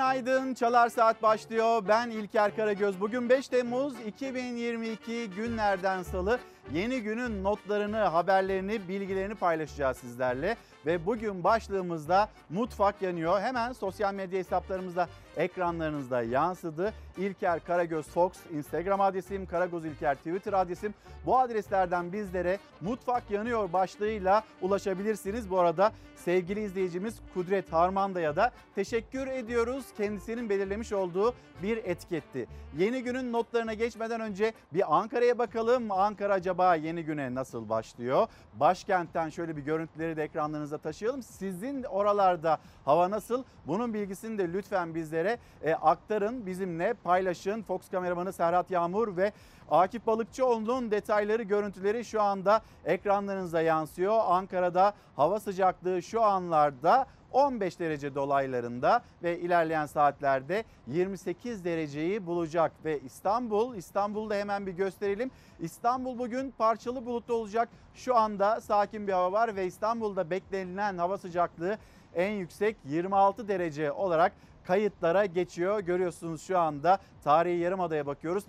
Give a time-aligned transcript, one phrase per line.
[0.00, 0.54] Günaydın.
[0.54, 1.82] Çalar Saat başlıyor.
[1.88, 3.00] Ben İlker Karagöz.
[3.00, 6.38] Bugün 5 Temmuz 2022 günlerden salı.
[6.74, 10.56] Yeni günün notlarını, haberlerini, bilgilerini paylaşacağız sizlerle.
[10.86, 13.40] Ve bugün başlığımızda mutfak yanıyor.
[13.40, 16.92] Hemen sosyal medya hesaplarımızda ekranlarınızda yansıdı.
[17.18, 20.94] İlker Karagöz Fox Instagram adresim, Karagöz İlker Twitter adresim.
[21.26, 25.50] Bu adreslerden bizlere mutfak yanıyor başlığıyla ulaşabilirsiniz.
[25.50, 29.84] Bu arada sevgili izleyicimiz Kudret Harmanda'ya da teşekkür ediyoruz.
[29.96, 32.46] Kendisinin belirlemiş olduğu bir etiketti.
[32.78, 35.90] Yeni günün notlarına geçmeden önce bir Ankara'ya bakalım.
[35.90, 38.26] Ankara acaba yeni güne nasıl başlıyor?
[38.54, 41.22] Başkentten şöyle bir görüntüleri de ekranlarınıza taşıyalım.
[41.22, 43.44] Sizin oralarda hava nasıl?
[43.66, 46.46] Bunun bilgisini de lütfen bizlere e, aktarın.
[46.46, 47.62] Bizimle paylaşın.
[47.62, 49.32] Fox kameramanı Serhat Yağmur ve
[49.70, 54.18] Akif Balıkçıoğlu'nun detayları, görüntüleri şu anda ekranlarınıza yansıyor.
[54.26, 63.00] Ankara'da hava sıcaklığı şu anlarda 15 derece dolaylarında ve ilerleyen saatlerde 28 dereceyi bulacak ve
[63.00, 65.30] İstanbul, İstanbul'da hemen bir gösterelim.
[65.60, 67.68] İstanbul bugün parçalı bulutlu olacak.
[67.94, 71.78] Şu anda sakin bir hava var ve İstanbul'da beklenilen hava sıcaklığı
[72.14, 74.32] en yüksek 26 derece olarak
[74.64, 75.80] kayıtlara geçiyor.
[75.80, 78.44] Görüyorsunuz şu anda tarihi yarımadaya bakıyoruz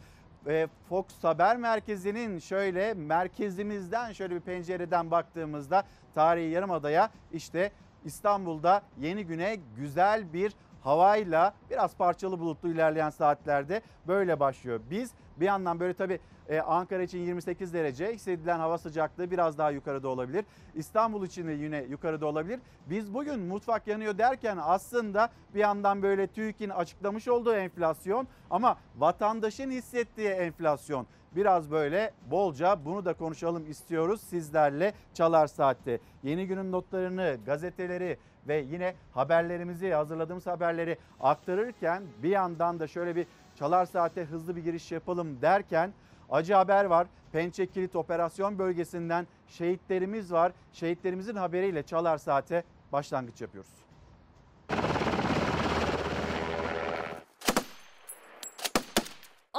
[0.45, 5.83] ve Fox Haber Merkezi'nin şöyle merkezimizden şöyle bir pencereden baktığımızda
[6.15, 7.71] tarihi yarımadaya işte
[8.05, 14.79] İstanbul'da yeni güne güzel bir havayla biraz parçalı bulutlu ilerleyen saatlerde böyle başlıyor.
[14.89, 19.71] Biz bir yandan böyle tabii e, Ankara için 28 derece hissedilen hava sıcaklığı biraz daha
[19.71, 20.45] yukarıda olabilir.
[20.75, 22.59] İstanbul için de yine yukarıda olabilir.
[22.89, 29.71] Biz bugün mutfak yanıyor derken aslında bir yandan böyle TÜİK'in açıklamış olduğu enflasyon ama vatandaşın
[29.71, 35.99] hissettiği enflasyon biraz böyle bolca bunu da konuşalım istiyoruz sizlerle Çalar Saat'te.
[36.23, 43.25] Yeni günün notlarını, gazeteleri ve yine haberlerimizi, hazırladığımız haberleri aktarırken bir yandan da şöyle bir
[43.55, 45.93] Çalar Saat'e hızlı bir giriş yapalım derken
[46.29, 47.07] acı haber var.
[47.31, 50.51] Pençe Kilit Operasyon Bölgesi'nden şehitlerimiz var.
[50.73, 53.80] Şehitlerimizin haberiyle Çalar Saat'e başlangıç yapıyoruz.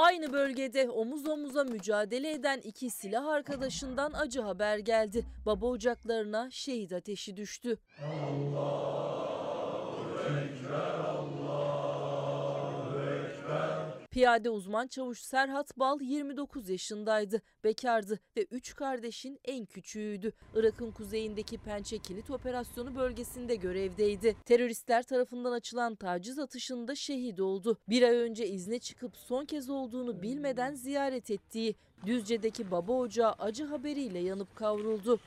[0.02, 5.24] Aynı bölgede omuz omuza mücadele eden iki silah arkadaşından acı haber geldi.
[5.46, 7.78] Baba ocaklarına şehit ateşi düştü.
[14.12, 17.42] Piyade uzman çavuş Serhat Bal 29 yaşındaydı.
[17.64, 20.32] Bekardı ve 3 kardeşin en küçüğüydü.
[20.54, 24.36] Irak'ın kuzeyindeki Pençe Kilit Operasyonu bölgesinde görevdeydi.
[24.44, 27.78] Teröristler tarafından açılan taciz atışında şehit oldu.
[27.88, 31.74] Bir ay önce izne çıkıp son kez olduğunu bilmeden ziyaret ettiği
[32.06, 35.20] Düzce'deki baba ocağı acı haberiyle yanıp kavruldu.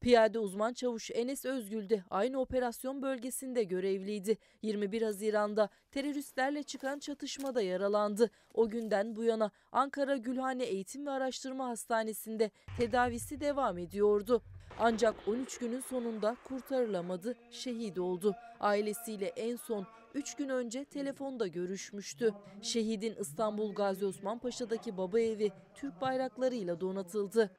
[0.00, 4.38] Piyade uzman çavuş Enes Özgül de aynı operasyon bölgesinde görevliydi.
[4.62, 8.30] 21 Haziran'da teröristlerle çıkan çatışmada yaralandı.
[8.54, 14.42] O günden bu yana Ankara Gülhane Eğitim ve Araştırma Hastanesi'nde tedavisi devam ediyordu.
[14.78, 18.34] Ancak 13 günün sonunda kurtarılamadı, şehit oldu.
[18.60, 22.34] Ailesiyle en son 3 gün önce telefonda görüşmüştü.
[22.62, 27.50] Şehidin İstanbul Gazi Osman Paşa'daki baba evi Türk bayraklarıyla donatıldı.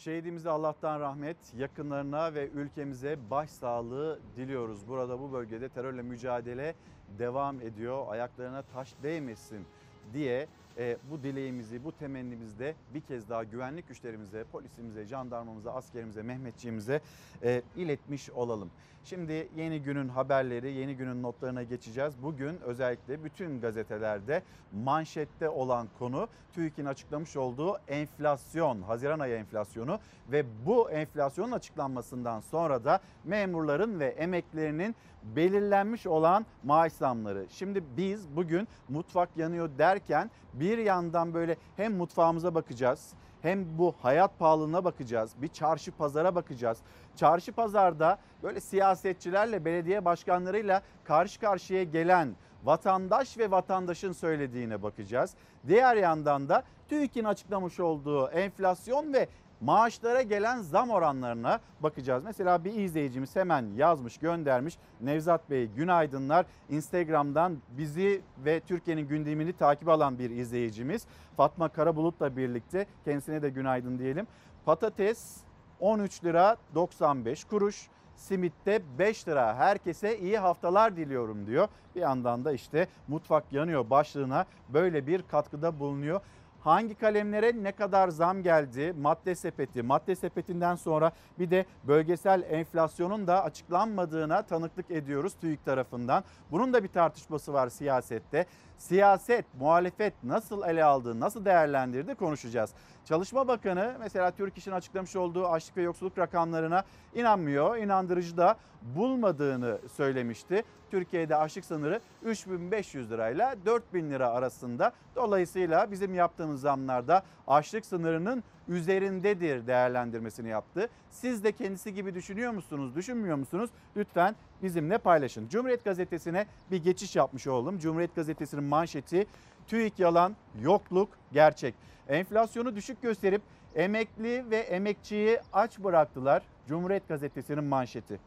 [0.00, 4.88] Şehidimize Allah'tan rahmet, yakınlarına ve ülkemize başsağlığı diliyoruz.
[4.88, 6.74] Burada bu bölgede terörle mücadele
[7.18, 8.06] devam ediyor.
[8.08, 9.66] Ayaklarına taş değmesin
[10.12, 10.46] diye
[10.78, 17.00] e, bu dileğimizi, bu temennimizi de bir kez daha güvenlik güçlerimize, polisimize, jandarmamıza, askerimize, Mehmetçiğimize
[17.42, 18.70] e, iletmiş olalım.
[19.04, 22.14] Şimdi yeni günün haberleri, yeni günün notlarına geçeceğiz.
[22.22, 24.42] Bugün özellikle bütün gazetelerde
[24.72, 29.98] manşette olan konu TÜİK'in açıklamış olduğu enflasyon, Haziran ayı enflasyonu
[30.32, 37.46] ve bu enflasyonun açıklanmasından sonra da memurların ve emeklerinin belirlenmiş olan maaş zamları.
[37.50, 40.30] Şimdi biz bugün mutfak yanıyor derken
[40.60, 45.32] bir yandan böyle hem mutfağımıza bakacağız hem bu hayat pahalılığına bakacağız.
[45.42, 46.78] Bir çarşı pazara bakacağız.
[47.16, 55.34] Çarşı pazarda böyle siyasetçilerle belediye başkanlarıyla karşı karşıya gelen vatandaş ve vatandaşın söylediğine bakacağız.
[55.68, 59.28] Diğer yandan da TÜİK'in açıklamış olduğu enflasyon ve
[59.60, 62.24] maaşlara gelen zam oranlarına bakacağız.
[62.24, 64.78] Mesela bir izleyicimiz hemen yazmış göndermiş.
[65.00, 66.46] Nevzat Bey günaydınlar.
[66.68, 71.06] Instagram'dan bizi ve Türkiye'nin gündemini takip alan bir izleyicimiz.
[71.36, 74.26] Fatma Karabulut'la birlikte kendisine de günaydın diyelim.
[74.64, 75.36] Patates
[75.80, 77.88] 13 lira 95 kuruş.
[78.16, 79.56] Simitte 5 lira.
[79.56, 81.68] Herkese iyi haftalar diliyorum diyor.
[81.94, 86.20] Bir yandan da işte mutfak yanıyor başlığına böyle bir katkıda bulunuyor.
[86.60, 88.94] Hangi kalemlere ne kadar zam geldi?
[89.00, 96.24] Madde sepeti, madde sepetinden sonra bir de bölgesel enflasyonun da açıklanmadığına tanıklık ediyoruz TÜİK tarafından.
[96.50, 98.46] Bunun da bir tartışması var siyasette.
[98.80, 102.70] Siyaset, muhalefet nasıl ele aldı, nasıl değerlendirdi konuşacağız.
[103.04, 106.84] Çalışma Bakanı mesela Türk İş'in açıklamış olduğu açlık ve yoksulluk rakamlarına
[107.14, 107.76] inanmıyor.
[107.76, 110.64] İnandırıcı da bulmadığını söylemişti.
[110.90, 114.92] Türkiye'de açlık sınırı 3500 lirayla 4000 lira arasında.
[115.16, 120.88] Dolayısıyla bizim yaptığımız zamlarda açlık sınırının üzerindedir değerlendirmesini yaptı.
[121.10, 123.70] Siz de kendisi gibi düşünüyor musunuz, düşünmüyor musunuz?
[123.96, 125.48] Lütfen bizimle paylaşın.
[125.48, 127.78] Cumhuriyet Gazetesi'ne bir geçiş yapmış oldum.
[127.78, 129.26] Cumhuriyet Gazetesi'nin manşeti
[129.66, 131.74] TÜİK yalan, yokluk gerçek.
[132.08, 133.42] Enflasyonu düşük gösterip
[133.74, 136.42] emekli ve emekçiyi aç bıraktılar.
[136.68, 138.20] Cumhuriyet Gazetesi'nin manşeti.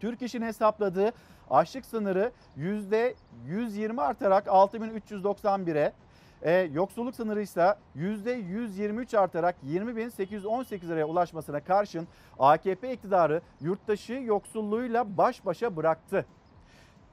[0.00, 1.12] Türk İş'in hesapladığı
[1.50, 5.92] açlık sınırı %120 artarak 6391'e,
[6.42, 15.46] e, yoksulluk sınırı ise %123 artarak 20.818 liraya ulaşmasına karşın AKP iktidarı yurttaşı yoksulluğuyla baş
[15.46, 16.26] başa bıraktı.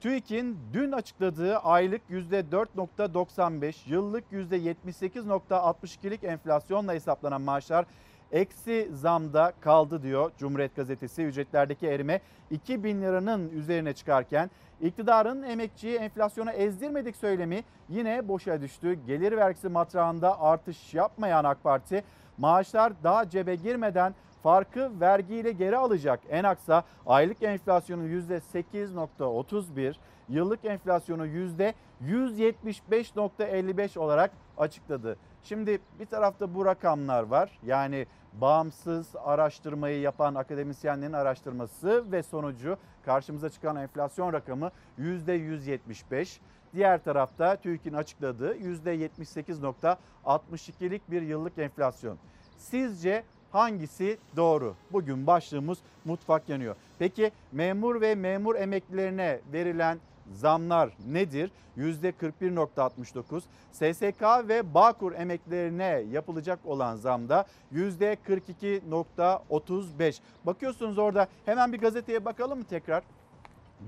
[0.00, 7.86] TÜİK'in dün açıkladığı aylık %4.95, yıllık %78.62'lik enflasyonla hesaplanan maaşlar
[8.34, 11.22] eksi zamda kaldı diyor Cumhuriyet Gazetesi.
[11.22, 12.20] Ücretlerdeki erime
[12.50, 14.50] 2000 liranın üzerine çıkarken
[14.80, 18.98] iktidarın emekçiyi enflasyona ezdirmedik söylemi yine boşa düştü.
[19.06, 22.04] Gelir vergisi matrağında artış yapmayan AK Parti
[22.38, 26.20] maaşlar daha cebe girmeden farkı vergiyle geri alacak.
[26.30, 29.94] En aksa aylık enflasyonu %8.31,
[30.28, 35.16] yıllık enflasyonu %175.55 olarak açıkladı.
[35.44, 37.58] Şimdi bir tarafta bu rakamlar var.
[37.66, 46.38] Yani bağımsız araştırmayı yapan akademisyenlerin araştırması ve sonucu karşımıza çıkan enflasyon rakamı %175.
[46.74, 52.18] Diğer tarafta TÜİK'in açıkladığı %78.62'lik bir yıllık enflasyon.
[52.58, 54.74] Sizce hangisi doğru?
[54.92, 56.76] Bugün başlığımız mutfak yanıyor.
[56.98, 59.98] Peki memur ve memur emeklilerine verilen
[60.32, 61.50] zamlar nedir?
[61.78, 63.42] %41.69.
[63.72, 70.20] SSK ve Bağkur emeklilerine yapılacak olan zamda %42.35.
[70.44, 73.02] Bakıyorsunuz orada hemen bir gazeteye bakalım mı tekrar?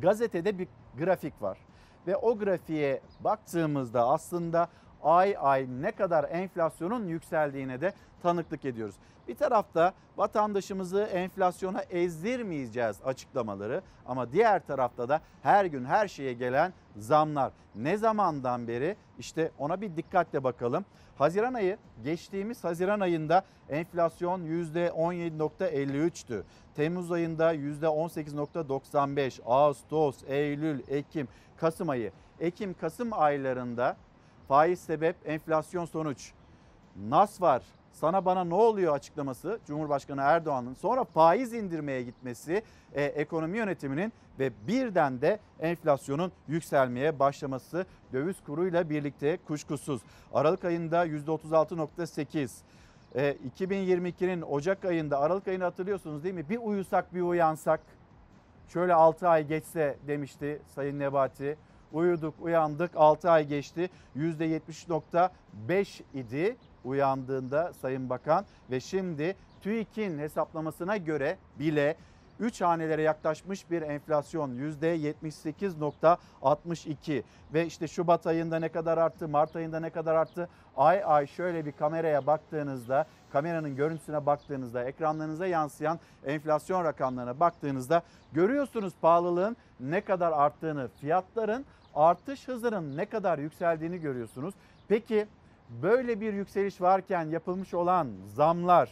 [0.03, 0.69] Gazetede bir
[0.99, 1.59] grafik var
[2.07, 4.69] ve o grafiğe baktığımızda aslında
[5.03, 7.93] ay ay ne kadar enflasyonun yükseldiğine de
[8.27, 8.95] tanıklık ediyoruz.
[9.29, 16.73] Bir tarafta vatandaşımızı enflasyona ezdirmeyeceğiz açıklamaları ama diğer tarafta da her gün her şeye gelen
[16.97, 17.53] zamlar.
[17.75, 20.85] Ne zamandan beri işte ona bir dikkatle bakalım.
[21.19, 26.43] Haziran ayı geçtiğimiz Haziran ayında enflasyon %17.53'tü.
[26.75, 32.13] Temmuz ayında %18.95, Ağustos, Eylül, Ekim, Kasım ayı.
[32.41, 33.97] Ekim-Kasım aylarında
[34.49, 36.33] faiz sebep enflasyon sonuç.
[37.09, 37.63] Nas var
[38.01, 42.63] sana bana ne oluyor açıklaması Cumhurbaşkanı Erdoğan'ın sonra faiz indirmeye gitmesi
[42.95, 50.03] e, ekonomi yönetiminin ve birden de enflasyonun yükselmeye başlaması döviz kuruyla birlikte kuşkusuz.
[50.35, 52.51] Aralık ayında %36.8
[53.15, 56.49] e, 2022'nin Ocak ayında Aralık ayını hatırlıyorsunuz değil mi?
[56.49, 57.81] Bir uyusak bir uyansak
[58.69, 61.57] şöyle 6 ay geçse demişti Sayın Nebati.
[61.93, 66.57] Uyuduk uyandık 6 ay geçti %70.5 idi
[66.87, 71.97] uyandığında Sayın Bakan ve şimdi TÜİK'in hesaplamasına göre bile
[72.41, 77.23] 3 hanelere yaklaşmış bir enflasyon %78.62
[77.55, 80.49] ve işte Şubat ayında ne kadar arttı, Mart ayında ne kadar arttı?
[80.77, 88.03] Ay ay şöyle bir kameraya baktığınızda, kameranın görüntüsüne baktığınızda, ekranlarınıza yansıyan enflasyon rakamlarına baktığınızda
[88.33, 91.65] görüyorsunuz pahalılığın ne kadar arttığını, fiyatların
[91.95, 94.55] artış hızının ne kadar yükseldiğini görüyorsunuz.
[94.89, 95.27] Peki
[95.83, 98.91] böyle bir yükseliş varken yapılmış olan zamlar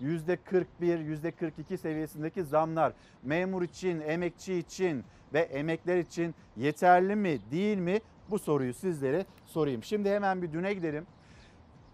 [0.00, 2.92] %41, %42 seviyesindeki zamlar
[3.22, 8.00] memur için, emekçi için ve emekler için yeterli mi, değil mi?
[8.30, 9.82] Bu soruyu sizlere sorayım.
[9.82, 11.06] Şimdi hemen bir düne gidelim.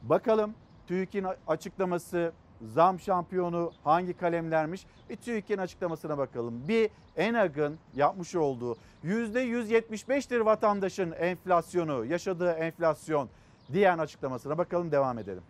[0.02, 0.54] Bakalım
[0.86, 4.86] TÜİK'in açıklaması zam şampiyonu hangi kalemlermiş?
[5.10, 6.68] Bir TÜİK'in açıklamasına bakalım.
[6.68, 13.28] Bir ENAG'ın yapmış olduğu %175'tir vatandaşın enflasyonu, yaşadığı enflasyon
[13.72, 15.42] diyen açıklamasına bakalım devam edelim.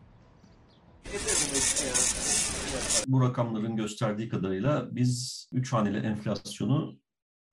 [3.06, 6.98] Bu rakamların gösterdiği kadarıyla biz 3 haneli enflasyonu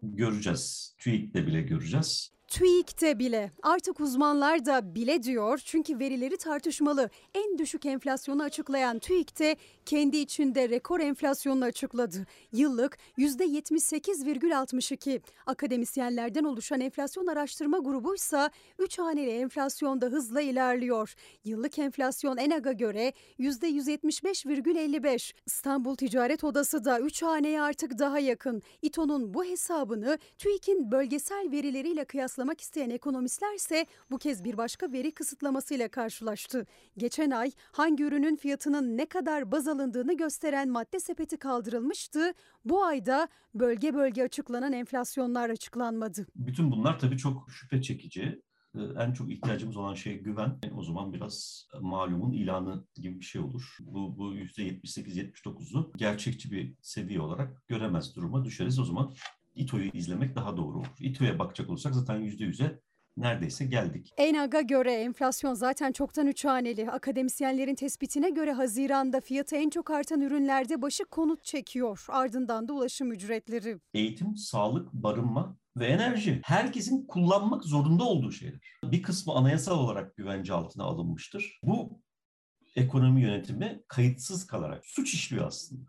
[0.02, 0.96] göreceğiz.
[0.98, 2.37] TÜİK'te bile göreceğiz.
[2.48, 7.10] TÜİK'te bile artık uzmanlar da bile diyor çünkü verileri tartışmalı.
[7.34, 12.26] En düşük enflasyonu açıklayan TÜİK'te kendi içinde rekor enflasyonunu açıkladı.
[12.52, 15.22] Yıllık %78,62.
[15.46, 21.16] Akademisyenlerden oluşan enflasyon araştırma grubuysa 3 haneli enflasyonda hızla ilerliyor.
[21.44, 25.34] Yıllık enflasyon ENAG'a göre %175,55.
[25.46, 28.62] İstanbul Ticaret Odası da 3 haneye artık daha yakın.
[28.82, 32.06] İTO'nun bu hesabını TÜİK'in bölgesel verileriyle
[32.38, 36.66] kıyaslamak isteyen ekonomistlerse bu kez bir başka veri kısıtlamasıyla karşılaştı.
[36.98, 42.34] Geçen ay hangi ürünün fiyatının ne kadar baz alındığını gösteren madde sepeti kaldırılmıştı.
[42.66, 46.28] Bu ayda bölge bölge açıklanan enflasyonlar açıklanmadı.
[46.36, 48.42] Bütün bunlar tabii çok şüphe çekici.
[48.76, 50.60] Ee, En çok ihtiyacımız olan şey güven.
[50.76, 53.78] O zaman biraz malumun ilanı gibi bir şey olur.
[53.80, 58.80] Bu, bu %78-79'u gerçekçi bir seviye olarak göremez duruma düşeriz.
[58.80, 59.14] O zaman
[59.58, 60.88] İTO'yu izlemek daha doğru olur.
[61.00, 62.80] İTO'ya bakacak olursak zaten %100'e
[63.18, 64.14] neredeyse geldik.
[64.18, 66.92] ENAG'a göre enflasyon zaten çoktan üç haneli.
[66.92, 72.06] Akademisyenlerin tespitine göre Haziran'da fiyatı en çok artan ürünlerde başı konut çekiyor.
[72.10, 73.80] Ardından da ulaşım ücretleri.
[73.94, 76.42] Eğitim, sağlık, barınma ve enerji.
[76.44, 78.60] Herkesin kullanmak zorunda olduğu şeyler.
[78.84, 81.60] Bir kısmı anayasal olarak güvence altına alınmıştır.
[81.64, 82.02] Bu
[82.76, 85.82] ekonomi yönetimi kayıtsız kalarak suç işliyor aslında.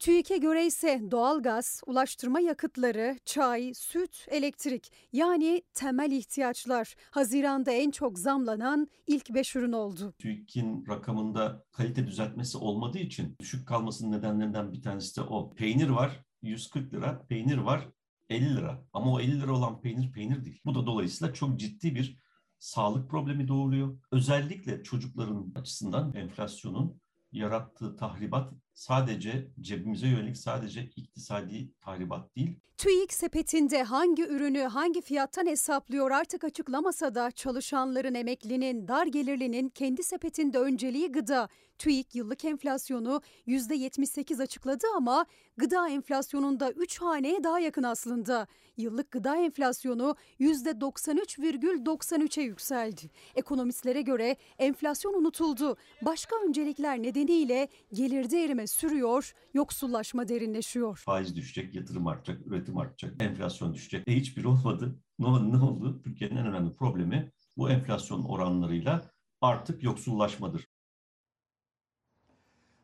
[0.00, 8.18] TÜİK'e göre ise doğalgaz, ulaştırma yakıtları, çay, süt, elektrik yani temel ihtiyaçlar Haziran'da en çok
[8.18, 10.14] zamlanan ilk 5 ürün oldu.
[10.18, 15.54] TÜİK'in rakamında kalite düzeltmesi olmadığı için düşük kalmasının nedenlerinden bir tanesi de o.
[15.54, 17.88] Peynir var 140 lira, peynir var
[18.28, 18.84] 50 lira.
[18.92, 20.60] Ama o 50 lira olan peynir peynir değil.
[20.64, 22.18] Bu da dolayısıyla çok ciddi bir
[22.58, 23.98] sağlık problemi doğuruyor.
[24.12, 27.00] Özellikle çocukların açısından enflasyonun
[27.32, 35.46] yarattığı tahribat sadece cebimize yönelik sadece iktisadi tahribat değil, TÜİK sepetinde hangi ürünü hangi fiyattan
[35.46, 41.48] hesaplıyor artık açıklamasa da çalışanların, emeklinin, dar gelirlinin kendi sepetinde önceliği gıda.
[41.78, 48.46] TÜİK yıllık enflasyonu %78 açıkladı ama gıda enflasyonunda 3 haneye daha yakın aslında.
[48.76, 53.10] Yıllık gıda enflasyonu %93,93'e yükseldi.
[53.34, 55.76] Ekonomistlere göre enflasyon unutuldu.
[56.02, 60.96] Başka öncelikler nedeniyle gelirde erime sürüyor, yoksullaşma derinleşiyor.
[60.96, 64.08] faiz düşecek, yatırım artacak, üretim artacak, enflasyon düşecek.
[64.08, 64.96] E hiçbiri olmadı.
[65.18, 66.02] Ne, oldu- ne oldu?
[66.02, 69.02] Türkiye'nin en önemli problemi bu enflasyon oranlarıyla
[69.40, 70.66] artık yoksullaşmadır.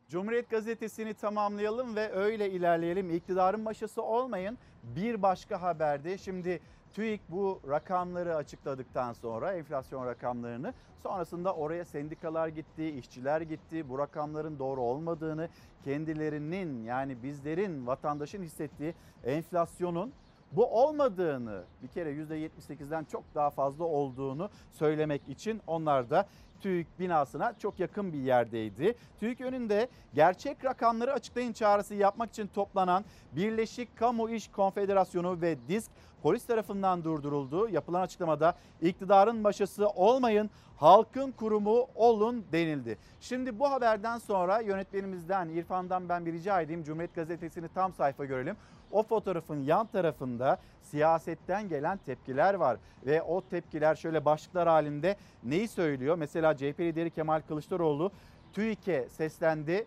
[0.08, 3.10] Cumhuriyet Gazetesi'ni tamamlayalım ve öyle ilerleyelim.
[3.10, 4.58] İktidarın başısı olmayın.
[4.82, 6.60] Bir başka haberde şimdi
[6.96, 13.88] TÜİK bu rakamları açıkladıktan sonra enflasyon rakamlarını sonrasında oraya sendikalar gitti, işçiler gitti.
[13.88, 15.48] Bu rakamların doğru olmadığını,
[15.84, 20.12] kendilerinin yani bizlerin vatandaşın hissettiği enflasyonun
[20.52, 26.26] bu olmadığını bir kere %78'den çok daha fazla olduğunu söylemek için onlar da
[26.60, 28.94] TÜİK binasına çok yakın bir yerdeydi.
[29.20, 35.90] TÜİK önünde gerçek rakamları açıklayın çağrısı yapmak için toplanan Birleşik Kamu İş Konfederasyonu ve DİSK
[36.22, 37.68] polis tarafından durduruldu.
[37.68, 42.98] Yapılan açıklamada iktidarın başısı olmayın, halkın kurumu olun denildi.
[43.20, 46.84] Şimdi bu haberden sonra yönetmenimizden İrfan'dan ben bir rica edeyim.
[46.84, 48.56] Cumhuriyet Gazetesi'ni tam sayfa görelim.
[48.92, 50.58] O fotoğrafın yan tarafında
[50.90, 56.16] siyasetten gelen tepkiler var ve o tepkiler şöyle başlıklar halinde neyi söylüyor?
[56.18, 58.12] Mesela CHP lideri Kemal Kılıçdaroğlu
[58.52, 59.86] TÜİK'e seslendi.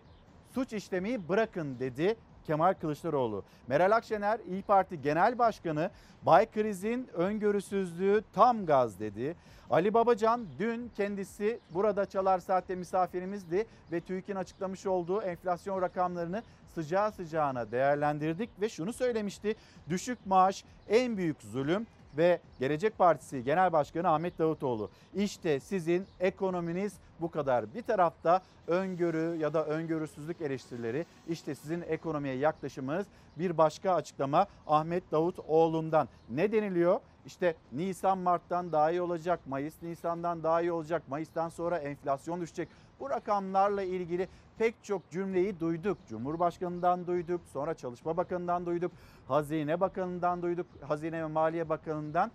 [0.54, 2.16] Suç işlemeyi bırakın dedi
[2.46, 3.44] Kemal Kılıçdaroğlu.
[3.66, 5.90] Meral Akşener İyi Parti Genel Başkanı
[6.22, 9.36] Bay Kriz'in öngörüsüzlüğü tam gaz dedi.
[9.70, 16.42] Ali Babacan dün kendisi burada Çalar Saat'te misafirimizdi ve TÜİK'in açıklamış olduğu enflasyon rakamlarını
[16.74, 19.54] sıcağı sıcağına değerlendirdik ve şunu söylemişti.
[19.88, 21.86] Düşük maaş en büyük zulüm
[22.16, 24.90] ve Gelecek Partisi Genel Başkanı Ahmet Davutoğlu.
[25.14, 27.74] İşte sizin ekonominiz bu kadar.
[27.74, 33.06] Bir tarafta öngörü ya da öngörüsüzlük eleştirileri, işte sizin ekonomiye yaklaşımınız.
[33.36, 36.08] Bir başka açıklama Ahmet Davutoğlu'ndan.
[36.30, 37.00] Ne deniliyor?
[37.26, 42.68] İşte Nisan Mart'tan daha iyi olacak, Mayıs Nisan'dan daha iyi olacak, Mayıs'tan sonra enflasyon düşecek.
[43.00, 44.28] Bu rakamlarla ilgili
[44.60, 45.98] pek çok cümleyi duyduk.
[46.08, 48.92] Cumhurbaşkanından duyduk, sonra Çalışma Bakanı'ndan duyduk,
[49.28, 52.30] Hazine Bakanı'ndan duyduk, Hazine ve Maliye Bakanı'ndan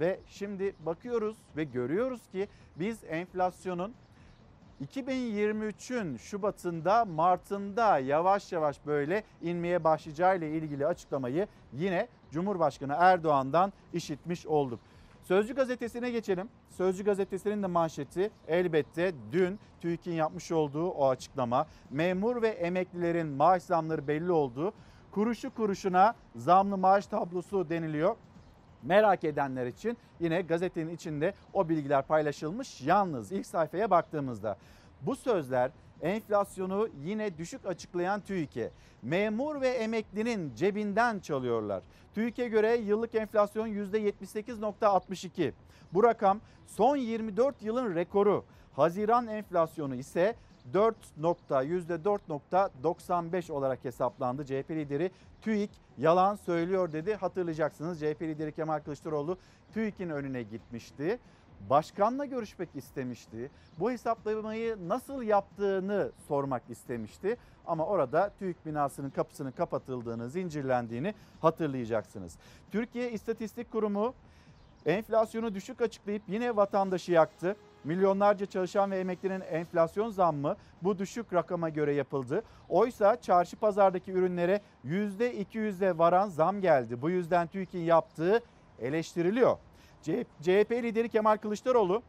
[0.00, 3.94] ve şimdi bakıyoruz ve görüyoruz ki biz enflasyonun
[4.86, 14.46] 2023'ün Şubat'ında, Mart'ında yavaş yavaş böyle inmeye başlayacağı ile ilgili açıklamayı yine Cumhurbaşkanı Erdoğan'dan işitmiş
[14.46, 14.80] olduk.
[15.30, 16.48] Sözcü gazetesine geçelim.
[16.68, 21.66] Sözcü gazetesinin de manşeti elbette dün TÜİK'in yapmış olduğu o açıklama.
[21.90, 24.72] Memur ve emeklilerin maaş zamları belli oldu.
[25.10, 28.16] Kuruşu kuruşuna zamlı maaş tablosu deniliyor.
[28.82, 32.80] Merak edenler için yine gazetenin içinde o bilgiler paylaşılmış.
[32.80, 34.56] Yalnız ilk sayfaya baktığımızda
[35.02, 35.70] bu sözler
[36.02, 38.70] enflasyonu yine düşük açıklayan TÜİK'e
[39.02, 41.82] memur ve emeklinin cebinden çalıyorlar.
[42.14, 45.52] TÜİK'e göre yıllık enflasyon %78.62.
[45.92, 48.44] Bu rakam son 24 yılın rekoru.
[48.72, 50.36] Haziran enflasyonu ise
[50.72, 54.44] 4 nokta %4.95 olarak hesaplandı.
[54.44, 55.10] CHP lideri
[55.42, 57.14] TÜİK yalan söylüyor dedi.
[57.14, 59.38] Hatırlayacaksınız CHP lideri Kemal Kılıçdaroğlu
[59.74, 61.18] TÜİK'in önüne gitmişti.
[61.70, 63.50] Başkanla görüşmek istemişti.
[63.78, 67.36] Bu hesaplamayı nasıl yaptığını sormak istemişti.
[67.66, 72.38] Ama orada TÜİK binasının kapısının kapatıldığını, zincirlendiğini hatırlayacaksınız.
[72.70, 74.14] Türkiye İstatistik Kurumu
[74.86, 77.56] enflasyonu düşük açıklayıp yine vatandaşı yaktı.
[77.84, 82.42] Milyonlarca çalışan ve emeklinin enflasyon zammı bu düşük rakama göre yapıldı.
[82.68, 87.02] Oysa çarşı pazardaki ürünlere %200'e varan zam geldi.
[87.02, 88.40] Bu yüzden TÜİK'in yaptığı
[88.78, 89.56] eleştiriliyor.
[90.02, 92.02] CHP lideri Kemal Kılıçdaroğlu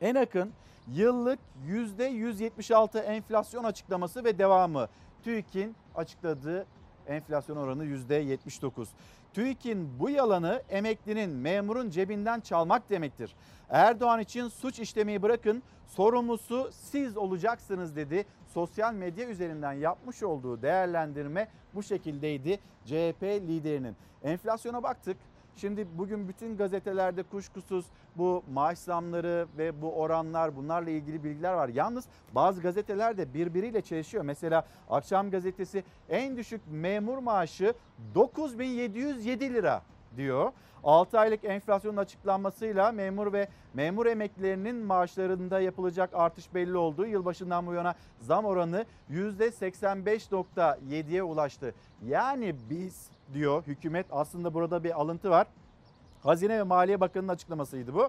[0.00, 0.52] en akın
[0.88, 4.88] yıllık %176 enflasyon açıklaması ve devamı.
[5.22, 6.66] TÜİK'in açıkladığı
[7.06, 8.88] enflasyon oranı %79.
[9.34, 13.36] TÜİK'in bu yalanı emeklinin, memurun cebinden çalmak demektir.
[13.70, 18.26] Erdoğan için suç işlemeyi bırakın, sorumlusu siz olacaksınız dedi.
[18.46, 23.96] Sosyal medya üzerinden yapmış olduğu değerlendirme bu şekildeydi CHP liderinin.
[24.22, 25.16] Enflasyona baktık.
[25.56, 27.86] Şimdi bugün bütün gazetelerde kuşkusuz
[28.16, 31.68] bu maaş zamları ve bu oranlar bunlarla ilgili bilgiler var.
[31.68, 34.24] Yalnız bazı gazeteler de birbiriyle çelişiyor.
[34.24, 37.74] Mesela Akşam gazetesi en düşük memur maaşı
[38.14, 39.82] 9707 lira
[40.16, 40.52] diyor.
[40.84, 47.06] 6 aylık enflasyonun açıklanmasıyla memur ve memur emeklilerinin maaşlarında yapılacak artış belli oldu.
[47.06, 51.74] Yılbaşından bu yana zam oranı %85.7'ye ulaştı.
[52.02, 55.46] Yani biz diyor hükümet aslında burada bir alıntı var.
[56.22, 58.08] Hazine ve Maliye Bakanı'nın açıklamasıydı bu.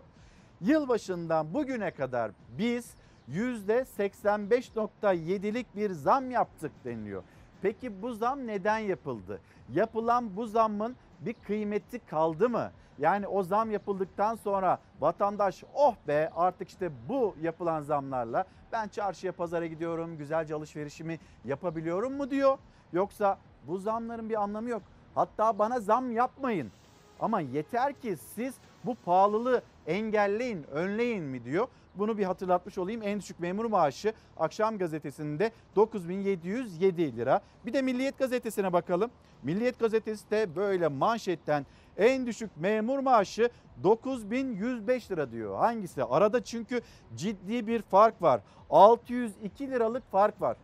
[0.61, 2.93] Yılbaşından bugüne kadar biz
[3.31, 7.23] %85.7'lik bir zam yaptık deniliyor.
[7.61, 9.39] Peki bu zam neden yapıldı?
[9.73, 12.71] Yapılan bu zammın bir kıymeti kaldı mı?
[12.99, 19.31] Yani o zam yapıldıktan sonra vatandaş oh be artık işte bu yapılan zamlarla ben çarşıya
[19.31, 22.57] pazara gidiyorum güzelce alışverişimi yapabiliyorum mu diyor.
[22.93, 24.81] Yoksa bu zamların bir anlamı yok.
[25.17, 26.71] Hatta bana zam yapmayın
[27.19, 28.53] ama yeter ki siz
[28.85, 31.67] bu pahalılığı engelleyin, önleyin mi diyor.
[31.95, 33.01] Bunu bir hatırlatmış olayım.
[33.03, 37.41] En düşük memur maaşı akşam gazetesinde 9707 lira.
[37.65, 39.11] Bir de Milliyet gazetesine bakalım.
[39.43, 41.65] Milliyet gazetesi de böyle manşetten
[41.97, 43.49] en düşük memur maaşı
[43.83, 45.57] 9105 lira diyor.
[45.57, 46.03] Hangisi?
[46.03, 46.81] Arada çünkü
[47.15, 48.41] ciddi bir fark var.
[48.69, 50.57] 602 liralık fark var.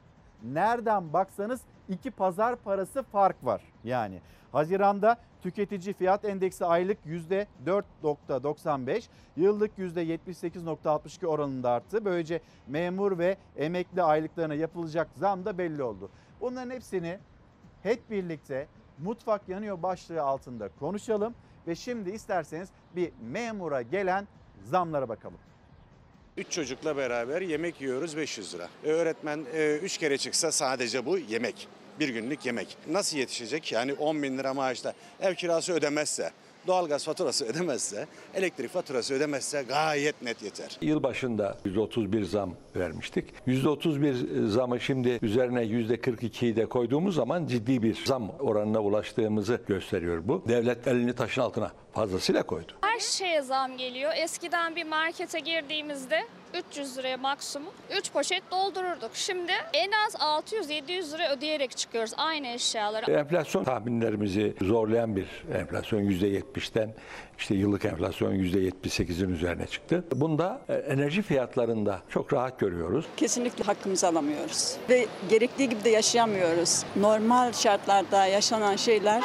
[0.43, 4.21] Nereden baksanız iki pazar parası fark var yani.
[4.51, 9.03] Haziranda tüketici fiyat endeksi aylık %4.95,
[9.37, 12.05] yıllık %78.62 oranında arttı.
[12.05, 16.09] Böylece memur ve emekli aylıklarına yapılacak zam da belli oldu.
[16.41, 17.19] Bunların hepsini
[17.83, 18.67] hep birlikte
[18.97, 21.33] mutfak yanıyor başlığı altında konuşalım
[21.67, 24.27] ve şimdi isterseniz bir memura gelen
[24.63, 25.37] zamlara bakalım.
[26.37, 28.67] 3 çocukla beraber yemek yiyoruz 500 lira.
[28.83, 29.39] E, öğretmen
[29.83, 31.67] 3 kere çıksa sadece bu yemek.
[31.99, 32.77] Bir günlük yemek.
[32.91, 33.71] Nasıl yetişecek?
[33.71, 36.31] Yani 10 bin lira maaşla ev kirası ödemezse,
[36.67, 40.77] doğalgaz faturası ödemezse, elektrik faturası ödemezse gayet net yeter.
[40.81, 43.25] Yılbaşında %31 zam vermiştik.
[43.47, 50.43] %31 zamı şimdi üzerine %42'yi de koyduğumuz zaman ciddi bir zam oranına ulaştığımızı gösteriyor bu.
[50.47, 52.71] Devlet elini taşın altına fazlasıyla koydu.
[52.81, 54.11] Her şeye zam geliyor.
[54.15, 56.23] Eskiden bir markete girdiğimizde
[56.71, 59.11] 300 liraya maksimum 3 poşet doldururduk.
[59.13, 63.11] Şimdi en az 600-700 lira ödeyerek çıkıyoruz aynı eşyaları.
[63.11, 66.93] Enflasyon tahminlerimizi zorlayan bir enflasyon %70'ten
[67.37, 70.03] işte yıllık enflasyon %78'in üzerine çıktı.
[70.15, 73.05] Bunda e, enerji fiyatlarında çok rahat görüyoruz.
[73.17, 76.83] Kesinlikle hakkımızı alamıyoruz ve gerektiği gibi de yaşayamıyoruz.
[76.95, 79.23] Normal şartlarda yaşanan şeyler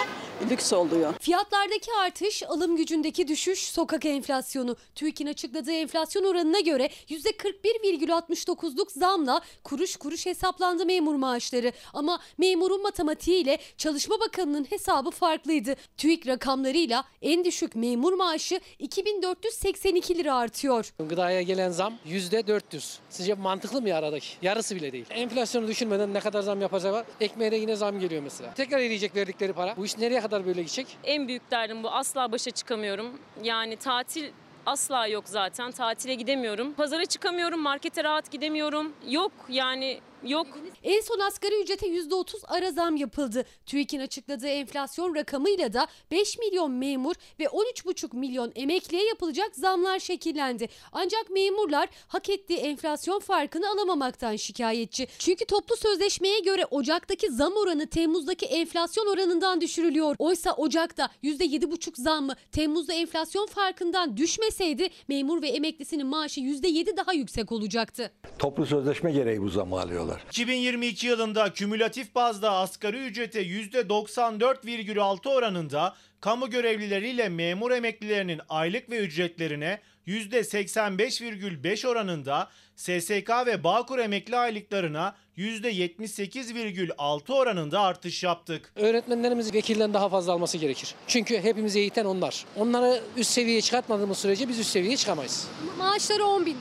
[0.50, 1.14] lüks oluyor.
[1.20, 4.76] Fiyatlardaki artış, alım gücündeki düşüş, sokak enflasyonu.
[4.94, 11.72] TÜİK'in açıkladığı enflasyon oranına göre %41,69'luk zamla kuruş kuruş hesaplandı memur maaşları.
[11.94, 15.74] Ama memurun matematiğiyle Çalışma Bakanı'nın hesabı farklıydı.
[15.96, 20.92] TÜİK rakamlarıyla en düşük memur maaşı 2482 lira artıyor.
[20.98, 22.98] Gıdaya gelen zam %400.
[23.10, 24.26] Sizce mantıklı mı aradaki?
[24.42, 25.04] Yarısı bile değil.
[25.10, 27.04] Enflasyonu düşünmeden ne kadar zam yapacaklar?
[27.20, 28.54] Ekmeğe de yine zam geliyor mesela.
[28.54, 29.76] Tekrar eriyecek verdikleri para.
[29.76, 30.98] Bu iş nereye kadar böyle gidecek?
[31.04, 31.90] En büyük derdim bu.
[31.90, 33.20] Asla başa çıkamıyorum.
[33.42, 34.30] Yani tatil
[34.66, 35.70] asla yok zaten.
[35.72, 36.72] Tatile gidemiyorum.
[36.72, 38.92] Pazara çıkamıyorum, markete rahat gidemiyorum.
[39.08, 40.46] Yok yani Yok.
[40.82, 43.44] En son asgari ücrete %30 ara zam yapıldı.
[43.66, 50.68] TÜİK'in açıkladığı enflasyon rakamıyla da 5 milyon memur ve 13,5 milyon emekliye yapılacak zamlar şekillendi.
[50.92, 55.06] Ancak memurlar hak ettiği enflasyon farkını alamamaktan şikayetçi.
[55.18, 60.16] Çünkü toplu sözleşmeye göre Ocak'taki zam oranı Temmuz'daki enflasyon oranından düşürülüyor.
[60.18, 67.52] Oysa Ocak'ta %7,5 zammı Temmuz'da enflasyon farkından düşmeseydi memur ve emeklisinin maaşı %7 daha yüksek
[67.52, 68.12] olacaktı.
[68.38, 70.07] Toplu sözleşme gereği bu zamı alıyorlar.
[70.28, 79.80] 2022 yılında kümülatif bazda asgari ücrete %94,6 oranında kamu görevlileriyle memur emeklilerinin aylık ve ücretlerine
[80.06, 88.72] %85,5 oranında SSK ve Bağkur emekli aylıklarına %78,6 oranında artış yaptık.
[88.76, 90.94] Öğretmenlerimiz vekilden daha fazla alması gerekir.
[91.06, 92.44] Çünkü hepimizi eğiten onlar.
[92.56, 95.48] Onları üst seviyeye çıkartmadığımız sürece biz üst seviyeye çıkamayız.
[95.78, 96.58] Maaşları 10 bin lira.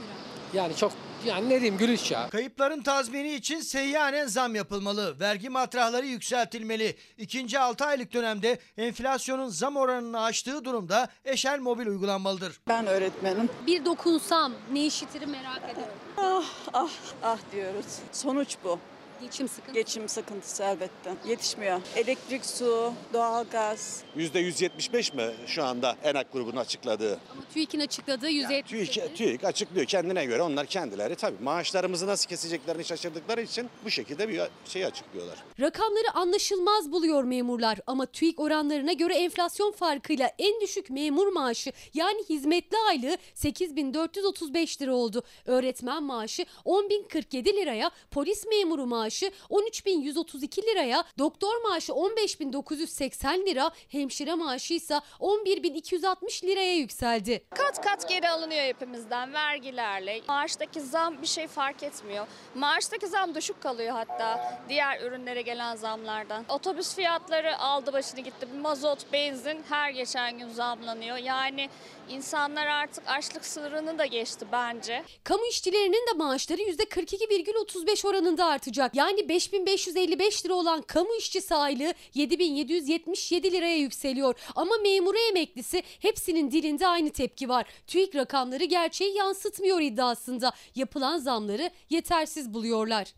[0.53, 0.91] Yani çok
[1.27, 2.29] yani ne diyeyim gülüş ya.
[2.29, 5.19] Kayıpların tazmini için seyyanen zam yapılmalı.
[5.19, 6.95] Vergi matrahları yükseltilmeli.
[7.17, 12.59] İkinci 6 aylık dönemde enflasyonun zam oranını aştığı durumda eşel mobil uygulanmalıdır.
[12.67, 13.49] Ben öğretmenim.
[13.67, 15.89] Bir dokunsam ne işitirim merak ederim.
[16.17, 16.89] Ah ah
[17.23, 17.85] ah diyoruz.
[18.11, 18.79] Sonuç bu.
[19.21, 19.73] Geçim sıkıntı.
[19.73, 21.13] Geçim sıkıntısı elbette.
[21.27, 21.81] Yetişmiyor.
[21.95, 24.03] Elektrik, su, doğalgaz.
[24.17, 27.19] %175 mi şu anda ENAK grubunun açıkladığı?
[27.31, 28.89] Ama TÜİK'in açıkladığı 170.
[28.89, 34.29] TÜİK, TÜİK açıklıyor kendine göre onlar kendileri tabii maaşlarımızı nasıl keseceklerini şaşırdıkları için bu şekilde
[34.29, 35.37] bir şey açıklıyorlar.
[35.59, 42.23] Rakamları anlaşılmaz buluyor memurlar ama TÜİK oranlarına göre enflasyon farkıyla en düşük memur maaşı yani
[42.29, 45.23] hizmetli aylığı 8435 lira oldu.
[45.45, 54.73] Öğretmen maaşı 10047 liraya, polis memuru maaşı 13132 liraya, doktor maaşı 15980 lira, hemşire maaşı
[54.73, 57.43] ise 11260 liraya yükseldi.
[57.49, 60.21] Kat kat geri alınıyor hepimizden vergilerle.
[60.27, 62.27] Maaştaki zam bir şey fark etmiyor.
[62.55, 66.45] Maaştaki zam düşük kalıyor hatta diğer ürünlere gelen zamlardan.
[66.49, 68.47] Otobüs fiyatları aldı başını gitti.
[68.61, 71.17] Mazot, benzin her geçen gün zamlanıyor.
[71.17, 71.69] Yani
[72.09, 75.03] insanlar artık açlık sınırını da geçti bence.
[75.23, 78.95] Kamu işçilerinin de maaşları %42,35 oranında artacak.
[78.95, 84.35] Yani 5555 lira olan kamu işçisi aylığı 7777 liraya yükseliyor.
[84.55, 87.65] Ama memuru emeklisi hepsinin dilinde aynı tepki var.
[87.87, 90.51] TÜİK rakamları gerçeği yansıtmıyor iddiasında.
[90.75, 93.13] Yapılan zamları yetersiz buluyorlar.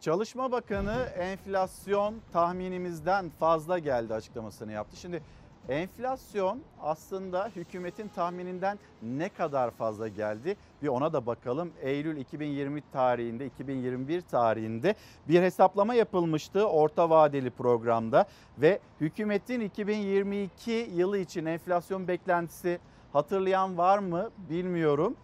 [0.00, 4.96] Çalışma Bakanı enflasyon tahminimizden fazla geldi açıklamasını yaptı.
[4.96, 5.22] Şimdi
[5.68, 10.56] enflasyon aslında hükümetin tahmininden ne kadar fazla geldi?
[10.82, 11.72] Bir ona da bakalım.
[11.80, 14.94] Eylül 2020 tarihinde, 2021 tarihinde
[15.28, 18.26] bir hesaplama yapılmıştı orta vadeli programda
[18.58, 22.78] ve hükümetin 2022 yılı için enflasyon beklentisi
[23.12, 25.16] hatırlayan var mı bilmiyorum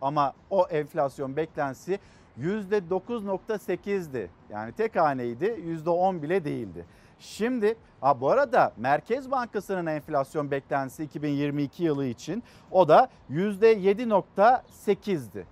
[0.00, 1.98] ama o enflasyon beklentisi
[2.40, 4.30] %9.8'di.
[4.50, 6.84] Yani tek haneydi %10 bile değildi.
[7.22, 15.46] Şimdi ha bu arada Merkez Bankası'nın enflasyon beklentisi 2022 yılı için o da %7.8'di.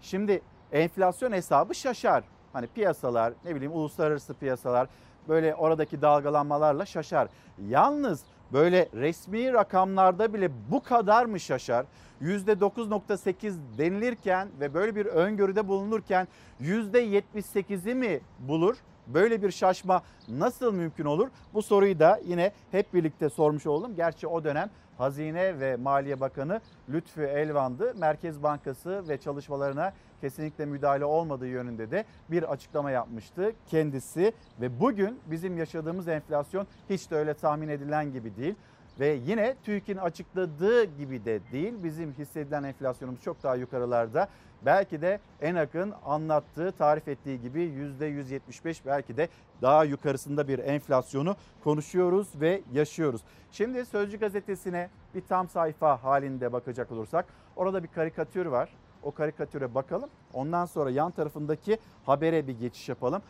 [0.00, 2.24] Şimdi enflasyon hesabı şaşar.
[2.52, 4.88] Hani piyasalar ne bileyim uluslararası piyasalar
[5.28, 7.28] böyle oradaki dalgalanmalarla şaşar.
[7.68, 11.86] Yalnız böyle resmi rakamlarda bile bu kadar mı şaşar?
[12.22, 16.28] %9.8 denilirken ve böyle bir öngörüde bulunurken
[16.60, 18.76] %78'i mi bulur?
[19.06, 21.28] Böyle bir şaşma nasıl mümkün olur?
[21.54, 23.96] Bu soruyu da yine hep birlikte sormuş oldum.
[23.96, 27.94] Gerçi o dönem Hazine ve Maliye Bakanı Lütfü Elvan'dı.
[27.94, 34.32] Merkez Bankası ve çalışmalarına kesinlikle müdahale olmadığı yönünde de bir açıklama yapmıştı kendisi.
[34.60, 38.54] Ve bugün bizim yaşadığımız enflasyon hiç de öyle tahmin edilen gibi değil.
[39.00, 41.74] Ve yine TÜİK'in açıkladığı gibi de değil.
[41.82, 44.28] Bizim hissedilen enflasyonumuz çok daha yukarılarda.
[44.62, 47.60] Belki de ENAK'ın anlattığı, tarif ettiği gibi
[48.00, 49.28] %175 belki de
[49.62, 53.20] daha yukarısında bir enflasyonu konuşuyoruz ve yaşıyoruz.
[53.52, 58.68] Şimdi Sözcü gazetesine bir tam sayfa halinde bakacak olursak orada bir karikatür var.
[59.02, 60.10] O karikatüre bakalım.
[60.34, 63.22] Ondan sonra yan tarafındaki habere bir geçiş yapalım.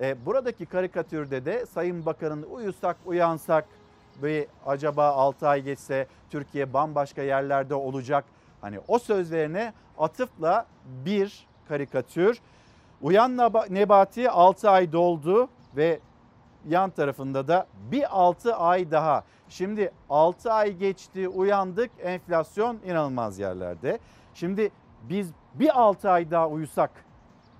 [0.00, 3.64] E, buradaki karikatürde de Sayın Bakan'ın uyusak uyansak
[4.22, 8.24] ve acaba 6 ay geçse Türkiye bambaşka yerlerde olacak.
[8.64, 12.40] Hani o sözlerine atıfla bir karikatür.
[13.02, 13.36] Uyan
[13.70, 16.00] Nebati 6 ay doldu ve
[16.68, 19.24] yan tarafında da bir 6 ay daha.
[19.48, 23.98] Şimdi 6 ay geçti uyandık enflasyon inanılmaz yerlerde.
[24.34, 24.70] Şimdi
[25.02, 26.90] biz bir 6 ay daha uyusak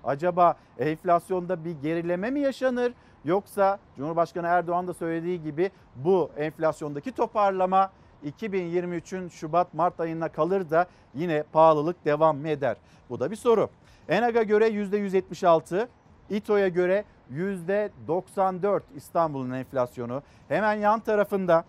[0.03, 2.93] acaba enflasyonda bir gerileme mi yaşanır?
[3.25, 7.91] Yoksa Cumhurbaşkanı Erdoğan da söylediği gibi bu enflasyondaki toparlama
[8.25, 12.77] 2023'ün Şubat-Mart ayına kalır da yine pahalılık devam mı eder?
[13.09, 13.69] Bu da bir soru.
[14.09, 15.87] Enag'a göre %176,
[16.29, 20.23] İTO'ya göre %94 İstanbul'un enflasyonu.
[20.47, 21.63] Hemen yan tarafında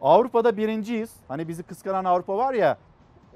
[0.00, 1.12] Avrupa'da birinciyiz.
[1.28, 2.78] Hani bizi kıskanan Avrupa var ya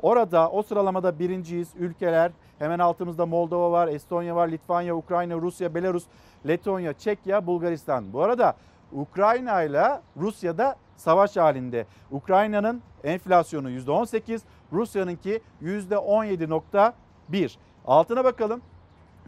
[0.02, 1.68] orada o sıralamada birinciyiz.
[1.78, 6.04] Ülkeler hemen altımızda Moldova var, Estonya var, Litvanya, Ukrayna, Rusya, Belarus,
[6.46, 8.12] Letonya, Çekya, Bulgaristan.
[8.12, 8.56] Bu arada
[8.92, 11.86] Ukrayna ile Rusya'da savaş halinde.
[12.10, 14.40] Ukrayna'nın enflasyonu %18,
[14.72, 17.56] Rusya'nınki %17.1.
[17.86, 18.62] Altına bakalım.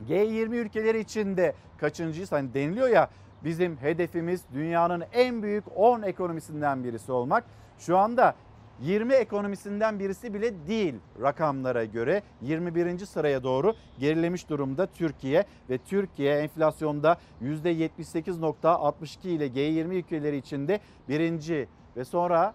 [0.09, 2.33] G20 ülkeleri içinde kaçıncıyız?
[2.33, 3.11] Hani deniliyor ya
[3.45, 7.45] bizim hedefimiz dünyanın en büyük 10 ekonomisinden birisi olmak.
[7.79, 8.35] Şu anda
[8.81, 12.99] 20 ekonomisinden birisi bile değil rakamlara göre 21.
[12.99, 22.05] sıraya doğru gerilemiş durumda Türkiye ve Türkiye enflasyonda %78.62 ile G20 ülkeleri içinde birinci ve
[22.05, 22.55] sonra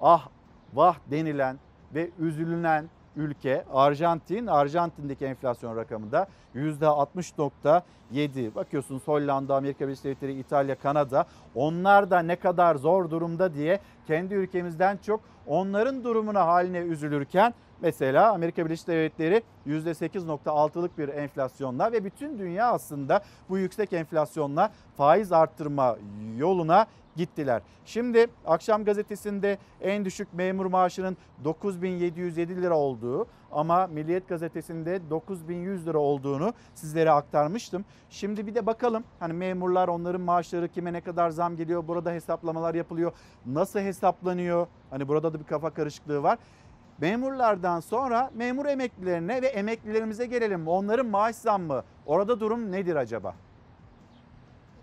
[0.00, 0.28] ah
[0.74, 1.58] vah denilen
[1.94, 4.46] ve üzülünen ülke Arjantin.
[4.46, 8.54] Arjantin'deki enflasyon rakamı da %60.7.
[8.54, 11.26] Bakıyorsunuz Hollanda, Amerika Birleşik Devletleri, İtalya, Kanada.
[11.54, 18.32] Onlar da ne kadar zor durumda diye kendi ülkemizden çok onların durumuna haline üzülürken Mesela
[18.32, 25.96] Amerika Birleşik Devletleri %8.6'lık bir enflasyonla ve bütün dünya aslında bu yüksek enflasyonla faiz arttırma
[26.36, 26.86] yoluna
[27.16, 27.62] gittiler.
[27.84, 35.98] Şimdi akşam gazetesinde en düşük memur maaşının 9707 lira olduğu ama Milliyet gazetesinde 9100 lira
[35.98, 37.84] olduğunu sizlere aktarmıştım.
[38.10, 41.88] Şimdi bir de bakalım hani memurlar onların maaşları kime ne kadar zam geliyor?
[41.88, 43.12] Burada hesaplamalar yapılıyor.
[43.46, 44.66] Nasıl hesaplanıyor?
[44.90, 46.38] Hani burada da bir kafa karışıklığı var.
[47.00, 50.68] Memurlardan sonra memur emeklilerine ve emeklilerimize gelelim.
[50.68, 53.34] Onların maaş zammı orada durum nedir acaba?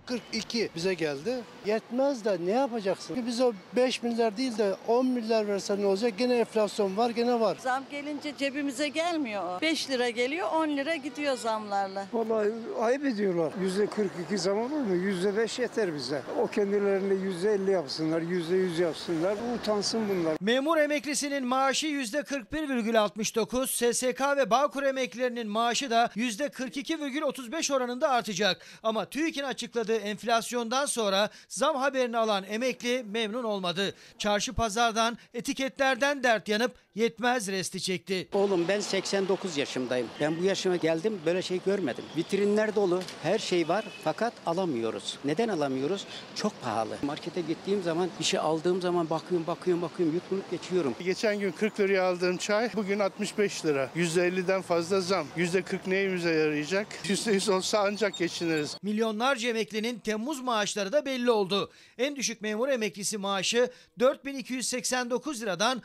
[0.06, 1.40] 42 bize geldi.
[1.66, 3.18] Yetmez de ne yapacaksın?
[3.28, 6.14] Biz o 5 milyar değil de 10 milyar versen ne olacak?
[6.18, 7.58] Gene enflasyon var, gene var.
[7.62, 9.62] Zam gelince cebimize gelmiyor.
[9.62, 12.06] 5 lira geliyor, 10 lira gidiyor zamlarla.
[12.14, 13.54] Vallahi ayıp ediyorlar.
[13.62, 14.96] Yüzde 42 zam olur mu?
[14.96, 16.22] Yüzde 5 yeter bize.
[16.42, 19.38] O kendilerine yüzde 50 yapsınlar, yüzde 100 yapsınlar.
[19.56, 20.38] Utansın bunlar.
[20.42, 28.66] Memur emeklisinin maaşı %41,69, SSK ve Bağkur emeklilerinin maaşı da %42,35 oranında artacak.
[28.84, 33.96] Ama TÜİK'in açıkladığı enflasyondan sonra zam haberini alan emekli memnun olmadı.
[34.18, 38.28] Çarşı pazardan, etiketlerden dert yanıp yetmez resti çekti.
[38.34, 40.08] Oğlum ben 89 yaşındayım.
[40.20, 42.04] Ben bu yaşıma geldim böyle şey görmedim.
[42.18, 45.18] Vitrinler dolu, her şey var fakat alamıyoruz.
[45.26, 46.06] Neden alamıyoruz?
[46.36, 46.98] Çok pahalı.
[47.02, 50.96] Markete gittiğim zaman bir şey aldığım zaman bakıyorum bakıyorum bakıyorum yutkunup geçiyorum.
[51.04, 53.90] Geçen gün 40 liraya aldığım çay bugün 65 lira.
[53.96, 55.28] %50'den fazla zam.
[55.38, 56.88] %40 neyimize yarayacak?
[57.04, 58.78] %100 olsa ancak geçiniriz.
[58.84, 61.72] Milyonlarca emeklinin Temmuz maaşları da belli oldu.
[61.98, 65.82] En düşük memur emeklisi maaşı 4289 liradan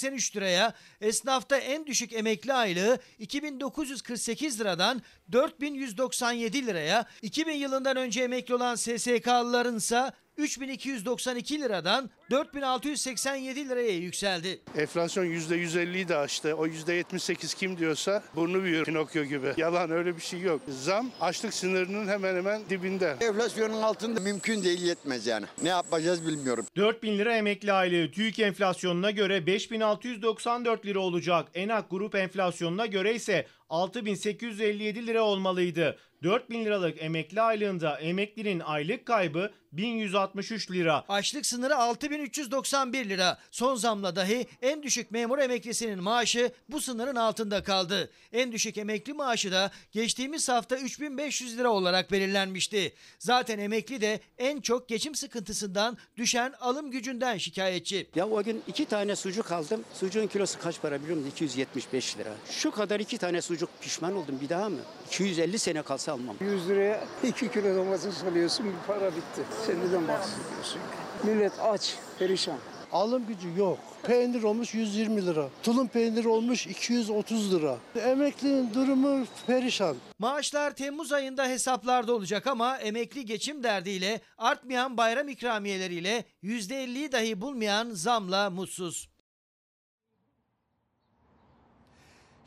[0.00, 8.54] 6083 liraya, esnafta en düşük emekli aylığı 2948 liradan 4197 liraya, 2000 yılından önce emekli
[8.54, 14.60] olan SSK'lıların ise 3292 liradan 4687 liraya yükseldi.
[14.76, 16.54] Enflasyon %150'yi de aştı.
[16.54, 19.54] O %78 kim diyorsa burnu büyür Pinokyo gibi.
[19.56, 20.60] Yalan öyle bir şey yok.
[20.68, 23.16] Zam açlık sınırının hemen hemen dibinde.
[23.20, 25.46] Enflasyonun altında mümkün değil yetmez yani.
[25.62, 26.66] Ne yapacağız bilmiyorum.
[26.76, 31.48] 4000 lira emekli aylığı TÜİK enflasyonuna göre 5694 lira olacak.
[31.54, 35.96] Enak grup enflasyonuna göre ise 6857 lira olmalıydı.
[36.22, 41.04] 4000 liralık emekli aylığında emeklinin aylık kaybı 1163 lira.
[41.08, 41.76] Açlık sınırı
[42.20, 43.38] 6391 lira.
[43.50, 48.10] Son zamla dahi en düşük memur emeklisinin maaşı bu sınırın altında kaldı.
[48.32, 52.94] En düşük emekli maaşı da geçtiğimiz hafta 3500 lira olarak belirlenmişti.
[53.18, 58.06] Zaten emekli de en çok geçim sıkıntısından düşen alım gücünden şikayetçi.
[58.14, 59.84] Ya o gün iki tane sucuk aldım.
[59.94, 61.30] Sucuğun kilosu kaç para biliyor musun?
[61.30, 62.30] 275 lira.
[62.50, 64.78] Şu kadar iki tane sucuk pişman oldum bir daha mı?
[65.06, 66.36] 250 sene kalsa almam.
[66.40, 69.42] 100 liraya 2 kilo domates alıyorsun bir para bitti.
[69.66, 70.80] Sen neden bahsediyorsun?
[71.24, 72.58] Millet aç, perişan.
[72.92, 73.78] Alım gücü yok.
[74.02, 75.48] Peynir olmuş 120 lira.
[75.62, 77.76] Tulum peyniri olmuş 230 lira.
[77.96, 79.96] Emeklinin durumu perişan.
[80.18, 87.90] Maaşlar Temmuz ayında hesaplarda olacak ama emekli geçim derdiyle artmayan bayram ikramiyeleriyle %50'yi dahi bulmayan
[87.90, 89.10] zamla mutsuz.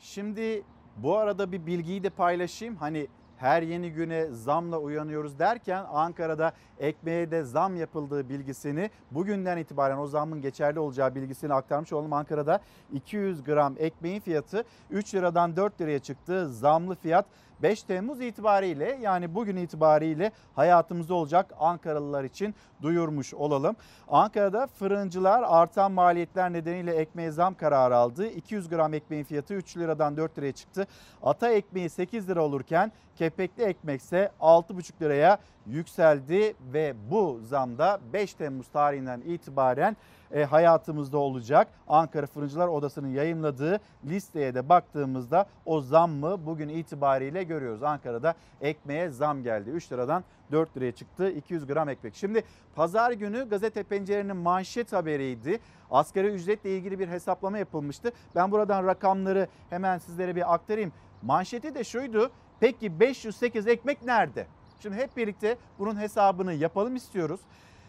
[0.00, 0.62] Şimdi
[0.96, 2.76] bu arada bir bilgiyi de paylaşayım.
[2.76, 9.98] Hani her yeni güne zamla uyanıyoruz derken Ankara'da ekmeğe de zam yapıldığı bilgisini bugünden itibaren
[9.98, 12.12] o zamın geçerli olacağı bilgisini aktarmış olalım.
[12.12, 12.60] Ankara'da
[12.92, 16.48] 200 gram ekmeğin fiyatı 3 liradan 4 liraya çıktı.
[16.48, 17.26] Zamlı fiyat
[17.62, 23.76] 5 Temmuz itibariyle yani bugün itibariyle hayatımızda olacak Ankaralılar için duyurmuş olalım.
[24.08, 28.26] Ankara'da fırıncılar artan maliyetler nedeniyle ekmeğe zam kararı aldı.
[28.26, 30.86] 200 gram ekmeğin fiyatı 3 liradan 4 liraya çıktı.
[31.22, 38.68] Ata ekmeği 8 lira olurken kepekli ekmekse 6,5 liraya yükseldi ve bu zamda 5 Temmuz
[38.68, 39.96] tarihinden itibaren
[40.34, 41.68] e, hayatımızda olacak.
[41.88, 47.82] Ankara Fırıncılar Odası'nın yayımladığı listeye de baktığımızda o zammı bugün itibariyle görüyoruz.
[47.82, 49.70] Ankara'da ekmeğe zam geldi.
[49.70, 52.14] 3 liradan 4 liraya çıktı 200 gram ekmek.
[52.14, 52.42] Şimdi
[52.74, 55.60] pazar günü gazete pencerenin manşet haberiydi.
[55.90, 58.12] Asgari ücretle ilgili bir hesaplama yapılmıştı.
[58.34, 60.92] Ben buradan rakamları hemen sizlere bir aktarayım.
[61.22, 62.30] Manşeti de şuydu.
[62.60, 64.46] Peki 508 ekmek nerede?
[64.80, 67.40] Şimdi hep birlikte bunun hesabını yapalım istiyoruz.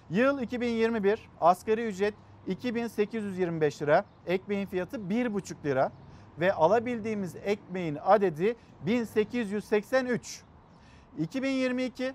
[0.10, 2.14] Yıl 2021 asgari ücret
[2.48, 5.92] 2825 lira, ekmeğin fiyatı 1,5 lira
[6.40, 8.56] ve alabildiğimiz ekmeğin adedi
[8.86, 10.42] 1883.
[11.20, 12.14] 2022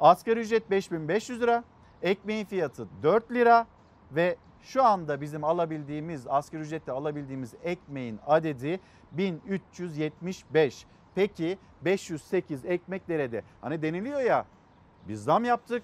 [0.00, 1.64] asgari ücret 5500 lira,
[2.02, 3.66] ekmeğin fiyatı 4 lira
[4.12, 8.80] ve şu anda bizim alabildiğimiz asgari ücretle alabildiğimiz ekmeğin adedi
[9.12, 10.86] 1375.
[11.14, 13.42] Peki 508 ekmek nerede?
[13.60, 14.46] Hani deniliyor ya
[15.08, 15.82] biz zam yaptık.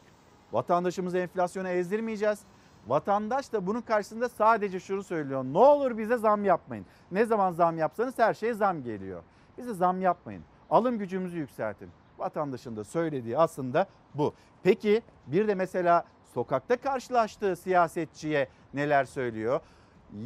[0.53, 2.40] Vatandaşımızı enflasyona ezdirmeyeceğiz.
[2.88, 5.44] Vatandaş da bunun karşısında sadece şunu söylüyor.
[5.44, 6.87] Ne olur bize zam yapmayın.
[7.11, 9.22] Ne zaman zam yapsanız her şeye zam geliyor.
[9.59, 10.42] Bize zam yapmayın.
[10.70, 11.90] Alım gücümüzü yükseltin.
[12.18, 14.35] Vatandaşın da söylediği aslında bu.
[14.62, 19.61] Peki bir de mesela sokakta karşılaştığı siyasetçiye neler söylüyor?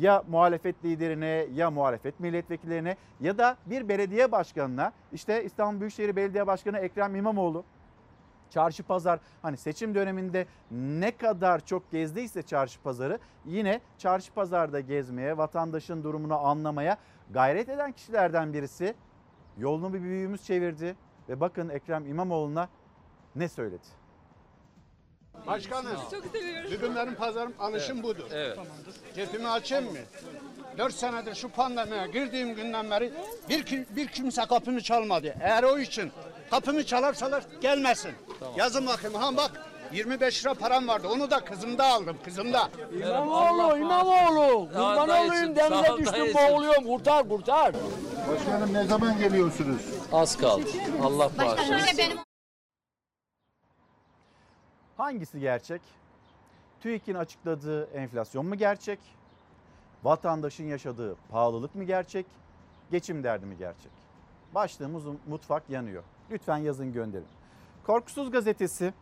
[0.01, 6.46] Ya muhalefet liderine ya muhalefet milletvekillerine ya da bir belediye başkanına işte İstanbul Büyükşehir Belediye
[6.46, 7.64] Başkanı Ekrem İmamoğlu
[8.53, 15.37] çarşı pazar hani seçim döneminde ne kadar çok gezdiyse çarşı pazarı yine çarşı pazarda gezmeye,
[15.38, 16.97] vatandaşın durumunu anlamaya
[17.31, 18.95] gayret eden kişilerden birisi.
[19.59, 20.97] Yolunu bir büyüğümüz çevirdi
[21.29, 22.69] ve bakın Ekrem İmamoğlu'na
[23.37, 23.87] ne söyledi.
[25.47, 25.97] Başkanım.
[26.11, 26.71] Çok seviyorum.
[26.77, 28.27] Bugün benim pazarım alışım budur.
[28.33, 28.59] Evet.
[29.15, 29.99] Cepimi açayım mı?
[30.79, 33.12] 4 senedir şu pandemiye girdiğim günden beri
[33.49, 35.35] bir, bir kimse kapımı çalmadı.
[35.41, 36.12] Eğer o için
[36.53, 38.12] kapımı çalarsalar gelmesin.
[38.57, 39.15] Yazın bakayım.
[39.17, 39.51] Ha bak
[39.93, 41.09] 25 lira param vardı.
[41.09, 42.17] Onu da kızımda aldım.
[42.25, 42.71] Kızımda.
[42.97, 44.69] İmamoğlu, İmamoğlu.
[44.69, 46.85] Kurban olayım denize düştüm boğuluyorum.
[46.85, 47.75] Kurtar, kurtar.
[48.29, 49.83] Başkanım ne zaman geliyorsunuz?
[50.12, 50.65] Az kaldı.
[51.03, 52.19] Allah bağışlasın.
[54.97, 55.83] Hangisi gerçek?
[56.81, 58.99] TÜİK'in açıkladığı enflasyon mu gerçek?
[60.05, 62.27] Vatandaşın yaşadığı pahalılık mı gerçek?
[62.91, 63.93] Geçim derdi mi gerçek?
[64.55, 66.03] Başlığımız mutfak yanıyor.
[66.33, 67.27] Lütfen yazın gönderin.
[67.87, 68.92] Korkusuz gazetesi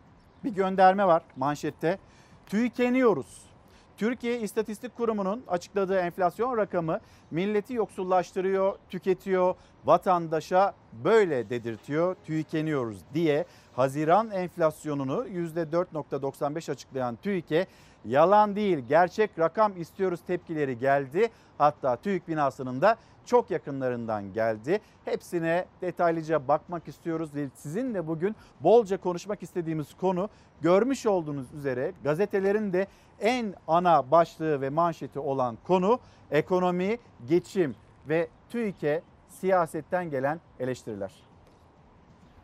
[0.45, 1.99] bir gönderme var manşette.
[2.47, 3.51] TÜİK'eniyoruz.
[3.97, 13.45] Türkiye İstatistik Kurumu'nun açıkladığı enflasyon rakamı milleti yoksullaştırıyor, tüketiyor, vatandaşa böyle dedirtiyor, tüykeniyoruz diye
[13.77, 17.66] Haziran enflasyonunu %4.95 açıklayan TÜİK'e
[18.05, 21.29] yalan değil gerçek rakam istiyoruz tepkileri geldi.
[21.59, 24.81] Hatta TÜİK binasının da çok yakınlarından geldi.
[25.05, 30.29] Hepsine detaylıca bakmak istiyoruz ve sizinle bugün bolca konuşmak istediğimiz konu
[30.61, 32.87] görmüş olduğunuz üzere gazetelerin de
[33.21, 35.99] en ana başlığı ve manşeti olan konu
[36.31, 37.75] ekonomi, geçim
[38.09, 41.30] ve TÜİK'e siyasetten gelen eleştiriler.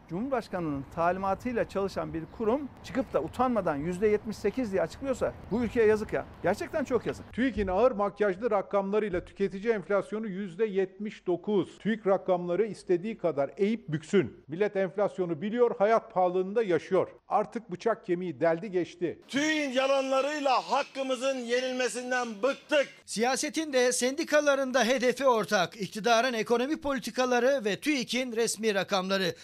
[0.08, 6.26] Cumhurbaşkanının talimatıyla çalışan bir kurum çıkıp da utanmadan %78 diye açıklıyorsa bu ülkeye yazık ya.
[6.42, 7.32] Gerçekten çok yazık.
[7.32, 11.78] TÜİK'in ağır makyajlı rakamlarıyla tüketici enflasyonu %79.
[11.78, 14.44] TÜİK rakamları istediği kadar eğip büksün.
[14.48, 17.08] Millet enflasyonu biliyor, hayat pahalılığında yaşıyor.
[17.28, 19.18] Artık bıçak kemiği deldi geçti.
[19.28, 22.88] TÜİK'in yalanlarıyla hakkımızın yenilmesinden bıktık.
[23.06, 25.76] Siyasetin de sendikaların da hedefi ortak.
[25.76, 29.34] İktidarın ekonomi politikaları ve TÜİK'in resmi rakamları.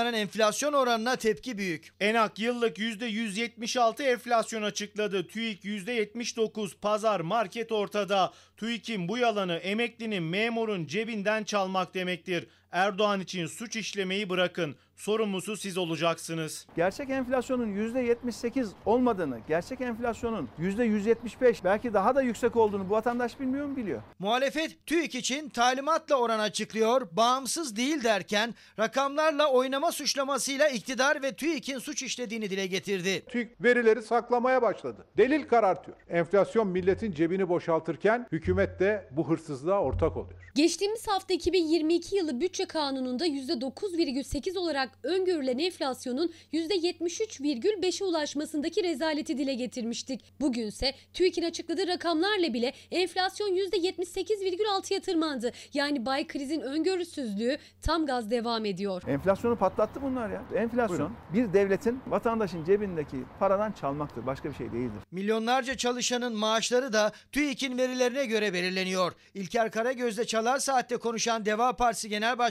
[0.00, 1.88] Açıklanan enflasyon oranına tepki büyük.
[2.00, 5.26] Enak yıllık %176 enflasyon açıkladı.
[5.26, 8.32] TÜİK %79 pazar market ortada.
[8.56, 12.46] TÜİK'in bu yalanı emeklinin memurun cebinden çalmak demektir.
[12.72, 14.76] Erdoğan için suç işlemeyi bırakın.
[14.96, 16.66] Sorumlusu siz olacaksınız.
[16.76, 23.66] Gerçek enflasyonun %78 olmadığını, gerçek enflasyonun %175 belki daha da yüksek olduğunu bu vatandaş bilmiyor
[23.66, 24.02] mu biliyor.
[24.18, 31.78] Muhalefet TÜİK için talimatla oran açıklıyor, bağımsız değil derken rakamlarla oynama suçlamasıyla iktidar ve TÜİK'in
[31.78, 33.24] suç işlediğini dile getirdi.
[33.28, 35.06] TÜİK verileri saklamaya başladı.
[35.16, 35.96] Delil karartıyor.
[36.08, 40.40] Enflasyon milletin cebini boşaltırken hükümet de bu hırsızlığa ortak oluyor.
[40.54, 49.54] Geçtiğimiz hafta 2022 yılı bütçe bütçe kanununda %9,8 olarak öngörülen enflasyonun %73,5'e ulaşmasındaki rezaleti dile
[49.54, 50.40] getirmiştik.
[50.40, 55.52] Bugünse TÜİK'in açıkladığı rakamlarla bile enflasyon %78,6'ya tırmandı.
[55.74, 59.02] Yani Bay Kriz'in öngörüsüzlüğü tam gaz devam ediyor.
[59.06, 60.42] Enflasyonu patlattı bunlar ya.
[60.56, 64.26] Enflasyon bir devletin vatandaşın cebindeki paradan çalmaktır.
[64.26, 65.00] Başka bir şey değildir.
[65.10, 69.12] Milyonlarca çalışanın maaşları da TÜİK'in verilerine göre belirleniyor.
[69.34, 72.49] İlker Karagöz'le Çalar Saat'te konuşan Deva Partisi Genel Başkanı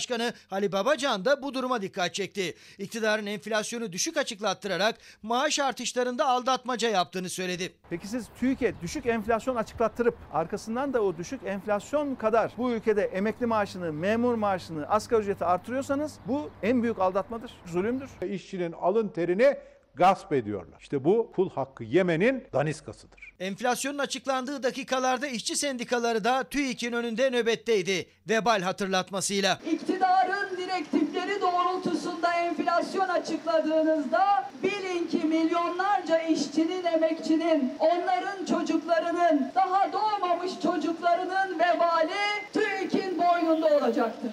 [0.51, 2.55] Ali Babacan da bu duruma dikkat çekti.
[2.77, 7.73] İktidarın enflasyonu düşük açıklattırarak maaş artışlarında aldatmaca yaptığını söyledi.
[7.89, 13.45] Peki siz TÜİK'e düşük enflasyon açıklattırıp arkasından da o düşük enflasyon kadar bu ülkede emekli
[13.45, 18.09] maaşını, memur maaşını, asgari ücreti artırıyorsanız bu en büyük aldatmadır, zulümdür.
[18.29, 19.57] İşçinin alın terini
[19.95, 20.79] gasp ediyorlar.
[20.81, 23.29] İşte bu kul hakkı yemenin daniskasıdır.
[23.39, 28.09] Enflasyonun açıklandığı dakikalarda işçi sendikaları da TÜİK'in önünde nöbetteydi.
[28.29, 29.59] Vebal hatırlatmasıyla.
[29.71, 41.59] İktidarın direktifleri doğrultusunda enflasyon açıkladığınızda bilin ki milyonlarca işçinin, emekçinin, onların çocuklarının, daha doğmamış çocuklarının
[41.59, 42.11] vebali
[42.53, 44.31] TÜİK'in boynunda olacaktır.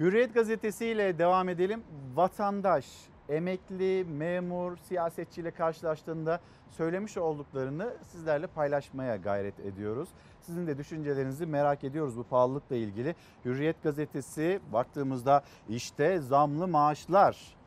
[0.00, 1.82] Hürriyet gazetesiyle devam edelim.
[2.14, 2.86] Vatandaş,
[3.28, 6.40] emekli, memur, siyasetçiyle karşılaştığında
[6.70, 10.08] söylemiş olduklarını sizlerle paylaşmaya gayret ediyoruz.
[10.40, 13.14] Sizin de düşüncelerinizi merak ediyoruz bu pahalılıkla ilgili.
[13.44, 17.58] Hürriyet gazetesi baktığımızda işte zamlı maaşlar.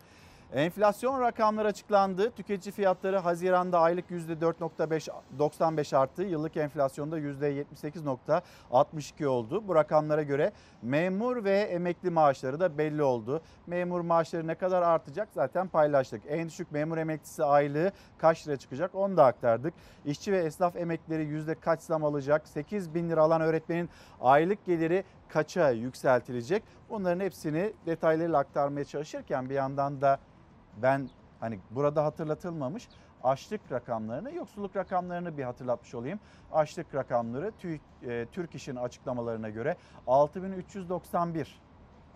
[0.53, 2.31] Enflasyon rakamları açıklandı.
[2.31, 6.23] Tüketici fiyatları Haziran'da aylık %4.95 arttı.
[6.23, 9.67] Yıllık enflasyonda %78.62 oldu.
[9.67, 10.51] Bu rakamlara göre
[10.81, 13.41] memur ve emekli maaşları da belli oldu.
[13.67, 16.21] Memur maaşları ne kadar artacak zaten paylaştık.
[16.27, 19.73] En düşük memur emeklisi aylığı kaç lira çıkacak onu da aktardık.
[20.05, 22.47] İşçi ve esnaf emeklileri yüzde kaç zam alacak?
[22.47, 23.89] 8 bin lira alan öğretmenin
[24.21, 26.63] aylık geliri kaça yükseltilecek?
[26.89, 30.19] Bunların hepsini detaylarıyla aktarmaya çalışırken bir yandan da
[30.81, 31.09] ben
[31.39, 32.87] hani burada hatırlatılmamış
[33.23, 36.19] açlık rakamlarını, yoksulluk rakamlarını bir hatırlatmış olayım.
[36.51, 39.75] Açlık rakamları TÜİK, e, Türk İş'in açıklamalarına göre
[40.07, 41.59] 6391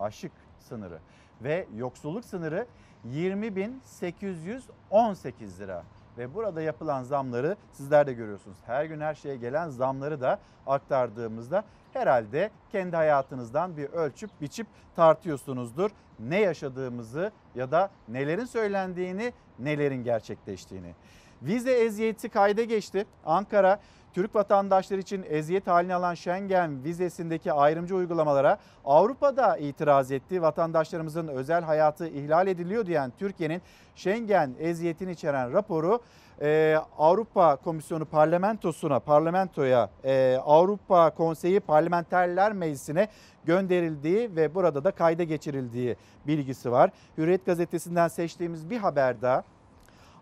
[0.00, 0.98] açlık sınırı
[1.42, 2.66] ve yoksulluk sınırı
[3.06, 5.84] 20.818 lira.
[6.18, 8.58] Ve burada yapılan zamları sizler de görüyorsunuz.
[8.66, 11.64] Her gün her şeye gelen zamları da aktardığımızda
[11.96, 14.66] herhalde kendi hayatınızdan bir ölçüp biçip
[14.96, 15.90] tartıyorsunuzdur.
[16.20, 20.94] Ne yaşadığımızı ya da nelerin söylendiğini, nelerin gerçekleştiğini.
[21.42, 23.06] Vize eziyeti kayda geçti.
[23.26, 23.80] Ankara
[24.14, 30.42] Türk vatandaşları için eziyet haline alan Schengen vizesindeki ayrımcı uygulamalara Avrupa'da itiraz etti.
[30.42, 33.62] Vatandaşlarımızın özel hayatı ihlal ediliyor diyen Türkiye'nin
[33.96, 36.00] Schengen eziyetini içeren raporu
[36.42, 43.08] e, Avrupa Komisyonu parlamentosuna, parlamentoya, e, Avrupa Konseyi Parlamenterler Meclisi'ne
[43.44, 46.90] gönderildiği ve burada da kayda geçirildiği bilgisi var.
[47.18, 49.42] Hürriyet gazetesinden seçtiğimiz bir haber daha.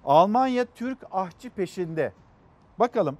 [0.04, 2.12] Almanya Türk ahçı peşinde.
[2.78, 3.18] Bakalım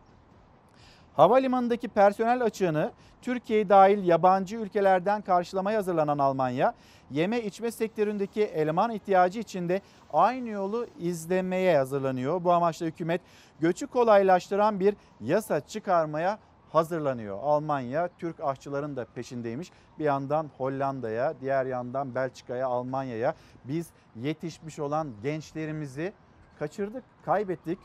[1.17, 2.91] Havalimanındaki personel açığını
[3.23, 6.75] Türkiye dahil yabancı ülkelerden karşılamaya hazırlanan Almanya,
[7.15, 9.81] yeme içme sektöründeki eleman ihtiyacı içinde
[10.13, 12.45] aynı yolu izlemeye hazırlanıyor.
[12.45, 13.21] Bu amaçla hükümet
[13.61, 16.39] göçü kolaylaştıran bir yasa çıkarmaya
[16.73, 17.39] hazırlanıyor.
[17.43, 19.71] Almanya Türk aşçıların da peşindeymiş.
[19.99, 23.35] Bir yandan Hollanda'ya, diğer yandan Belçika'ya, Almanya'ya
[23.65, 23.87] biz
[24.17, 26.13] yetişmiş olan gençlerimizi
[26.59, 27.79] kaçırdık, kaybettik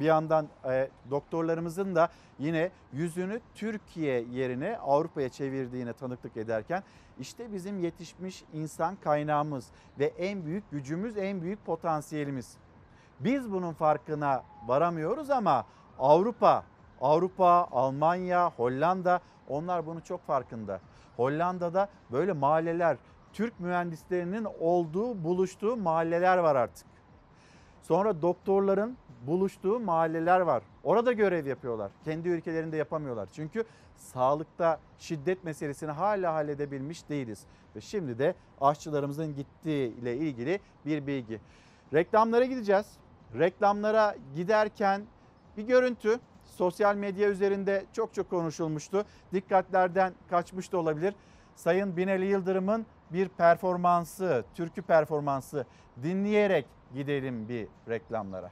[0.00, 6.82] bir yandan e, doktorlarımızın da yine yüzünü Türkiye yerine Avrupa'ya çevirdiğine tanıklık ederken
[7.20, 9.68] işte bizim yetişmiş insan kaynağımız
[9.98, 12.56] ve en büyük gücümüz, en büyük potansiyelimiz.
[13.20, 15.66] Biz bunun farkına varamıyoruz ama
[15.98, 16.64] Avrupa,
[17.00, 20.80] Avrupa, Almanya, Hollanda onlar bunu çok farkında.
[21.16, 22.96] Hollanda'da böyle mahalleler,
[23.32, 26.86] Türk mühendislerinin olduğu, buluştuğu mahalleler var artık.
[27.82, 28.96] Sonra doktorların
[29.26, 30.62] buluştuğu mahalleler var.
[30.84, 31.90] Orada görev yapıyorlar.
[32.04, 33.28] Kendi ülkelerinde yapamıyorlar.
[33.32, 33.64] Çünkü
[33.96, 37.42] sağlıkta şiddet meselesini hala halledebilmiş değiliz.
[37.76, 41.40] Ve şimdi de aşçılarımızın gittiği ile ilgili bir bilgi.
[41.92, 42.86] Reklamlara gideceğiz.
[43.38, 45.02] Reklamlara giderken
[45.56, 49.04] bir görüntü sosyal medya üzerinde çok çok konuşulmuştu.
[49.32, 51.14] Dikkatlerden kaçmış da olabilir.
[51.56, 55.66] Sayın Binali Yıldırım'ın bir performansı, türkü performansı
[56.02, 58.50] dinleyerek gidelim bir reklamlara.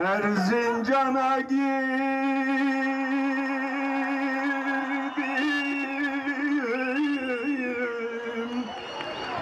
[0.00, 2.24] Erzincan'a girdim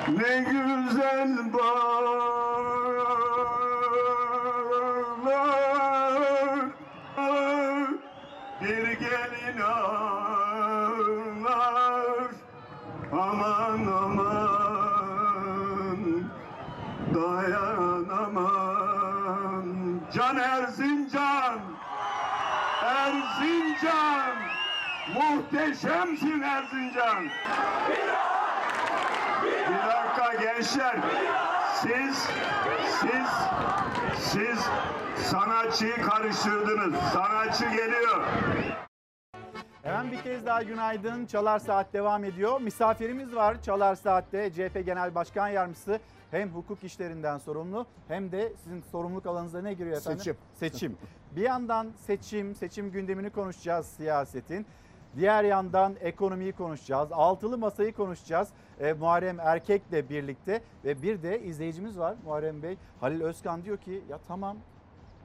[0.08, 1.91] Ne güzel bağlar
[25.52, 27.24] Muhteşemsin Erzincan.
[29.42, 30.96] Bir dakika gençler.
[31.74, 32.28] Siz,
[33.00, 33.28] siz,
[34.18, 34.58] siz
[35.26, 36.94] sanatçıyı karıştırdınız.
[37.12, 38.26] Sanatçı geliyor.
[39.82, 41.26] Hemen bir kez daha günaydın.
[41.26, 42.60] Çalar Saat devam ediyor.
[42.60, 44.50] Misafirimiz var Çalar Saat'te.
[44.52, 46.00] CHP Genel Başkan Yardımcısı
[46.30, 50.18] hem hukuk işlerinden sorumlu hem de sizin sorumluluk alanınıza ne giriyor efendim?
[50.18, 50.36] Seçim.
[50.54, 50.96] Seçim.
[51.36, 54.66] Bir yandan seçim, seçim gündemini konuşacağız siyasetin.
[55.16, 57.12] Diğer yandan ekonomiyi konuşacağız.
[57.12, 58.48] Altılı masayı konuşacağız.
[58.80, 62.76] Ee, Muharrem Erkek'le birlikte ve bir de izleyicimiz var Muharrem Bey.
[63.00, 64.56] Halil Özkan diyor ki ya tamam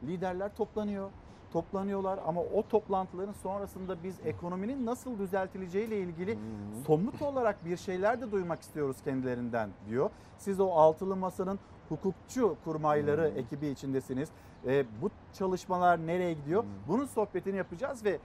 [0.03, 1.09] liderler toplanıyor
[1.53, 6.39] toplanıyorlar ama o toplantıların sonrasında biz ekonominin nasıl düzeltileceği ile ilgili
[6.87, 10.09] somut olarak bir şeyler de duymak istiyoruz kendilerinden diyor.
[10.37, 11.59] Siz o altılı masanın
[11.89, 14.29] hukukçu kurmayları ekibi içindesiniz.
[14.67, 16.63] Ee, bu çalışmalar nereye gidiyor?
[16.87, 18.19] Bunun sohbetini yapacağız ve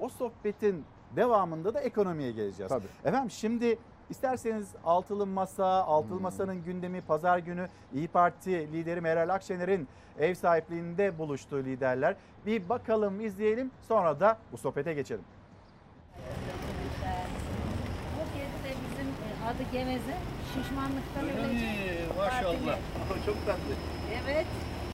[0.00, 0.84] o sohbetin
[1.16, 2.68] devamında da ekonomiye geleceğiz.
[2.68, 2.86] Tabii.
[3.04, 3.78] Efendim şimdi
[4.10, 9.88] isterseniz altılı masa, altılı masanın gündemi pazar günü İyi Parti lideri Meral Akşener'in
[10.18, 12.16] ev sahipliğinde buluştuğu liderler.
[12.46, 15.24] Bir bakalım, izleyelim sonra da bu sohbete geçelim.
[18.16, 20.16] Bu kedi de bizim e, adı Geveze.
[20.54, 22.16] Şişmanlıktan ölecek.
[22.16, 22.78] maşallah.
[23.26, 23.74] Çok tatlı.
[24.24, 24.46] Evet.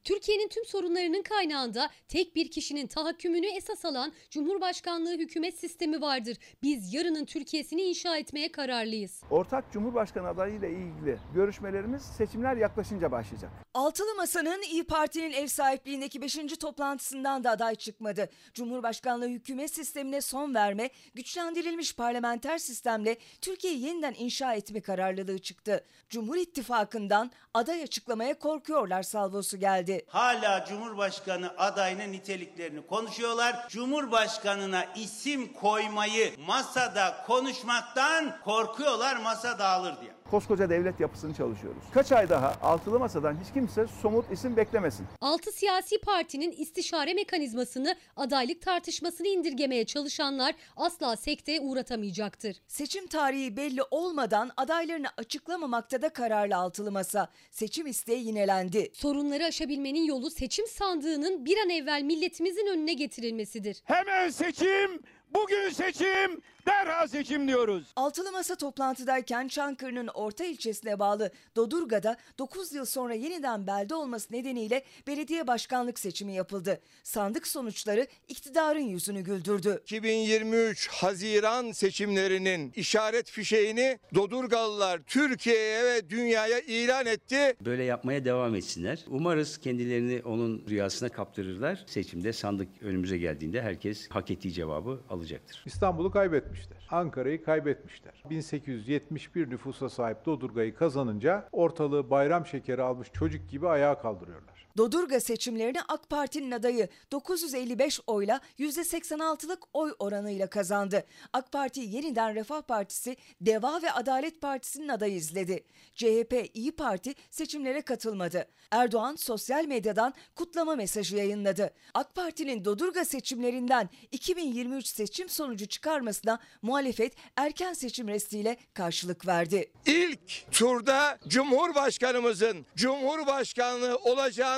[0.04, 6.36] Türkiye'nin tüm sorunlarının kaynağında tek bir kişinin tahakkümünü esas alan Cumhurbaşkanlığı hükümet sistemi vardır.
[6.62, 9.22] Biz yarının Türkiye'sini inşa etmeye kararlıyız.
[9.30, 13.50] Ortak Cumhurbaşkanı adayıyla ilgili görüşmelerimiz seçimler yaklaşınca başlayacak.
[13.74, 16.36] Altılı Masa'nın İyi Parti'nin ev sahipliğindeki 5.
[16.60, 18.30] toplantısından da aday çıkmadı.
[18.54, 25.84] Cumhurbaşkanlığı hükümet sistemine son verme, güçlendirilmiş parlamenter sistemle Türkiye'yi yeniden inşa etme kararlılığı çıktı.
[26.08, 29.93] Cumhur İttifakı'ndan aday açıklamaya korkuyorlar salvosu geldi.
[30.08, 33.68] Hala Cumhurbaşkanı adayının niteliklerini konuşuyorlar.
[33.68, 40.12] Cumhurbaşkanına isim koymayı masada konuşmaktan korkuyorlar masa dağılır diye.
[40.30, 41.82] Koskoca devlet yapısını çalışıyoruz.
[41.94, 45.06] Kaç ay daha altılı masadan hiç kimse somut isim beklemesin.
[45.20, 52.56] Altı siyasi partinin istişare mekanizmasını, adaylık tartışmasını indirgemeye çalışanlar asla sekteye uğratamayacaktır.
[52.66, 57.28] Seçim tarihi belli olmadan adaylarını açıklamamakta da kararlı altılı masa.
[57.50, 58.90] Seçim isteği yinelendi.
[58.92, 63.82] Sorunları aşabilmenin yolu seçim sandığının bir an evvel milletimizin önüne getirilmesidir.
[63.84, 65.02] Hemen seçim,
[65.34, 67.92] bugün seçim, derhal seçim diyoruz.
[67.96, 74.84] Altılı Masa toplantıdayken Çankırı'nın orta ilçesine bağlı Dodurga'da 9 yıl sonra yeniden belde olması nedeniyle
[75.06, 76.80] belediye başkanlık seçimi yapıldı.
[77.02, 79.80] Sandık sonuçları iktidarın yüzünü güldürdü.
[79.82, 87.56] 2023 Haziran seçimlerinin işaret fişeğini Dodurgalılar Türkiye'ye ve dünyaya ilan etti.
[87.64, 89.04] Böyle yapmaya devam etsinler.
[89.08, 91.84] Umarız kendilerini onun rüyasına kaptırırlar.
[91.86, 95.62] Seçimde sandık önümüze geldiğinde herkes hak ettiği cevabı alacaktır.
[95.66, 96.10] İstanbul'u
[96.54, 96.86] kaybetmişler.
[96.90, 98.22] Ankara'yı kaybetmişler.
[98.30, 104.53] 1871 nüfusa sahip Dodurga'yı kazanınca ortalığı bayram şekeri almış çocuk gibi ayağa kaldırıyorlar.
[104.76, 111.04] Dodurga seçimlerini AK Parti'nin adayı 955 oyla %86'lık oy oranıyla kazandı.
[111.32, 115.64] AK Parti yeniden Refah Partisi, Deva ve Adalet Partisi'nin adayı izledi.
[115.94, 118.46] CHP, İyi Parti seçimlere katılmadı.
[118.70, 121.70] Erdoğan sosyal medyadan kutlama mesajı yayınladı.
[121.94, 129.72] AK Parti'nin Dodurga seçimlerinden 2023 seçim sonucu çıkarmasına muhalefet erken seçim restiyle karşılık verdi.
[129.86, 133.96] İlk turda Cumhurbaşkanımızın Cumhurbaşkanlığı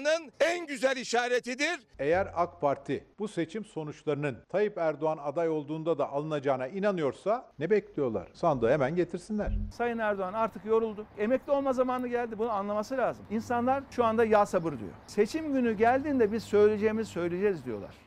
[0.07, 1.81] olacağının en güzel işaretidir.
[1.99, 8.29] Eğer AK Parti bu seçim sonuçlarının Tayyip Erdoğan aday olduğunda da alınacağına inanıyorsa ne bekliyorlar?
[8.33, 9.53] Sandığı hemen getirsinler.
[9.73, 11.07] Sayın Erdoğan artık yoruldu.
[11.19, 12.39] Emekli olma zamanı geldi.
[12.39, 13.27] Bunu anlaması lazım.
[13.31, 14.93] İnsanlar şu anda ya sabır diyor.
[15.07, 18.06] Seçim günü geldiğinde biz söyleyeceğimizi söyleyeceğiz diyorlar.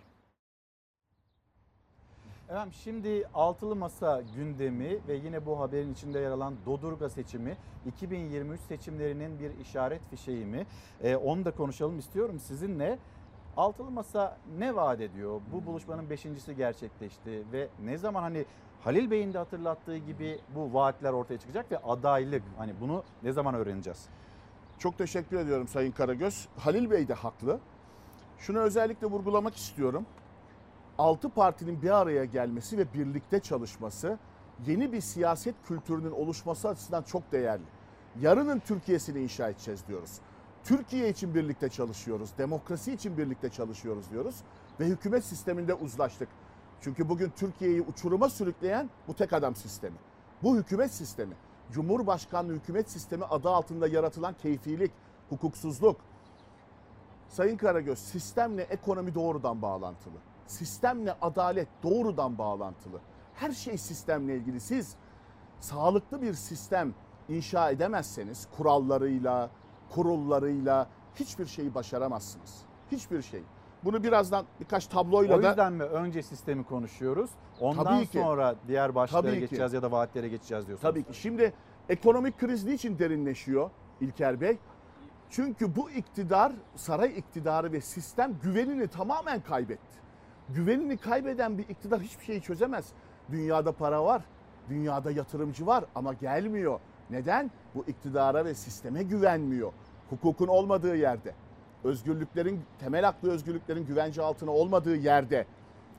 [2.49, 8.61] Efendim şimdi altılı masa gündemi ve yine bu haberin içinde yer alan Dodurga seçimi 2023
[8.61, 10.65] seçimlerinin bir işaret fişeği mi?
[11.03, 12.99] Ee, onu da konuşalım istiyorum sizinle.
[13.57, 15.41] Altılı masa ne vaat ediyor?
[15.53, 18.45] Bu buluşmanın beşincisi gerçekleşti ve ne zaman hani
[18.83, 23.55] Halil Bey'in de hatırlattığı gibi bu vaatler ortaya çıkacak ve adaylık hani bunu ne zaman
[23.55, 24.05] öğreneceğiz?
[24.79, 26.47] Çok teşekkür ediyorum Sayın Karagöz.
[26.57, 27.59] Halil Bey de haklı.
[28.39, 30.05] Şunu özellikle vurgulamak istiyorum.
[30.99, 34.17] Altı partinin bir araya gelmesi ve birlikte çalışması
[34.67, 37.63] yeni bir siyaset kültürünün oluşması açısından çok değerli.
[38.21, 40.11] Yarının Türkiye'sini inşa edeceğiz diyoruz.
[40.63, 44.35] Türkiye için birlikte çalışıyoruz, demokrasi için birlikte çalışıyoruz diyoruz
[44.79, 46.29] ve hükümet sisteminde uzlaştık.
[46.81, 49.97] Çünkü bugün Türkiye'yi uçuruma sürükleyen bu tek adam sistemi.
[50.43, 51.33] Bu hükümet sistemi.
[51.71, 54.91] Cumhurbaşkanlığı hükümet sistemi adı altında yaratılan keyfilik,
[55.29, 55.97] hukuksuzluk,
[57.29, 60.28] Sayın Karagöz sistemle ekonomi doğrudan bağlantılı.
[60.49, 62.99] Sistemle adalet doğrudan bağlantılı.
[63.35, 64.59] Her şey sistemle ilgili.
[64.59, 64.95] Siz
[65.59, 66.93] sağlıklı bir sistem
[67.29, 69.49] inşa edemezseniz kurallarıyla,
[69.89, 72.61] kurullarıyla hiçbir şeyi başaramazsınız.
[72.91, 73.43] Hiçbir şey.
[73.83, 77.29] Bunu birazdan birkaç tabloyla O da yüzden mi önce sistemi konuşuyoruz?
[77.59, 78.19] Ondan Tabii ki.
[78.19, 79.39] sonra diğer başlıklara Tabii ki.
[79.39, 80.91] geçeceğiz ya da vaatlere geçeceğiz diyorsunuz.
[80.93, 81.13] Tabii ki.
[81.21, 81.53] Şimdi
[81.89, 83.69] ekonomik kriz niçin derinleşiyor
[84.01, 84.57] İlker Bey?
[85.29, 90.08] Çünkü bu iktidar, saray iktidarı ve sistem güvenini tamamen kaybetti.
[90.55, 92.89] Güvenini kaybeden bir iktidar hiçbir şeyi çözemez.
[93.31, 94.21] Dünyada para var,
[94.69, 96.79] dünyada yatırımcı var ama gelmiyor.
[97.09, 97.51] Neden?
[97.75, 99.71] Bu iktidara ve sisteme güvenmiyor.
[100.09, 101.35] Hukukun olmadığı yerde,
[101.83, 105.45] özgürlüklerin, temel haklı özgürlüklerin güvence altına olmadığı yerde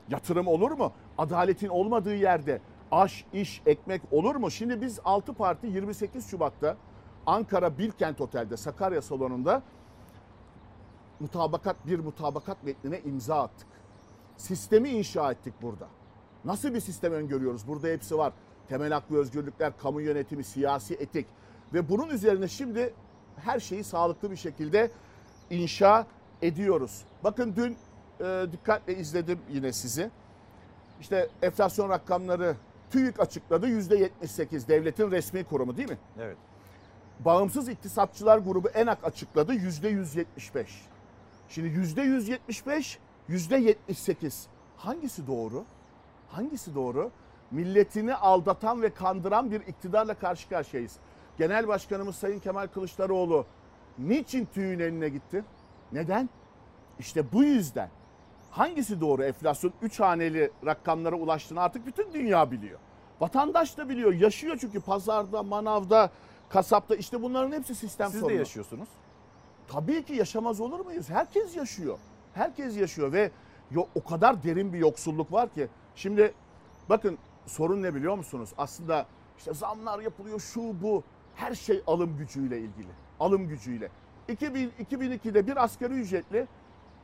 [0.09, 0.91] yatırım olur mu?
[1.17, 4.51] Adaletin olmadığı yerde aş, iş, ekmek olur mu?
[4.51, 6.77] Şimdi biz 6 parti 28 Şubat'ta
[7.25, 9.61] Ankara Bilkent Otel'de Sakarya salonunda
[11.19, 13.70] mutabakat bir mutabakat metnine imza attık.
[14.41, 15.87] Sistemi inşa ettik burada.
[16.45, 17.67] Nasıl bir sistem öngörüyoruz?
[17.67, 18.33] Burada hepsi var.
[18.69, 21.27] Temel hak ve özgürlükler, kamu yönetimi, siyasi etik
[21.73, 22.93] ve bunun üzerine şimdi
[23.35, 24.91] her şeyi sağlıklı bir şekilde
[25.49, 26.07] inşa
[26.41, 27.01] ediyoruz.
[27.23, 27.77] Bakın dün
[28.25, 30.11] e, dikkatle izledim yine sizi.
[31.01, 32.55] İşte enflasyon rakamları
[32.91, 35.97] TÜİK açıkladı %78 devletin resmi kurumu değil mi?
[36.19, 36.37] Evet.
[37.19, 40.25] Bağımsız İktisatçılar Grubu ENAK açıkladı %175.
[41.49, 42.97] Şimdi %175,
[43.31, 44.45] %78
[44.77, 45.63] hangisi doğru?
[46.29, 47.11] Hangisi doğru?
[47.51, 50.95] Milletini aldatan ve kandıran bir iktidarla karşı karşıyayız.
[51.37, 53.45] Genel Başkanımız Sayın Kemal Kılıçdaroğlu
[53.97, 55.43] niçin TÜİK'in eline gitti?
[55.91, 56.29] Neden?
[56.99, 57.89] İşte bu yüzden.
[58.51, 59.23] Hangisi doğru?
[59.23, 62.79] Enflasyon 3 haneli rakamlara ulaştığını artık bütün dünya biliyor.
[63.21, 64.13] Vatandaş da biliyor.
[64.13, 66.09] Yaşıyor çünkü pazarda, manavda,
[66.49, 68.37] kasapta işte bunların hepsi sistem Siz de sorunu.
[68.37, 68.89] yaşıyorsunuz.
[69.67, 71.09] Tabii ki yaşamaz olur muyuz?
[71.09, 71.97] Herkes yaşıyor.
[72.33, 73.31] Herkes yaşıyor ve
[73.95, 75.67] o kadar derin bir yoksulluk var ki.
[75.95, 76.33] Şimdi
[76.89, 78.49] bakın sorun ne biliyor musunuz?
[78.57, 79.05] Aslında
[79.37, 81.03] işte zamlar yapılıyor şu bu.
[81.35, 82.89] Her şey alım gücüyle ilgili.
[83.19, 83.89] Alım gücüyle.
[84.27, 86.47] 2000, 2002'de bir asgari ücretli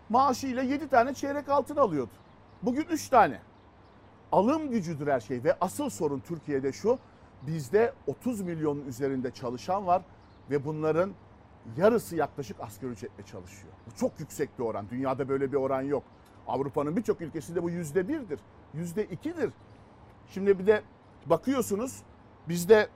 [0.09, 2.11] maaşıyla 7 tane çeyrek altın alıyordu.
[2.61, 3.39] Bugün 3 tane.
[4.32, 6.99] Alım gücüdür her şey ve asıl sorun Türkiye'de şu.
[7.41, 10.01] Bizde 30 milyonun üzerinde çalışan var
[10.49, 11.11] ve bunların
[11.78, 13.74] yarısı yaklaşık asgari ücretle çalışıyor.
[13.88, 14.89] Bu çok yüksek bir oran.
[14.89, 16.03] Dünyada böyle bir oran yok.
[16.47, 18.39] Avrupa'nın birçok ülkesinde bu yüzde birdir.
[18.74, 19.51] Yüzde ikidir.
[20.30, 20.82] Şimdi bir de
[21.26, 22.03] bakıyorsunuz
[22.49, 22.88] bizde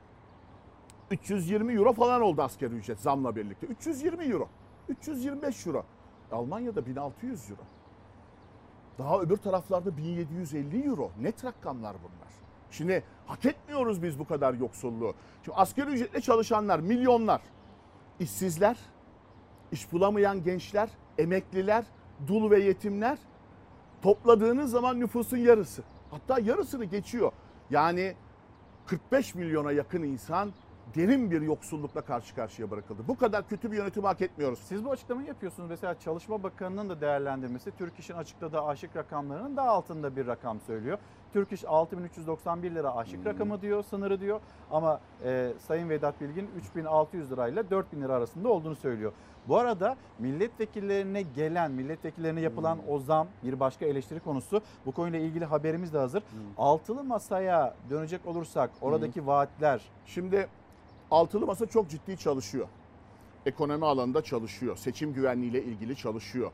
[1.11, 3.67] 320 euro falan oldu asgari ücret zamla birlikte.
[3.67, 4.49] 320 euro.
[4.89, 5.85] 325 euro.
[6.31, 7.61] Almanya'da 1600 euro.
[8.97, 11.11] Daha öbür taraflarda 1750 euro.
[11.21, 12.31] Net rakamlar bunlar.
[12.71, 15.13] Şimdi hak etmiyoruz biz bu kadar yoksulluğu.
[15.45, 17.41] Şimdi asgari ücretle çalışanlar milyonlar.
[18.21, 18.77] İşsizler,
[19.71, 21.85] iş bulamayan gençler, emekliler,
[22.27, 23.17] dul ve yetimler
[24.01, 25.83] topladığınız zaman nüfusun yarısı.
[26.11, 27.31] Hatta yarısını geçiyor.
[27.69, 28.15] Yani
[28.85, 30.51] 45 milyona yakın insan
[30.95, 33.01] derin bir yoksullukla karşı karşıya bırakıldı.
[33.07, 34.59] Bu kadar kötü bir yönetim hak etmiyoruz.
[34.59, 35.69] Siz bu açıklamayı yapıyorsunuz.
[35.69, 40.97] Mesela Çalışma Bakanı'nın da değerlendirmesi Türk İş'in açıkladığı aşık rakamlarının daha altında bir rakam söylüyor.
[41.33, 43.25] Türk İş 6391 lira aşık Hmm.
[43.25, 44.39] rakamı diyor, sınırı diyor.
[44.71, 49.11] Ama e, Sayın Vedat Bilgin 3600 lirayla 4000 lira arasında olduğunu söylüyor.
[49.47, 52.83] Bu arada milletvekillerine gelen, milletvekillerine yapılan Hmm.
[52.89, 54.61] o zam bir başka eleştiri konusu.
[54.85, 56.21] Bu konuyla ilgili haberimiz de hazır.
[56.21, 56.39] Hmm.
[56.57, 60.47] Altılı masaya dönecek olursak oradaki vaatler Şimdi
[61.11, 62.67] altılı masa çok ciddi çalışıyor.
[63.45, 64.77] Ekonomi alanında çalışıyor.
[64.77, 66.51] Seçim güvenliğiyle ilgili çalışıyor.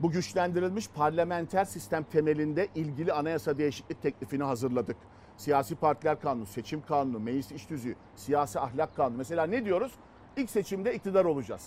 [0.00, 4.96] Bu güçlendirilmiş parlamenter sistem temelinde ilgili anayasa değişiklik teklifini hazırladık.
[5.36, 9.16] Siyasi partiler kanunu, seçim kanunu, meclis iş tüzüğü, siyasi ahlak kanunu.
[9.16, 9.92] Mesela ne diyoruz?
[10.36, 11.66] İlk seçimde iktidar olacağız.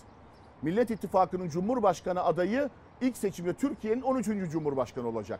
[0.61, 2.69] Millet İttifakı'nın Cumhurbaşkanı adayı
[3.01, 4.51] ilk seçimde Türkiye'nin 13.
[4.51, 5.39] Cumhurbaşkanı olacak.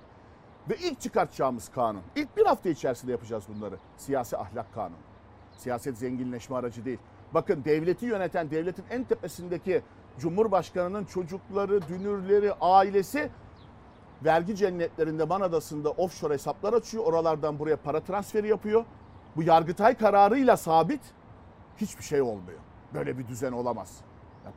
[0.70, 2.02] Ve ilk çıkartacağımız kanun.
[2.16, 3.76] İlk bir hafta içerisinde yapacağız bunları.
[3.98, 5.11] Siyasi ahlak kanunu.
[5.62, 7.00] Siyaset zenginleşme aracı değil.
[7.34, 9.82] Bakın devleti yöneten, devletin en tepesindeki
[10.20, 13.30] Cumhurbaşkanı'nın çocukları, dünürleri, ailesi
[14.26, 17.04] vergi cennetlerinde Man Adası'nda offshore hesaplar açıyor.
[17.06, 18.86] Oralardan buraya para transferi yapıyor.
[19.36, 21.02] Bu Yargıtay kararıyla sabit
[21.78, 22.60] hiçbir şey olmuyor.
[22.94, 23.98] Böyle bir düzen olamaz.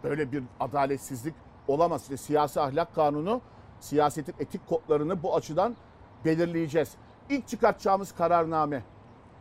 [0.04, 1.34] Böyle bir adaletsizlik
[1.68, 2.02] olamaz.
[2.02, 3.40] İşte siyasi ahlak kanunu,
[3.80, 5.76] siyasetin etik kodlarını bu açıdan
[6.24, 6.94] belirleyeceğiz.
[7.28, 8.82] İlk çıkartacağımız kararname,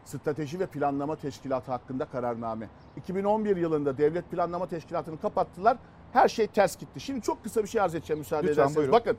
[0.06, 2.68] Strateji ve Planlama Teşkilatı hakkında kararname.
[2.97, 5.78] 2011 yılında Devlet Planlama Teşkilatı'nı kapattılar.
[6.14, 6.99] Her şey ters gitti.
[6.99, 8.78] Şimdi çok kısa bir şey arz edeceğim müsaade Lütfen, ederseniz.
[8.78, 8.93] buyurun.
[8.93, 9.18] Bakın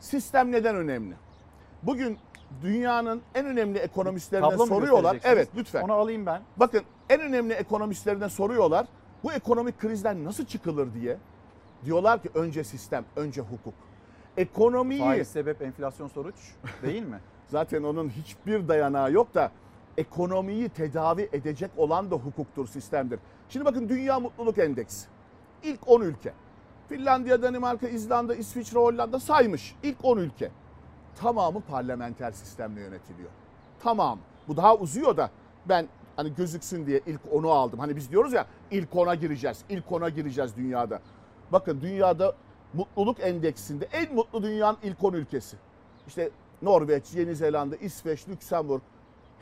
[0.00, 1.14] sistem neden önemli?
[1.82, 2.18] Bugün
[2.62, 5.18] dünyanın en önemli ekonomistlerinden Tablo soruyorlar.
[5.24, 5.82] Evet lütfen.
[5.82, 6.42] Onu alayım ben.
[6.56, 8.86] Bakın en önemli ekonomistlerinden soruyorlar.
[9.24, 11.16] Bu ekonomik krizden nasıl çıkılır diye.
[11.84, 13.74] Diyorlar ki önce sistem, önce hukuk.
[14.36, 16.34] Ekonomiyi Faiz sebep enflasyon sonuç
[16.82, 17.20] değil mi?
[17.48, 19.50] zaten onun hiçbir dayanağı yok da
[19.98, 23.20] ekonomiyi tedavi edecek olan da hukuktur, sistemdir.
[23.48, 25.06] Şimdi bakın Dünya Mutluluk Endeksi.
[25.62, 26.32] İlk 10 ülke.
[26.88, 29.74] Finlandiya, Danimarka, İzlanda, İsviçre, Hollanda saymış.
[29.82, 30.50] İlk 10 ülke.
[31.20, 33.30] Tamamı parlamenter sistemle yönetiliyor.
[33.82, 34.18] Tamam.
[34.48, 35.30] Bu daha uzuyor da
[35.68, 37.78] ben hani gözüksün diye ilk 10'u aldım.
[37.78, 39.64] Hani biz diyoruz ya ilk 10'a gireceğiz.
[39.68, 41.00] İlk 10'a gireceğiz dünyada.
[41.52, 42.34] Bakın dünyada
[42.74, 45.56] mutluluk endeksinde en mutlu dünyanın ilk 10 ülkesi.
[46.06, 46.30] İşte
[46.62, 48.82] Norveç, Yeni Zelanda, İsveç, Lüksemburg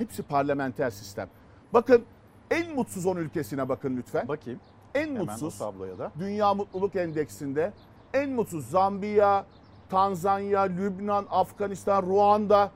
[0.00, 1.28] hepsi parlamenter sistem.
[1.74, 2.04] Bakın
[2.50, 4.28] en mutsuz 10 ülkesine bakın lütfen.
[4.28, 4.60] Bakayım.
[4.94, 6.12] En mutsuz tabloya da.
[6.18, 7.72] Dünya Mutluluk Endeksinde
[8.14, 9.46] en mutsuz Zambiya,
[9.90, 12.70] Tanzanya, Lübnan, Afganistan, Ruanda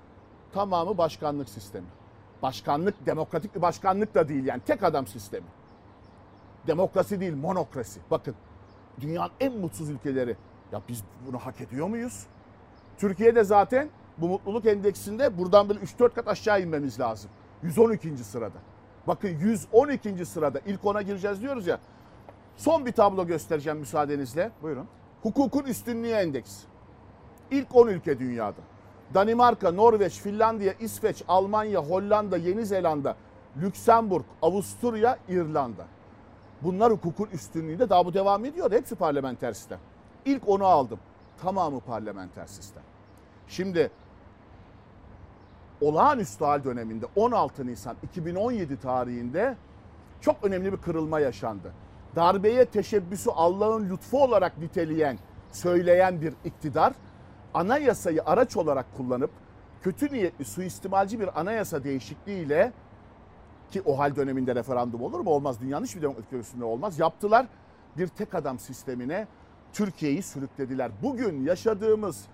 [0.52, 1.86] tamamı başkanlık sistemi.
[2.42, 5.46] Başkanlık, demokratik bir başkanlık da değil yani tek adam sistemi.
[6.66, 8.00] Demokrasi değil, monokrasi.
[8.10, 8.34] Bakın
[9.00, 10.36] dünyanın en mutsuz ülkeleri.
[10.72, 12.26] Ya biz bunu hak ediyor muyuz?
[12.98, 13.88] Türkiye'de zaten
[14.18, 17.30] bu mutluluk endeksinde buradan böyle 3-4 kat aşağı inmemiz lazım.
[17.62, 18.16] 112.
[18.16, 18.58] sırada.
[19.06, 20.26] Bakın 112.
[20.26, 21.78] sırada ilk 10'a gireceğiz diyoruz ya.
[22.56, 24.50] Son bir tablo göstereceğim müsaadenizle.
[24.62, 24.86] Buyurun.
[25.22, 26.66] Hukukun üstünlüğü endeksi.
[27.50, 28.60] İlk 10 ülke dünyada.
[29.14, 33.16] Danimarka, Norveç, Finlandiya, İsveç, Almanya, Hollanda, Yeni Zelanda,
[33.62, 35.84] Lüksemburg, Avusturya, İrlanda.
[36.62, 38.72] Bunlar hukukun üstünlüğünde daha bu devam ediyor.
[38.72, 39.78] Hepsi parlamenter sistem.
[40.24, 40.98] İlk onu aldım.
[41.42, 42.82] Tamamı parlamenter sistem.
[43.48, 43.90] Şimdi
[45.80, 49.56] olağanüstü hal döneminde 16 Nisan 2017 tarihinde
[50.20, 51.72] çok önemli bir kırılma yaşandı.
[52.16, 55.18] Darbeye teşebbüsü Allah'ın lütfu olarak niteleyen,
[55.52, 56.92] söyleyen bir iktidar
[57.54, 59.30] anayasayı araç olarak kullanıp
[59.82, 62.72] kötü niyetli suistimalci bir anayasa değişikliğiyle
[63.70, 65.30] ki o hal döneminde referandum olur mu?
[65.30, 65.60] Olmaz.
[65.60, 66.98] Dünyanın hiçbir demokratik ülkesinde olmaz.
[66.98, 67.46] Yaptılar.
[67.98, 69.26] Bir tek adam sistemine
[69.72, 70.90] Türkiye'yi sürüklediler.
[71.02, 72.24] Bugün yaşadığımız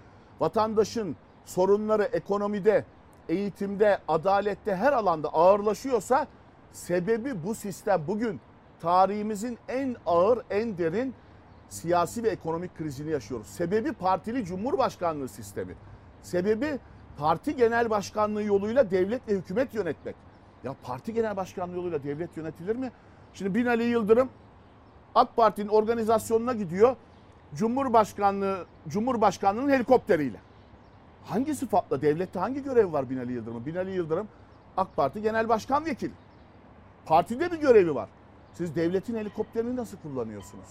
[0.41, 2.85] vatandaşın sorunları ekonomide,
[3.31, 6.27] eğitimde, adalette her alanda ağırlaşıyorsa
[6.73, 8.03] sebebi bu sistem.
[8.09, 8.41] Bugün
[8.81, 11.15] tarihimizin en ağır, en derin
[11.69, 13.47] siyasi ve ekonomik krizini yaşıyoruz.
[13.47, 15.75] Sebebi partili cumhurbaşkanlığı sistemi.
[16.23, 16.79] Sebebi
[17.19, 20.17] parti genel başkanlığı yoluyla devlet ve hükümet yönetmek.
[20.65, 22.93] Ya parti genel başkanlığı yoluyla devlet yönetilir mi?
[23.35, 24.29] Şimdi Binali Yıldırım
[25.15, 26.97] AK Parti'nin organizasyonuna gidiyor.
[27.55, 30.39] Cumhurbaşkanlığı Cumhurbaşkanlığının helikopteriyle.
[31.25, 33.67] Hangi sıfatla devlette hangi görevi var Binali Yıldırım'ın?
[33.67, 34.29] Binali Yıldırım
[34.77, 36.13] AK Parti Genel Başkan Vekili.
[37.07, 38.09] Partide bir görevi var.
[38.53, 40.69] Siz devletin helikopterini nasıl kullanıyorsunuz?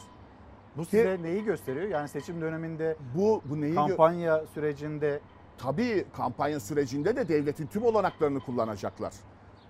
[0.77, 1.87] Bu size neyi gösteriyor?
[1.87, 5.19] Yani seçim döneminde bu bu neyi kampanya sürecinde
[5.59, 9.13] Tabii kampanya sürecinde de devletin tüm olanaklarını kullanacaklar.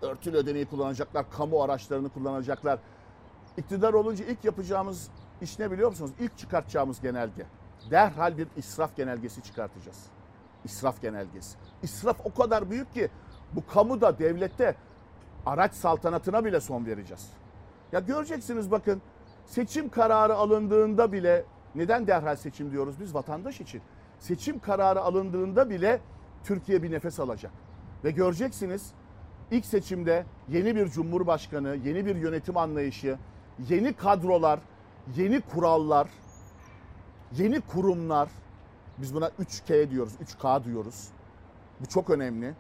[0.02, 2.80] Örtülü ödeneği kullanacaklar, kamu araçlarını kullanacaklar.
[3.58, 5.10] İktidar olunca ilk yapacağımız
[5.42, 6.12] iş ne biliyor musunuz?
[6.20, 7.46] İlk çıkartacağımız genelge.
[7.92, 10.06] Derhal bir israf genelgesi çıkartacağız.
[10.66, 11.58] İsraf genelgesi.
[11.84, 13.10] İsraf o kadar büyük ki
[13.54, 14.76] bu kamuda, devlette
[15.46, 17.30] araç saltanatına bile son vereceğiz.
[17.92, 19.02] Ya göreceksiniz bakın
[19.46, 21.46] seçim kararı alındığında bile
[21.76, 23.82] neden derhal seçim diyoruz biz vatandaş için?
[24.20, 26.02] Seçim kararı alındığında bile
[26.44, 27.52] Türkiye bir nefes alacak.
[28.04, 28.92] Ve göreceksiniz
[29.52, 33.18] ilk seçimde yeni bir cumhurbaşkanı, yeni bir yönetim anlayışı,
[33.70, 34.60] yeni kadrolar,
[35.16, 36.10] yeni kurallar,
[37.38, 38.30] yeni kurumlar.
[39.02, 41.08] Biz buna 3K diyoruz, 3K diyoruz.
[41.80, 42.54] Bu çok önemli.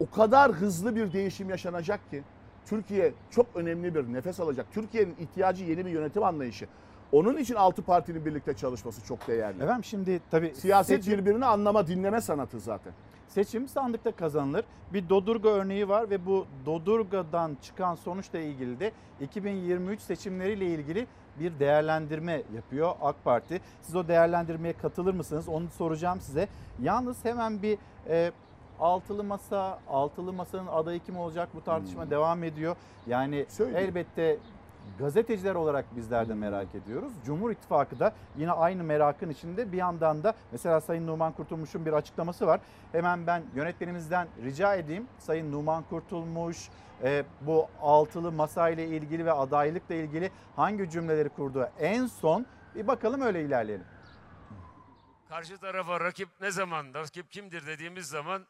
[0.00, 2.22] O kadar hızlı bir değişim yaşanacak ki
[2.66, 4.66] Türkiye çok önemli bir nefes alacak.
[4.72, 6.66] Türkiye'nin ihtiyacı yeni bir yönetim anlayışı.
[7.12, 9.62] Onun için altı partinin birlikte çalışması çok değerli.
[9.62, 12.92] Efendim şimdi tabii Siyaset seçim- birbirini anlama, dinleme sanatı zaten.
[13.28, 14.64] Seçim sandıkta kazanılır.
[14.92, 21.06] Bir Dodurga örneği var ve bu Dodurga'dan çıkan sonuçla ilgili de 2023 seçimleriyle ilgili
[21.40, 23.60] bir değerlendirme yapıyor AK Parti.
[23.82, 25.48] Siz o değerlendirmeye katılır mısınız?
[25.48, 26.48] Onu soracağım size.
[26.82, 28.32] Yalnız hemen bir e,
[28.80, 32.10] altılı masa, altılı masanın adayı kim olacak bu tartışma Hmm.
[32.10, 32.76] devam ediyor.
[33.06, 33.88] Yani Söyleyeyim.
[33.88, 34.38] elbette
[34.98, 37.12] gazeteciler olarak bizler de merak ediyoruz.
[37.26, 41.92] Cumhur İttifakı da yine aynı merakın içinde bir yandan da mesela Sayın Numan Kurtulmuş'un bir
[41.92, 42.60] açıklaması var.
[42.92, 45.06] Hemen ben yönetmenimizden rica edeyim.
[45.18, 46.68] Sayın Numan Kurtulmuş
[47.02, 52.86] e, bu altılı masa ile ilgili ve adaylıkla ilgili hangi cümleleri kurdu en son bir
[52.86, 53.86] bakalım öyle ilerleyelim.
[55.28, 58.46] Karşı tarafa rakip ne zaman, rakip kimdir dediğimiz zaman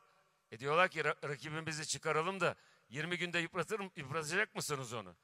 [0.51, 2.55] e diyorlar ki "Ra- rakibimizi çıkaralım da
[2.89, 5.15] 20 günde yıpratır, yıpratacak mısınız onu?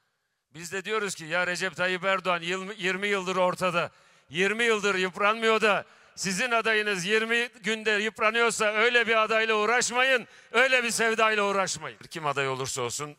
[0.54, 3.90] Biz de diyoruz ki ya Recep Tayyip Erdoğan yıl- 20 yıldır ortada.
[4.30, 5.84] 20 yıldır yıpranmıyor da
[6.16, 10.26] sizin adayınız 20 günde yıpranıyorsa öyle bir adayla uğraşmayın.
[10.52, 11.98] Öyle bir sevdayla uğraşmayın.
[12.10, 13.16] Kim aday olursa olsun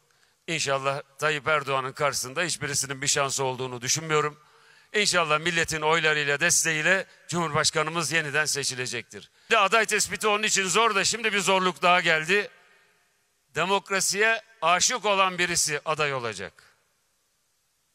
[0.47, 4.39] inşallah Tayyip Erdoğan'ın karşısında hiçbirisinin bir şansı olduğunu düşünmüyorum.
[4.93, 9.31] İnşallah milletin oylarıyla, desteğiyle Cumhurbaşkanımız yeniden seçilecektir.
[9.57, 12.49] Aday tespiti onun için zor da şimdi bir zorluk daha geldi.
[13.55, 16.72] Demokrasiye aşık olan birisi aday olacak.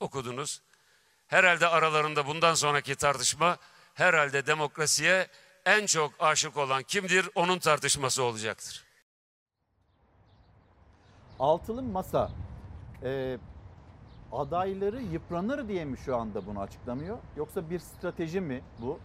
[0.01, 0.63] Okudunuz.
[1.27, 3.57] Herhalde aralarında bundan sonraki tartışma
[3.95, 5.27] herhalde demokrasiye
[5.65, 8.85] en çok aşık olan kimdir onun tartışması olacaktır.
[11.39, 12.31] Altılı masa
[13.03, 13.39] e,
[14.33, 17.19] adayları yıpranır diye mi şu anda bunu açıklamıyor?
[17.37, 19.01] Yoksa bir strateji mi bu?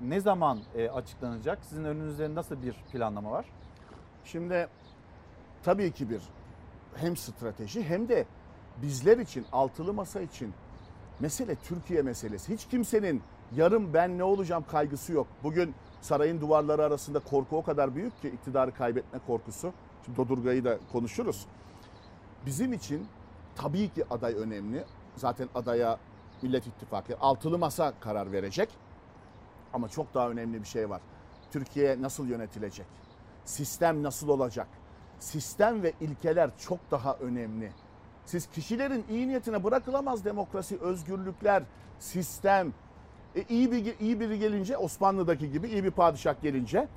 [0.00, 1.58] Ne zaman e, açıklanacak?
[1.64, 3.46] Sizin önünüzde nasıl bir planlama var?
[4.24, 4.68] Şimdi
[5.62, 6.22] tabii ki bir
[6.96, 8.26] hem strateji hem de
[8.82, 10.54] bizler için altılı masa için
[11.20, 12.54] mesele Türkiye meselesi.
[12.54, 13.22] Hiç kimsenin
[13.56, 15.26] yarın ben ne olacağım kaygısı yok.
[15.42, 19.72] Bugün sarayın duvarları arasında korku o kadar büyük ki iktidarı kaybetme korkusu.
[20.04, 21.46] Şimdi Dodurga'yı da konuşuruz.
[22.46, 23.06] Bizim için
[23.56, 24.84] tabii ki aday önemli.
[25.16, 25.98] Zaten adaya
[26.42, 28.68] Millet İttifakı altılı masa karar verecek.
[29.72, 31.00] Ama çok daha önemli bir şey var.
[31.52, 32.86] Türkiye nasıl yönetilecek?
[33.44, 34.68] Sistem nasıl olacak?
[35.18, 37.72] Sistem ve ilkeler çok daha önemli.
[38.26, 41.62] Siz kişilerin iyi niyetine bırakılamaz demokrasi, özgürlükler,
[41.98, 42.72] sistem.
[43.36, 46.88] E, iyi bir iyi biri gelince Osmanlı'daki gibi iyi bir padişah gelince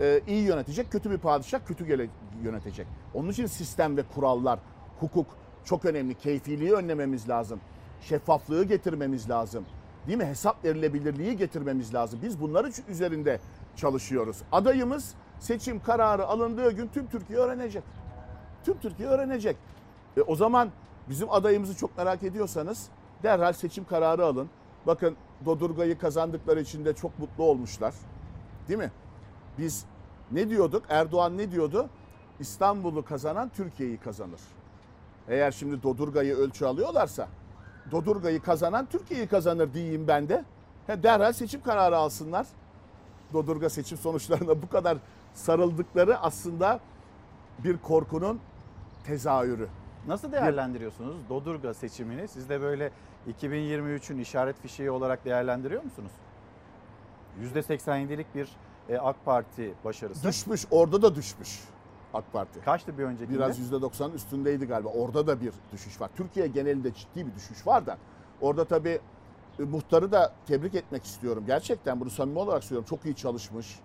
[0.00, 2.08] e, iyi yönetecek, kötü bir padişah kötü gele,
[2.42, 2.86] yönetecek.
[3.14, 4.58] Onun için sistem ve kurallar,
[5.00, 5.26] hukuk
[5.64, 6.14] çok önemli.
[6.14, 7.60] Keyfiliği önlememiz lazım.
[8.00, 9.64] Şeffaflığı getirmemiz lazım.
[10.06, 10.26] Değil mi?
[10.26, 12.20] Hesap verilebilirliği getirmemiz lazım.
[12.22, 13.40] Biz bunları üzerinde
[13.76, 14.36] çalışıyoruz.
[14.52, 17.82] Adayımız seçim kararı alındığı gün tüm Türkiye öğrenecek.
[18.64, 19.56] Tüm Türkiye öğrenecek.
[20.16, 20.70] E, o zaman
[21.08, 22.88] bizim adayımızı çok merak ediyorsanız
[23.22, 24.50] derhal seçim kararı alın.
[24.86, 27.94] Bakın Dodurga'yı kazandıkları için de çok mutlu olmuşlar.
[28.68, 28.90] Değil mi?
[29.58, 29.84] Biz
[30.32, 30.84] ne diyorduk?
[30.88, 31.88] Erdoğan ne diyordu?
[32.40, 34.40] İstanbul'u kazanan Türkiye'yi kazanır.
[35.28, 37.28] Eğer şimdi Dodurga'yı ölçü alıyorlarsa
[37.90, 40.44] Dodurga'yı kazanan Türkiye'yi kazanır diyeyim ben de.
[40.86, 42.46] He, derhal seçim kararı alsınlar.
[43.32, 44.98] Dodurga seçim sonuçlarına bu kadar
[45.34, 46.80] sarıldıkları aslında
[47.58, 48.40] bir korkunun
[49.04, 49.68] tezahürü.
[50.06, 52.28] Nasıl değerlendiriyorsunuz Dodurga seçimini?
[52.28, 52.90] Siz de böyle
[53.42, 56.12] 2023'ün işaret fişeği olarak değerlendiriyor musunuz?
[57.54, 58.48] %87'lik bir
[58.88, 60.28] e, AK Parti başarısı.
[60.28, 61.60] Düşmüş, orada da düşmüş
[62.14, 62.60] AK Parti.
[62.60, 63.36] Kaçtı bir öncekinde?
[63.36, 64.88] Biraz %90'ın üstündeydi galiba.
[64.88, 66.10] Orada da bir düşüş var.
[66.16, 67.98] Türkiye genelinde ciddi bir düşüş var da.
[68.40, 69.00] Orada tabii
[69.58, 71.44] e, muhtarı da tebrik etmek istiyorum.
[71.46, 72.86] Gerçekten bunu samimi olarak söylüyorum.
[72.88, 73.80] Çok iyi çalışmış.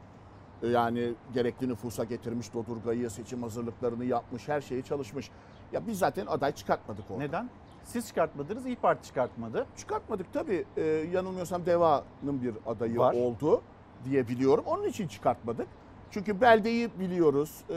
[0.63, 5.29] E, Yani gerekli nüfusa getirmiş Dodurga'yı, seçim hazırlıklarını yapmış, her şeyi çalışmış.
[5.73, 7.23] Ya biz zaten aday çıkartmadık orada.
[7.23, 7.49] Neden?
[7.83, 9.65] Siz çıkartmadınız, İyi Parti çıkartmadı.
[9.77, 10.65] Çıkartmadık tabii.
[10.77, 10.81] Ee,
[11.13, 13.13] yanılmıyorsam DEVA'nın bir adayı Var.
[13.13, 13.61] oldu
[14.05, 14.63] diye biliyorum.
[14.67, 15.67] Onun için çıkartmadık.
[16.11, 17.61] Çünkü beldeyi biliyoruz.
[17.69, 17.75] Ee,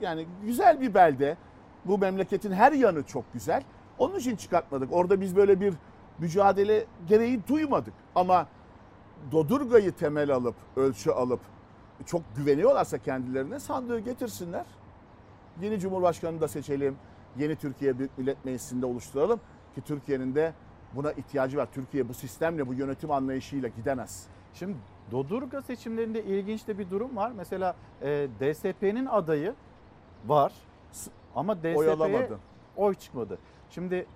[0.00, 1.36] yani güzel bir belde.
[1.84, 3.62] Bu memleketin her yanı çok güzel.
[3.98, 4.92] Onun için çıkartmadık.
[4.92, 5.74] Orada biz böyle bir
[6.18, 7.94] mücadele gereği duymadık.
[8.14, 8.46] Ama
[9.32, 11.40] Dodurga'yı temel alıp, ölçü alıp
[12.06, 14.66] çok güveniyorlarsa kendilerine sandığı getirsinler.
[15.60, 16.96] Yeni Cumhurbaşkanını da seçelim.
[17.38, 19.40] Yeni Türkiye Büyük Millet Meclisi'nde oluşturalım
[19.74, 20.52] ki Türkiye'nin de
[20.94, 21.68] buna ihtiyacı var.
[21.72, 24.26] Türkiye bu sistemle, bu yönetim anlayışıyla gidemez.
[24.54, 24.76] Şimdi
[25.10, 27.32] Dodurga seçimlerinde ilginç de bir durum var.
[27.36, 29.54] Mesela e, DSP'nin adayı
[30.26, 30.52] var
[31.34, 31.74] ama DSP'ye
[32.76, 33.38] Oy çıkmadı.
[33.70, 34.06] Şimdi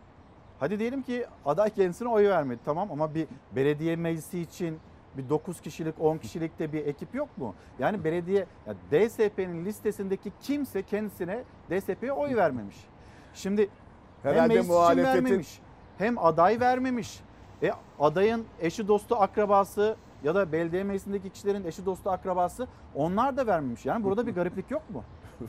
[0.61, 3.27] hadi diyelim ki aday kendisine oy vermedi tamam ama bir
[3.57, 4.79] belediye meclisi için
[5.19, 7.55] bir 9 kişilik 10 kişilik de bir ekip yok mu?
[7.79, 12.77] Yani belediye ya DSP'nin listesindeki kimse kendisine DSP'ye oy vermemiş.
[13.35, 13.69] Şimdi
[14.23, 15.61] Herhalde hem meclis için muhalefetin- vermemiş
[15.99, 17.21] hem aday vermemiş.
[17.63, 23.47] E, adayın eşi dostu akrabası ya da belediye meclisindeki kişilerin eşi dostu akrabası onlar da
[23.47, 23.87] vermemiş.
[23.87, 25.05] Yani burada bir gariplik yok mu?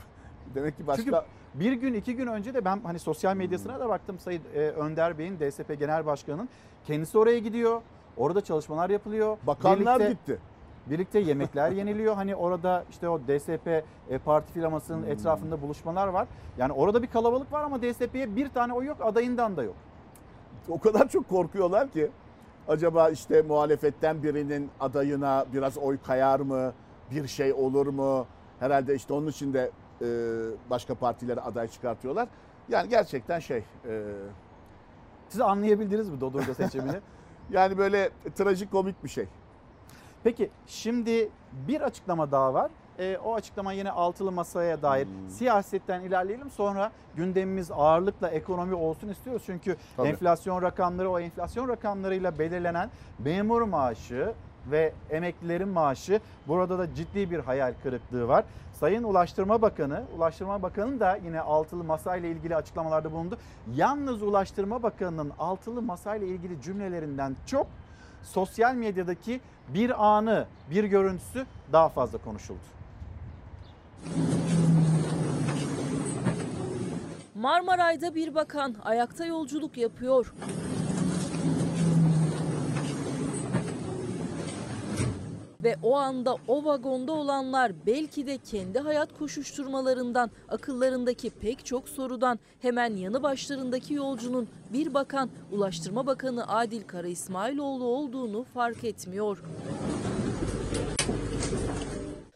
[0.54, 1.04] Demek ki başka...
[1.04, 1.18] Çünkü
[1.54, 5.18] bir gün iki gün önce de ben hani sosyal medyasına da baktım Sayın e, Önder
[5.18, 6.48] Bey'in DSP Genel Başkanı'nın
[6.86, 7.82] kendisi oraya gidiyor.
[8.16, 9.36] Orada çalışmalar yapılıyor.
[9.46, 10.38] Bakanlar Birlikte- gitti.
[10.86, 12.14] Birlikte yemekler yeniliyor.
[12.14, 15.10] Hani orada işte o DSP e, parti filamasının Hmm.
[15.10, 16.28] etrafında buluşmalar var.
[16.58, 19.74] Yani orada bir kalabalık var ama DSP'ye bir tane oy yok, adayından da yok.
[20.68, 22.10] o kadar çok korkuyorlar ki
[22.68, 26.72] acaba işte muhalefetten birinin adayına biraz oy kayar mı?
[27.10, 28.26] Bir şey olur mu?
[28.60, 29.70] Herhalde işte onun için de
[30.02, 30.06] e,
[30.70, 32.28] başka partilere aday çıkartıyorlar.
[32.68, 33.58] Yani gerçekten şey
[33.88, 34.02] e,
[35.28, 36.96] Siz anlayabildiniz mi Dodurga seçimini?
[37.50, 39.26] yani böyle trajikomik bir şey.
[40.24, 41.28] Peki şimdi
[41.68, 42.70] bir açıklama daha var.
[42.98, 45.30] E, o açıklama yine altılı masaya dair Hmm.
[45.30, 46.50] siyasetten ilerleyelim.
[46.50, 49.42] Sonra gündemimiz ağırlıkla ekonomi olsun istiyoruz.
[49.46, 50.08] Çünkü Tabii.
[50.08, 54.32] enflasyon rakamları o enflasyon rakamlarıyla belirlenen memur maaşı
[54.66, 58.44] ve emeklilerin maaşı burada da ciddi bir hayal kırıklığı var.
[58.72, 63.38] Sayın Ulaştırma Bakanı, Ulaştırma Bakanı da yine altılı masayla ilgili açıklamalarda bulundu.
[63.74, 67.66] Yalnız Ulaştırma Bakanı'nın altılı masayla ilgili cümlelerinden çok
[68.22, 69.40] sosyal medyadaki
[69.74, 72.58] bir anı, bir görüntüsü daha fazla konuşuldu.
[77.34, 80.34] Marmaray'da bir bakan ayakta yolculuk yapıyor.
[85.64, 92.38] Ve o anda o vagonda olanlar belki de kendi hayat koşuşturmalarından, akıllarındaki pek çok sorudan
[92.62, 99.42] hemen yanı başlarındaki yolcunun bir bakan Ulaştırma Bakanı Adil Kara İsmailoğlu olduğunu fark etmiyor.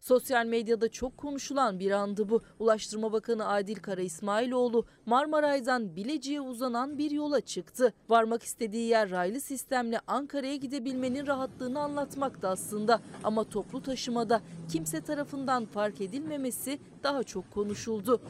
[0.05, 2.43] Sosyal medyada çok konuşulan bir andı bu.
[2.59, 7.93] Ulaştırma Bakanı Adil Kara İsmailoğlu Marmaray'dan Bilecik'e uzanan bir yola çıktı.
[8.09, 13.01] Varmak istediği yer raylı sistemle Ankara'ya gidebilmenin rahatlığını anlatmakta aslında.
[13.25, 14.41] Ama toplu taşımada
[14.73, 18.21] kimse tarafından fark edilmemesi daha çok konuşuldu.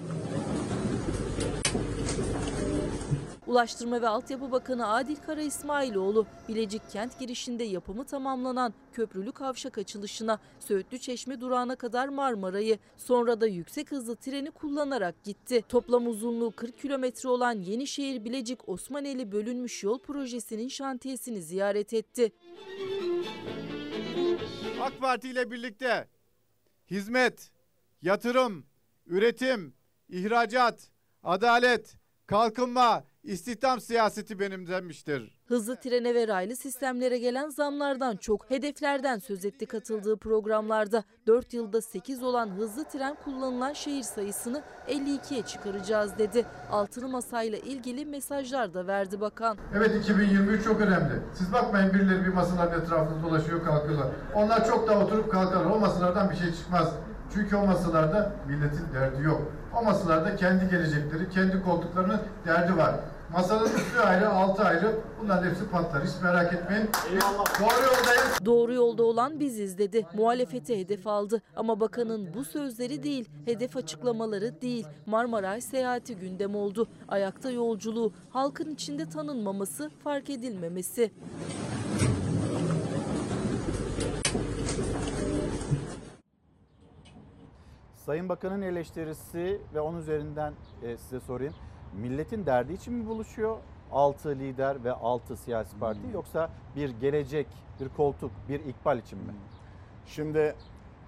[3.46, 10.38] Ulaştırma ve Altyapı Bakanı Adil Kara İsmailoğlu, Bilecik kent girişinde yapımı tamamlanan köprülü kavşak açılışına
[10.60, 15.64] Söğütlü Çeşme durağına kadar Marmara'yı, sonra da yüksek hızlı treni kullanarak gitti.
[15.68, 22.32] Toplam uzunluğu 40 kilometre olan Yenişehir Bilecik Osmaneli bölünmüş yol projesinin şantiyesini ziyaret etti.
[24.80, 26.08] AK Parti ile birlikte
[26.90, 27.50] hizmet,
[28.02, 28.66] yatırım,
[29.06, 29.74] üretim,
[30.08, 30.90] ihracat,
[31.22, 35.34] adalet, kalkınma, istihdam siyaseti benimsenmiştir.
[35.46, 41.04] Hızlı trene ve raylı sistemlere gelen zamlardan çok hedeflerden söz etti katıldığı programlarda.
[41.26, 46.46] 4 yılda 8 olan hızlı tren kullanılan şehir sayısını 52'ye çıkaracağız dedi.
[46.70, 49.58] Altılı masayla ilgili mesajlar da verdi bakan.
[49.76, 51.14] Evet 2023 çok önemli.
[51.34, 54.08] Siz bakmayın birileri bir masaların etrafında dolaşıyor kalkıyorlar.
[54.34, 55.70] Onlar çok daha oturup kalkarlar.
[55.70, 56.94] O masalardan bir şey çıkmaz.
[57.34, 59.42] Çünkü o masalarda milletin derdi yok.
[59.74, 62.94] O masalarda kendi gelecekleri, kendi koltuklarının derdi var.
[63.32, 65.00] Masanın üstü ayrı, altı ayrı.
[65.22, 66.04] Bunların hepsi patlar.
[66.04, 66.90] Hiç merak etmeyin.
[67.60, 68.38] Doğru yoldayız.
[68.44, 70.06] Doğru yolda olan biziz dedi.
[70.14, 71.42] Muhalefete hedef aldı.
[71.56, 74.86] Ama bakanın bu sözleri değil, hedef açıklamaları değil.
[75.06, 76.88] Marmaray seyahati gündem oldu.
[77.08, 81.10] Ayakta yolculuğu, halkın içinde tanınmaması, fark edilmemesi.
[87.96, 90.52] Sayın Bakan'ın eleştirisi ve onun üzerinden
[90.82, 91.54] e, size sorayım.
[92.00, 93.58] Milletin derdi için mi buluşuyor
[93.92, 97.46] 6 lider ve 6 siyasi parti yoksa bir gelecek,
[97.80, 99.32] bir koltuk, bir ikbal için mi?
[100.06, 100.56] Şimdi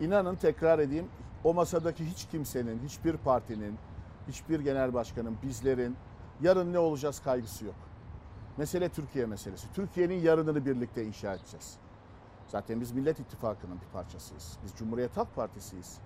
[0.01, 1.09] inanın tekrar edeyim
[1.45, 3.79] o masadaki hiç kimsenin, hiçbir partinin,
[4.29, 5.97] hiçbir genel başkanın, bizlerin
[6.43, 7.75] yarın ne olacağız kaygısı yok.
[8.57, 9.73] Mesele Türkiye meselesi.
[9.73, 11.77] Türkiye'nin yarınını birlikte inşa edeceğiz.
[12.49, 14.59] Zaten biz Millet İttifakı'nın bir parçasıyız.
[14.65, 15.99] Biz Cumhuriyet Halk Partisi'yiz.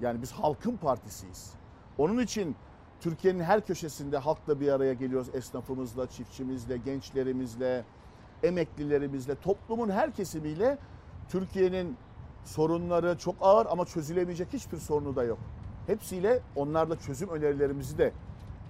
[0.00, 1.52] Yani biz halkın partisiyiz.
[1.98, 2.56] Onun için
[3.04, 5.34] Türkiye'nin her köşesinde halkla bir araya geliyoruz.
[5.34, 7.84] Esnafımızla, çiftçimizle, gençlerimizle,
[8.42, 10.78] emeklilerimizle, toplumun her kesimiyle
[11.28, 11.96] Türkiye'nin
[12.44, 15.38] sorunları çok ağır ama çözülemeyecek hiçbir sorunu da yok.
[15.86, 18.12] Hepsiyle onlarla çözüm önerilerimizi de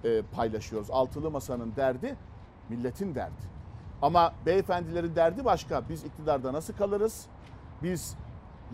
[0.03, 0.91] e, paylaşıyoruz.
[0.91, 2.15] Altılı Masa'nın derdi
[2.69, 3.41] milletin derdi.
[4.01, 5.89] Ama beyefendilerin derdi başka.
[5.89, 7.25] Biz iktidarda nasıl kalırız?
[7.83, 8.15] Biz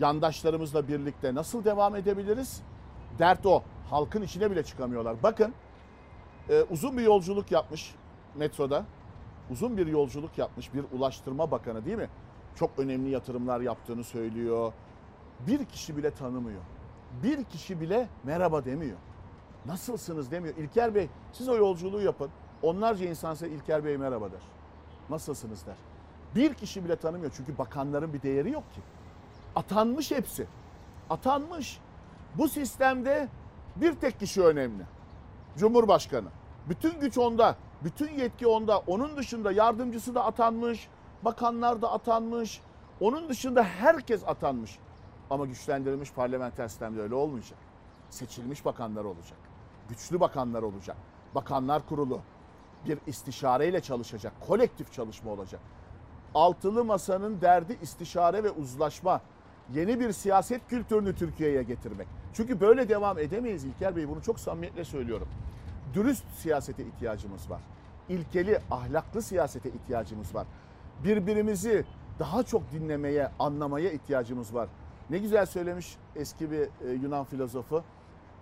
[0.00, 2.62] yandaşlarımızla birlikte nasıl devam edebiliriz?
[3.18, 3.62] Dert o.
[3.90, 5.22] Halkın içine bile çıkamıyorlar.
[5.22, 5.54] Bakın
[6.48, 7.94] e, uzun bir yolculuk yapmış
[8.34, 8.84] metroda.
[9.50, 12.08] Uzun bir yolculuk yapmış bir ulaştırma bakanı değil mi?
[12.56, 14.72] Çok önemli yatırımlar yaptığını söylüyor.
[15.46, 16.60] Bir kişi bile tanımıyor.
[17.22, 18.96] Bir kişi bile merhaba demiyor.
[19.66, 20.56] Nasılsınız demiyor.
[20.56, 22.30] İlker Bey siz o yolculuğu yapın.
[22.62, 24.40] Onlarca insan size İlker Bey merhaba der.
[25.10, 25.76] Nasılsınız der.
[26.34, 28.80] Bir kişi bile tanımıyor çünkü bakanların bir değeri yok ki.
[29.56, 30.46] Atanmış hepsi.
[31.10, 31.80] Atanmış.
[32.34, 33.28] Bu sistemde
[33.76, 34.82] bir tek kişi önemli.
[35.56, 36.28] Cumhurbaşkanı.
[36.68, 37.56] Bütün güç onda.
[37.84, 38.78] Bütün yetki onda.
[38.78, 40.88] Onun dışında yardımcısı da atanmış.
[41.22, 42.60] Bakanlar da atanmış.
[43.00, 44.78] Onun dışında herkes atanmış.
[45.30, 47.58] Ama güçlendirilmiş parlamenter sistemde öyle olmayacak.
[48.10, 49.38] Seçilmiş bakanlar olacak.
[49.88, 50.96] Güçlü bakanlar olacak.
[51.34, 52.20] Bakanlar kurulu
[52.86, 54.32] bir istişareyle çalışacak.
[54.46, 55.60] Kolektif çalışma olacak.
[56.34, 59.20] Altılı masanın derdi istişare ve uzlaşma.
[59.74, 62.06] Yeni bir siyaset kültürünü Türkiye'ye getirmek.
[62.34, 64.08] Çünkü böyle devam edemeyiz İlker Bey.
[64.08, 65.28] Bunu çok samimiyetle söylüyorum.
[65.94, 67.60] Dürüst siyasete ihtiyacımız var.
[68.08, 70.46] İlkeli, ahlaklı siyasete ihtiyacımız var.
[71.04, 71.84] Birbirimizi
[72.18, 74.68] daha çok dinlemeye, anlamaya ihtiyacımız var.
[75.10, 77.82] Ne güzel söylemiş eski bir e, Yunan filozofu.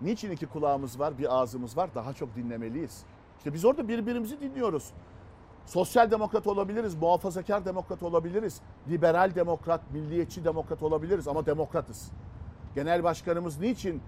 [0.02, 1.90] Niçin iki kulağımız var, bir ağzımız var?
[1.94, 3.02] Daha çok dinlemeliyiz.
[3.38, 4.90] İşte biz orada birbirimizi dinliyoruz.
[5.70, 12.10] Sosyal demokrat olabiliriz, muhafazakar demokrat olabiliriz, liberal demokrat, milliyetçi demokrat olabiliriz ama demokratız.
[12.74, 14.02] Genel başkanımız niçin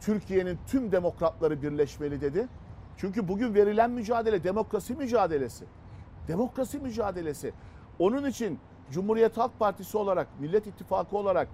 [0.00, 2.48] Türkiye'nin tüm demokratları birleşmeli dedi?
[2.96, 5.64] Çünkü bugün verilen mücadele demokrasi mücadelesi.
[6.28, 7.52] Demokrasi mücadelesi.
[7.98, 8.58] Onun için
[8.90, 11.48] Cumhuriyet Halk Partisi olarak, Millet İttifakı olarak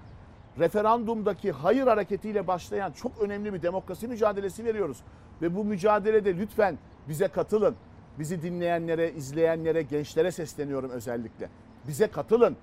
[0.59, 4.99] referandumdaki hayır hareketiyle başlayan çok önemli bir demokrasi mücadelesi veriyoruz.
[5.43, 6.79] Ve bu mücadelede lütfen
[7.09, 7.77] bize katılın.
[8.19, 11.49] Bizi dinleyenlere, izleyenlere, gençlere sesleniyorum özellikle.
[11.89, 12.57] Bize katılın.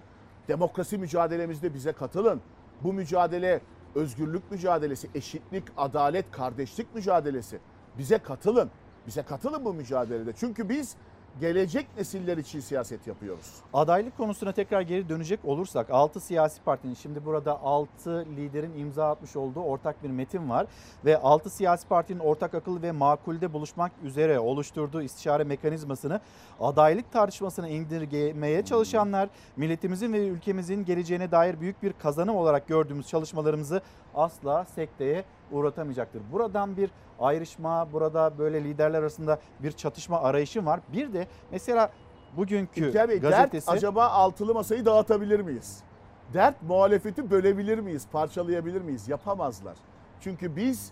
[0.47, 2.41] Demokrasi mücadelemizde bize katılın.
[2.84, 3.62] Bu mücadele
[3.95, 7.60] özgürlük mücadelesi, eşitlik, adalet, kardeşlik mücadelesi.
[7.97, 8.70] Bize katılın.
[9.08, 10.34] Bize katılın bu mücadelede.
[10.36, 10.95] Çünkü biz
[11.40, 13.56] gelecek nesiller için siyaset yapıyoruz.
[13.74, 19.36] Adaylık konusuna tekrar geri dönecek olursak 6 siyasi partinin şimdi burada 6 liderin imza atmış
[19.36, 20.68] olduğu ortak bir metin var
[21.06, 26.20] ve 6 siyasi partinin ortak akıl ve makulde buluşmak üzere oluşturduğu istişare mekanizmasını
[26.60, 33.82] adaylık tartışmasına indirgemeye çalışanlar milletimizin ve ülkemizin geleceğine dair büyük bir kazanım olarak gördüğümüz çalışmalarımızı
[34.16, 36.22] asla sekteye uğratamayacaktır.
[36.32, 40.80] Buradan bir ayrışma, burada böyle liderler arasında bir çatışma arayışı var.
[40.93, 41.91] Bir de mesela
[42.38, 43.68] bugünkü İlker Bey, gazetesi...
[43.68, 45.84] dert acaba altılı masayı dağıtabilir miyiz?
[46.34, 49.10] Dert muhalefeti bölebilir miyiz, parçalayabilir miyiz?
[49.10, 49.78] Yapamazlar.
[50.20, 50.91] Çünkü biz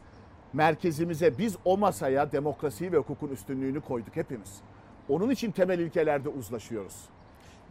[0.54, 4.62] merkezimize, biz o masaya demokrasiyi ve hukukun üstünlüğünü koyduk hepimiz.
[5.10, 6.96] Onun için temel ilkelerde uzlaşıyoruz.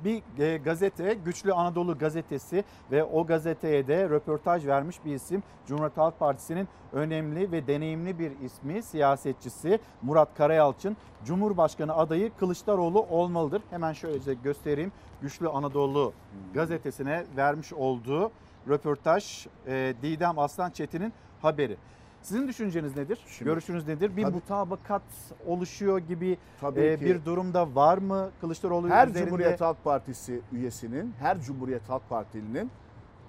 [0.04, 5.42] Bir e, gazete Güçlü Anadolu gazetesi ve o gazeteye de röportaj vermiş bir isim.
[5.66, 10.96] Cumhuriyet Halk Partisi'nin önemli ve deneyimli bir ismi siyasetçisi Murat Karayalçın.
[11.24, 13.62] Cumhurbaşkanı adayı Kılıçdaroğlu olmalıdır.
[13.70, 14.92] Hemen şöylece göstereyim.
[15.22, 16.12] Güçlü Anadolu
[16.54, 18.30] gazetesine vermiş olduğu
[18.68, 21.76] röportaj e, Didem Aslan Çetin'in haberi.
[22.22, 23.18] Sizin düşünceniz nedir?
[23.28, 24.16] Şimdi- Görüşünüz nedir?
[24.16, 24.34] Bir Tabii.
[24.34, 25.02] mutabakat
[25.46, 26.38] oluşuyor gibi
[26.76, 29.28] e, bir durumda var mı Kılıçdaroğlu Her üzerinde?
[29.28, 32.70] Cumhuriyet Halk Partisi üyesinin, her Cumhuriyet Halk Partilinin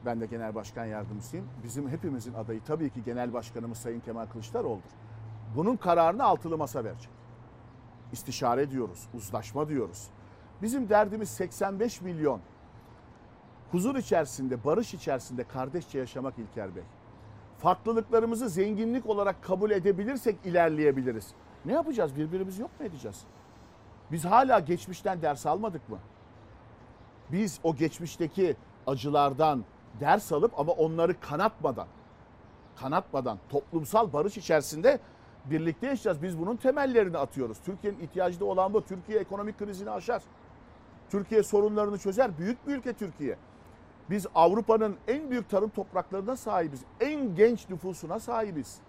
[0.06, 1.46] ben de genel başkan yardımcısıyım.
[1.64, 4.90] Bizim hepimizin adayı tabii ki genel başkanımız Sayın Kemal Kılıçdaroğlu'dur.
[5.56, 7.10] Bunun kararını altılı masa verecek.
[8.12, 10.08] İstişare diyoruz, uzlaşma diyoruz.
[10.62, 12.40] Bizim derdimiz 85 milyon
[13.72, 16.84] huzur içerisinde, barış içerisinde kardeşçe yaşamak İlker Bey.
[17.60, 21.28] Farklılıklarımızı zenginlik olarak kabul edebilirsek ilerleyebiliriz.
[21.66, 22.16] Ne yapacağız?
[22.16, 23.24] Birbirimizi yok mu edeceğiz?
[24.12, 25.98] Biz hala geçmişten ders almadık mı?
[27.32, 28.56] Biz o geçmişteki
[28.88, 29.64] acılardan
[30.00, 31.88] ders alıp ama onları kanatmadan,
[32.76, 35.00] kanatmadan toplumsal barış içerisinde
[35.46, 36.24] birlikte yaşayacağız.
[36.24, 37.58] Biz bunun temellerini atıyoruz.
[37.66, 38.86] Türkiye'nin ihtiyacı olan bu.
[38.86, 40.22] Türkiye ekonomik krizini aşar.
[41.10, 42.38] Türkiye sorunlarını çözer.
[42.38, 43.38] Büyük bir ülke Türkiye.
[44.10, 46.82] Biz Avrupa'nın en büyük tarım topraklarına sahibiz.
[47.00, 48.80] En genç nüfusuna sahibiz.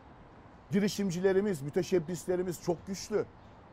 [0.71, 3.25] Girişimcilerimiz, müteşebbislerimiz çok güçlü.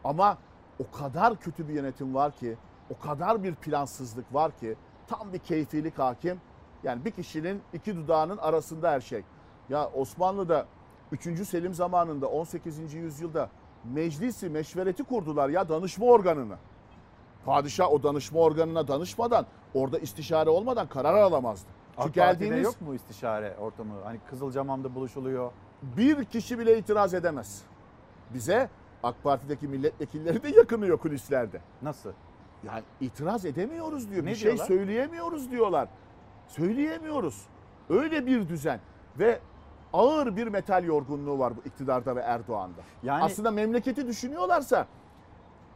[0.04, 0.38] Ama
[0.80, 2.58] o kadar kötü bir yönetim var ki,
[2.90, 4.76] o kadar bir plansızlık var ki
[5.08, 6.42] tam bir keyfilik hakim.
[6.84, 9.24] Yani bir kişinin iki dudağının arasında her şey.
[9.70, 10.66] Ya Osmanlı'da
[11.12, 11.48] 3.
[11.48, 12.94] Selim zamanında 18.
[12.94, 13.50] yüzyılda
[13.84, 16.58] meclisi meşvereti kurdular ya danışma organını.
[17.46, 21.68] Padişah o danışma organına danışmadan orada istişare olmadan karar alamazdı.
[21.98, 23.94] AK Çünkü Parti'de geldiğiniz yok mu istişare ortamı?
[24.04, 25.52] Hani Kızılcamam'da buluşuluyor.
[25.82, 27.62] bir kişi bile itiraz edemez.
[28.34, 28.70] Bize
[29.04, 31.62] AK Parti'deki milletvekilleri de yakınıyor kulislerde.
[31.82, 32.12] Nasıl?
[32.64, 34.26] Yani itiraz edemiyoruz diyor.
[34.26, 34.66] Ne bir şey diyorlar?
[34.66, 35.88] söyleyemiyoruz diyorlar.
[36.48, 37.46] Söyleyemiyoruz.
[37.90, 38.80] Öyle bir düzen
[39.20, 39.40] ve
[39.94, 42.82] ağır bir metal yorgunluğu var bu iktidarda ve Erdoğan'da.
[43.04, 44.88] Yani- Aslında memleketi düşünüyorlarsa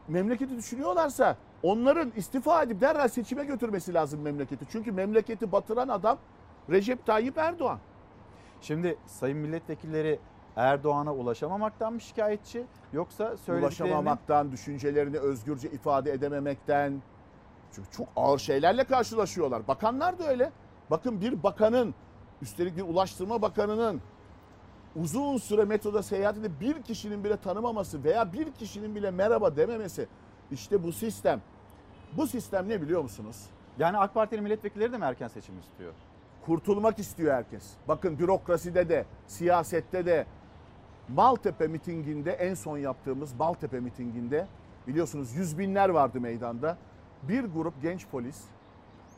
[0.08, 4.66] memleketi düşünüyorlarsa onların istifa edip derhal seçime götürmesi lazım memleketi.
[4.72, 6.18] Çünkü memleketi batıran adam
[6.70, 7.80] Recep Tayyip Erdoğan.
[8.62, 10.20] Şimdi sayın milletvekilleri
[10.56, 17.02] Erdoğan'a ulaşamamaktan mı şikayetçi yoksa söylediklerini Ulaşamamaktan, düşüncelerini özgürce ifade edememekten.
[17.72, 19.68] Çünkü çok ağır şeylerle karşılaşıyorlar.
[19.68, 20.52] Bakanlar da öyle.
[20.92, 21.96] Bakın bir bakanın,
[22.42, 24.02] üstelik bir ulaştırma bakanının
[24.96, 30.08] uzun süre metroda seyahat edip bir kişinin bile tanımaması veya bir kişinin bile merhaba dememesi.
[30.52, 31.42] İşte bu sistem.
[32.18, 33.46] Bu sistem ne biliyor musunuz?
[33.80, 35.94] yani AK Parti'nin milletvekilleri de mi erken seçim istiyor?
[36.46, 37.74] Kurtulmak istiyor herkes.
[37.88, 40.26] Bakın bürokraside de, siyasette de
[41.10, 44.48] Maltepe mitinginde en son yaptığımız Maltepe mitinginde
[44.88, 46.78] biliyorsunuz yüz binler vardı meydanda.
[47.24, 48.42] Bir grup genç polis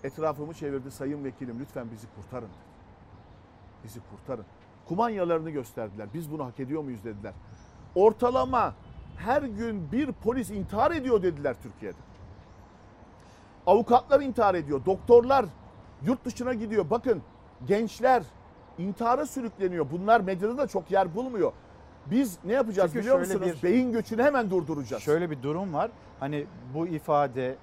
[0.04, 2.50] etrafımı çevirdi sayın vekilim lütfen bizi kurtarın.
[3.84, 4.46] Bizi kurtarın.
[4.88, 6.08] Kumanyalarını gösterdiler.
[6.14, 7.34] Biz bunu hak ediyor muyuz dediler.
[7.96, 8.76] Ortalama
[9.18, 12.13] her gün bir polis intihar ediyor dediler Türkiye'de.
[13.68, 14.86] Avukatlar intihar ediyor.
[14.86, 15.46] Doktorlar
[16.06, 16.86] yurt dışına gidiyor.
[16.90, 17.22] Bakın
[17.68, 18.24] gençler
[18.78, 19.86] intihara sürükleniyor.
[19.92, 21.52] Bunlar medyada da çok yer bulmuyor.
[22.06, 23.42] Biz ne yapacağız Çünkü biliyor musunuz?
[23.58, 25.04] bir- Beyin göçünü hemen durduracağız.
[25.04, 25.92] Şöyle bir durum var.
[26.20, 27.56] Hani bu ifade,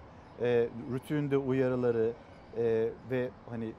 [0.43, 2.13] e, rütünde uyarıları
[2.57, 3.73] e, ve hani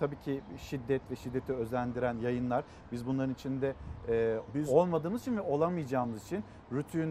[0.00, 3.74] tabii ki şiddet ve şiddeti özendiren yayınlar biz bunların içinde
[4.08, 6.44] e, Biz- olmadığımız için ve olamayacağımız için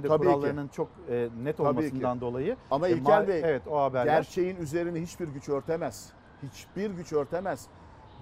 [0.10, 0.34] Tabii ki.
[0.34, 2.22] kurallarının çok e, net Tabii olmasından ki.
[2.22, 6.10] dolayı Ama e, İlker Bey, evet o haberler gerçeğin üzerini hiçbir güç örtemez.
[6.44, 7.68] Hiçbir güç örtemez.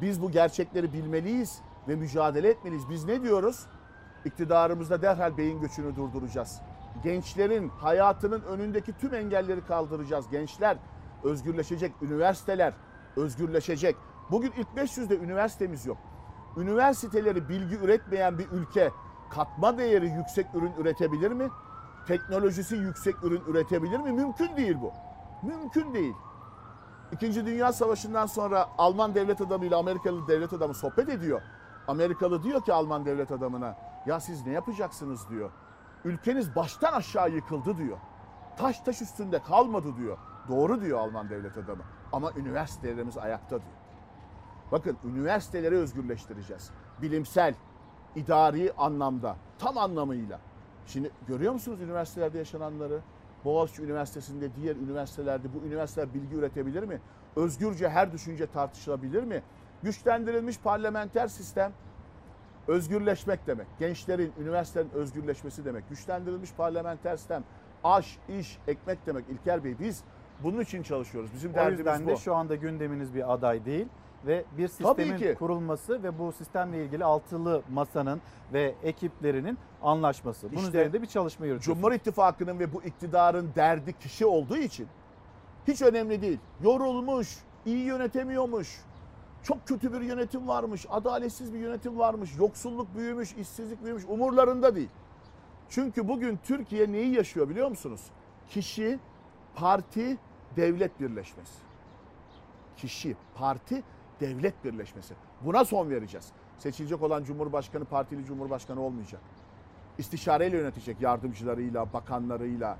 [0.01, 2.89] Biz bu gerçekleri bilmeliyiz ve mücadele etmeliyiz.
[2.89, 3.65] Biz ne diyoruz?
[4.25, 6.61] İktidarımızda derhal beyin göçünü durduracağız.
[7.03, 10.29] Gençlerin hayatının önündeki tüm engelleri kaldıracağız.
[10.29, 10.77] Gençler
[11.23, 12.73] özgürleşecek, üniversiteler
[13.15, 13.95] özgürleşecek.
[14.31, 15.97] Bugün ilk 500'de üniversitemiz yok.
[16.57, 18.91] Üniversiteleri bilgi üretmeyen bir ülke
[19.29, 21.49] katma değeri yüksek ürün üretebilir mi?
[22.07, 24.11] Teknolojisi yüksek ürün üretebilir mi?
[24.11, 24.93] Mümkün değil bu.
[25.47, 26.13] Mümkün değil.
[27.11, 31.41] İkinci Dünya Savaşı'ndan sonra Alman devlet adamıyla Amerikalı devlet adamı sohbet ediyor.
[31.87, 33.75] Amerikalı diyor ki Alman devlet adamına
[34.05, 35.51] ya siz ne yapacaksınız diyor.
[36.05, 37.97] Ülkeniz baştan aşağı yıkıldı diyor.
[38.57, 40.17] Taş taş üstünde kalmadı diyor.
[40.47, 41.83] Doğru diyor Alman devlet adamı.
[42.13, 43.80] Ama üniversitelerimiz ayakta diyor.
[44.71, 46.71] Bakın üniversiteleri özgürleştireceğiz.
[47.01, 47.53] Bilimsel,
[48.15, 50.39] idari anlamda, tam anlamıyla.
[50.85, 52.99] Şimdi görüyor musunuz üniversitelerde yaşananları?
[53.45, 57.01] Boğaziçi Üniversitesi'nde, diğer üniversitelerde bu üniversiteler bilgi üretebilir mi?
[57.35, 59.43] Özgürce her düşünce tartışılabilir mi?
[59.83, 61.71] Güçlendirilmiş parlamenter sistem
[62.67, 63.67] özgürleşmek demek.
[63.79, 65.89] Gençlerin, üniversitelerin özgürleşmesi demek.
[65.89, 67.43] Güçlendirilmiş parlamenter sistem,
[67.83, 69.25] aş, iş, ekmek demek.
[69.29, 70.03] İlker Bey biz
[70.43, 71.33] bunun için çalışıyoruz.
[71.33, 72.17] Bizim o derdimiz yüzden de bu.
[72.17, 73.87] şu anda gündeminiz bir aday değil
[74.25, 78.21] ve bir sistemin kurulması ve bu sistemle ilgili altılı masanın
[78.53, 80.51] ve ekiplerinin anlaşması.
[80.51, 81.77] Bunun İşte üzerinde bir çalışma yürütüyorsunuz.
[81.77, 84.87] Cumhur İttifakı'nın ve bu iktidarın derdi kişi olduğu için
[85.67, 86.39] hiç önemli değil.
[86.63, 88.81] Yorulmuş, iyi yönetemiyormuş,
[89.43, 94.89] çok kötü bir yönetim varmış, adaletsiz bir yönetim varmış, yoksulluk büyümüş, işsizlik büyümüş umurlarında değil.
[95.69, 98.01] Çünkü bugün Türkiye neyi yaşıyor biliyor musunuz?
[98.49, 98.99] Kişi,
[99.55, 100.17] parti,
[100.55, 101.59] devlet birleşmesi.
[102.77, 103.83] Kişi, parti,
[104.21, 105.13] devlet birleşmesi.
[105.41, 106.27] Buna son vereceğiz.
[106.57, 109.21] Seçilecek olan Cumhurbaşkanı partili Cumhurbaşkanı olmayacak.
[109.97, 112.77] İstişareyle yönetecek yardımcılarıyla, bakanlarıyla.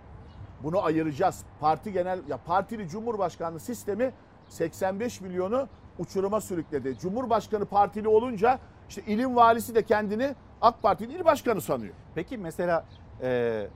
[0.63, 1.43] Bunu ayıracağız.
[1.59, 4.13] Parti genel ya partili Cumhurbaşkanlığı sistemi
[4.49, 5.67] 85 milyonu
[5.99, 6.97] uçuruma sürükledi.
[6.97, 8.59] Cumhurbaşkanı partili olunca
[8.89, 11.93] işte ilim valisi de kendini AK Parti'nin il başkanı sanıyor.
[12.15, 12.85] Peki mesela
[13.21, 13.67] e,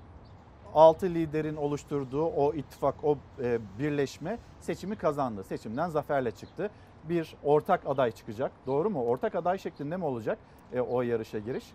[0.73, 5.43] 6 liderin oluşturduğu o ittifak, o e, birleşme seçimi kazandı.
[5.43, 6.69] Seçimden zaferle çıktı.
[7.09, 8.51] Bir ortak aday çıkacak.
[8.67, 9.03] Doğru mu?
[9.03, 10.37] Ortak aday şeklinde mi olacak
[10.73, 11.65] e, o yarışa giriş?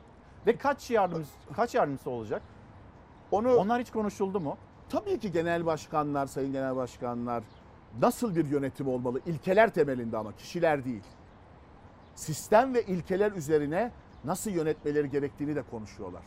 [0.46, 2.42] Ve kaç yardımcısı, kaç yardımcısı olacak?
[3.30, 4.56] Onu Onlar hiç konuşuldu mu?
[4.88, 7.44] Tabii ki genel başkanlar, sayın genel başkanlar
[8.00, 9.20] nasıl bir yönetim olmalı?
[9.26, 11.02] İlkeler temelinde ama kişiler değil.
[12.14, 13.90] Sistem ve ilkeler üzerine
[14.24, 16.22] nasıl yönetmeleri gerektiğini de konuşuyorlar.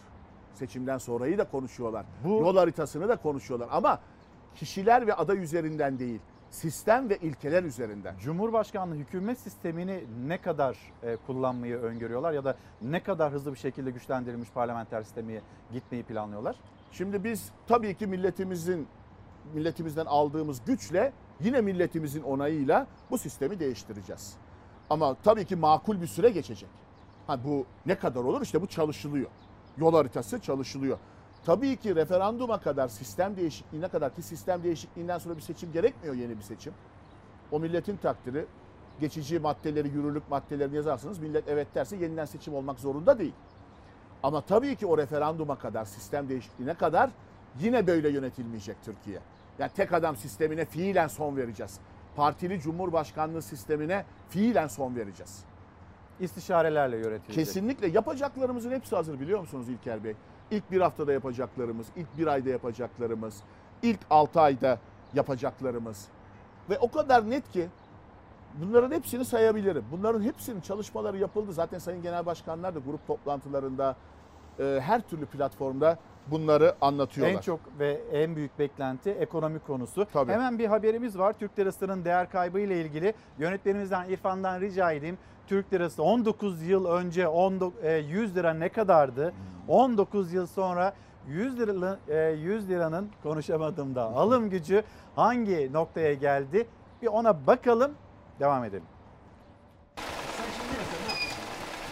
[0.53, 2.05] Seçimden sonrayı da konuşuyorlar.
[2.23, 3.99] Bu- Yol haritasını da konuşuyorlar ama
[4.55, 6.19] kişiler ve aday üzerinden değil.
[6.53, 8.15] Sistem ve ilkeler üzerinden.
[8.19, 13.91] Cumhurbaşkanlığı hükümet sistemini ne kadar e, kullanmayı öngörüyorlar ya da ne kadar hızlı bir şekilde
[13.91, 16.55] güçlendirilmiş parlamenter sisteme gitmeyi planlıyorlar?
[16.91, 18.87] Şimdi biz tabii ki milletimizin
[19.53, 24.33] milletimizden aldığımız güçle yine milletimizin onayıyla bu sistemi değiştireceğiz.
[24.89, 26.69] Ama tabii ki makul bir süre geçecek.
[27.27, 28.41] Ha bu ne kadar olur?
[28.41, 29.29] İşte bu çalışılıyor.
[29.77, 30.97] Yol haritası çalışılıyor.
[31.45, 36.37] Tabii ki referanduma kadar sistem değişikliğine kadar ki sistem değişikliğinden sonra bir seçim gerekmiyor yeni
[36.37, 36.73] bir seçim.
[37.51, 38.45] O milletin takdiri
[38.99, 41.19] geçici maddeleri, yürürlük maddelerini yazarsınız.
[41.19, 43.33] Millet evet derse yeniden seçim olmak zorunda değil.
[44.23, 47.09] Ama tabii ki o referanduma kadar, sistem değişikliğine kadar
[47.59, 49.19] yine böyle yönetilmeyecek Türkiye.
[49.59, 51.79] Yani tek adam sistemine fiilen son vereceğiz.
[52.15, 55.43] Partili Cumhurbaşkanlığı sistemine fiilen son vereceğiz.
[56.19, 57.35] İstişarelerle yönetilecek.
[57.35, 60.15] Kesinlikle yapacaklarımızın hepsi hazır biliyor musunuz İlker Bey?
[60.51, 63.35] İlk bir haftada yapacaklarımız, ilk bir ayda yapacaklarımız,
[63.81, 64.79] ilk altı ayda
[65.13, 66.07] yapacaklarımız.
[66.69, 67.67] Ve o kadar net ki
[68.61, 69.85] bunların hepsini sayabilirim.
[69.91, 71.53] Bunların hepsinin çalışmaları yapıldı.
[71.53, 73.95] Zaten Sayın Genel Başkanlar da grup toplantılarında,
[74.59, 75.97] e, her türlü platformda
[76.27, 77.35] bunları anlatıyorlar.
[77.35, 80.07] En çok ve en büyük beklenti ekonomi konusu.
[80.13, 80.31] Tabii.
[80.31, 81.33] Hemen bir haberimiz var.
[81.33, 85.17] Türk lirasının değer kaybı ile ilgili yönetmenimizden İrfan'dan rica edeyim.
[85.47, 89.33] Türk lirası 19 yıl önce 19 e, 100 lira ne kadardı?
[89.67, 90.93] 19 yıl sonra
[91.27, 94.83] 100 lira e, 100 liranın konuşamadım da alım gücü
[95.15, 96.67] hangi noktaya geldi?
[97.01, 97.91] Bir ona bakalım.
[98.39, 98.85] Devam edelim.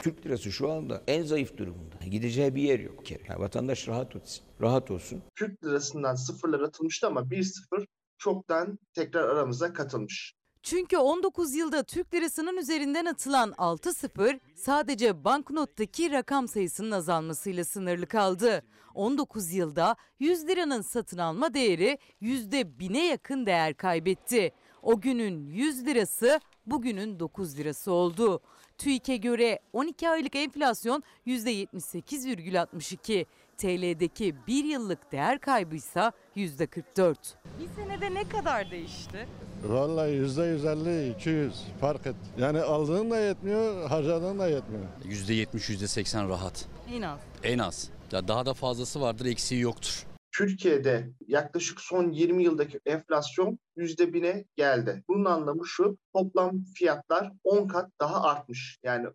[0.02, 1.96] Türk lirası şu anda en zayıf durumunda.
[2.12, 3.06] Gideceği bir yer yok.
[3.06, 3.24] kere.
[3.30, 4.44] Yani vatandaş rahat olsun.
[4.62, 5.24] Rahat olsun.
[5.36, 7.86] Türk lirasından sıfırlar atılmıştı ama 1-0
[8.18, 10.34] çoktan tekrar aramıza katılmış.
[10.64, 18.06] Çünkü 19 yılda Türk lirasının üzerinden atılan 6 sıfır sadece banknottaki rakam sayısının azalmasıyla sınırlı
[18.08, 18.64] kaldı.
[18.94, 24.52] 19 yılda 100 liranın satın alma değeri %1000'e yakın değer kaybetti.
[24.82, 28.42] O günün 100 lirası bugünün 9 lirası oldu.
[28.78, 33.26] TÜİK'e göre 12 aylık enflasyon %78,62.
[33.58, 37.16] TL'deki bir yıllık değer kaybıysa %44.
[37.60, 39.28] Bir senede ne kadar değişti?
[39.64, 42.16] Vallahi yüzde yüz elli, iki yüz fark et.
[42.38, 44.86] Yani aldığın da yetmiyor, harcadığın da yetmiyor.
[45.06, 46.66] %70, %80 rahat.
[46.90, 47.20] En az.
[47.44, 47.90] En az.
[48.12, 50.06] Ya daha da fazlası vardır, eksiği yoktur.
[50.32, 55.04] Türkiye'de yaklaşık son 20 yıldaki enflasyon %1000'e geldi.
[55.08, 58.80] Bunun anlamı şu, toplam fiyatlar 10 kat daha artmış.
[58.84, 59.08] Yani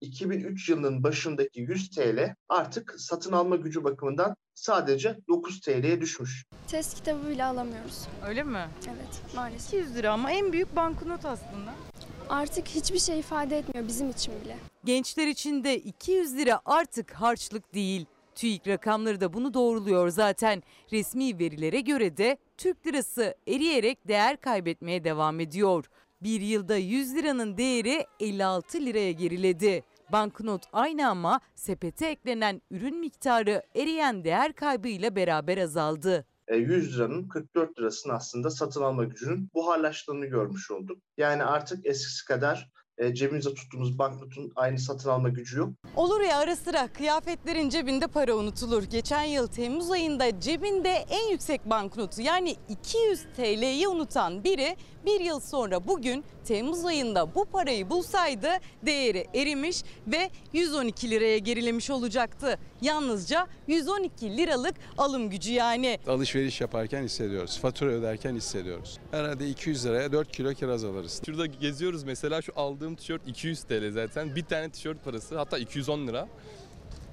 [0.00, 6.44] 2003 yılının başındaki 100 TL artık satın alma gücü bakımından sadece 9 TL'ye düşmüş.
[6.68, 8.06] Test kitabı bile alamıyoruz.
[8.26, 8.68] Öyle mi?
[8.86, 9.68] Evet maalesef.
[9.68, 11.74] 200 lira ama en büyük banknot aslında.
[12.28, 14.56] Artık hiçbir şey ifade etmiyor bizim için bile.
[14.84, 18.06] Gençler için de 200 lira artık harçlık değil.
[18.34, 20.62] TÜİK rakamları da bunu doğruluyor zaten.
[20.92, 25.84] Resmi verilere göre de Türk lirası eriyerek değer kaybetmeye devam ediyor.
[26.22, 29.84] Bir yılda 100 liranın değeri 56 liraya geriledi.
[30.12, 36.26] Banknot aynı ama sepete eklenen ürün miktarı eriyen değer kaybıyla beraber azaldı.
[36.48, 40.98] E, 100 liranın 44 lirasının aslında satın alma gücünün buharlaştığını görmüş olduk.
[41.16, 45.70] Yani artık eskisi kadar e, cebimize tuttuğumuz banknotun aynı satın alma gücü yok.
[45.96, 48.82] Olur ya ara sıra kıyafetlerin cebinde para unutulur.
[48.82, 54.76] Geçen yıl Temmuz ayında cebinde en yüksek banknotu yani 200 TL'yi unutan biri
[55.06, 58.48] bir yıl sonra bugün Temmuz ayında bu parayı bulsaydı
[58.86, 62.58] değeri erimiş ve 112 liraya gerilemiş olacaktı.
[62.82, 65.98] Yalnızca 112 liralık alım gücü yani.
[66.06, 67.58] Alışveriş yaparken hissediyoruz.
[67.58, 68.98] Fatura öderken hissediyoruz.
[69.10, 71.22] Herhalde 200 liraya 4 kilo kiraz alırız.
[71.26, 74.36] Şurada geziyoruz mesela şu aldığım tişört 200 TL zaten.
[74.36, 76.28] Bir tane tişört parası hatta 210 lira.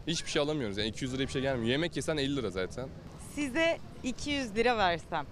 [0.08, 1.70] Hiçbir şey alamıyoruz yani 200 liraya bir şey gelmiyor.
[1.72, 2.90] Yemek yesen 50 lira zaten.
[3.36, 5.26] Size 200 lira versem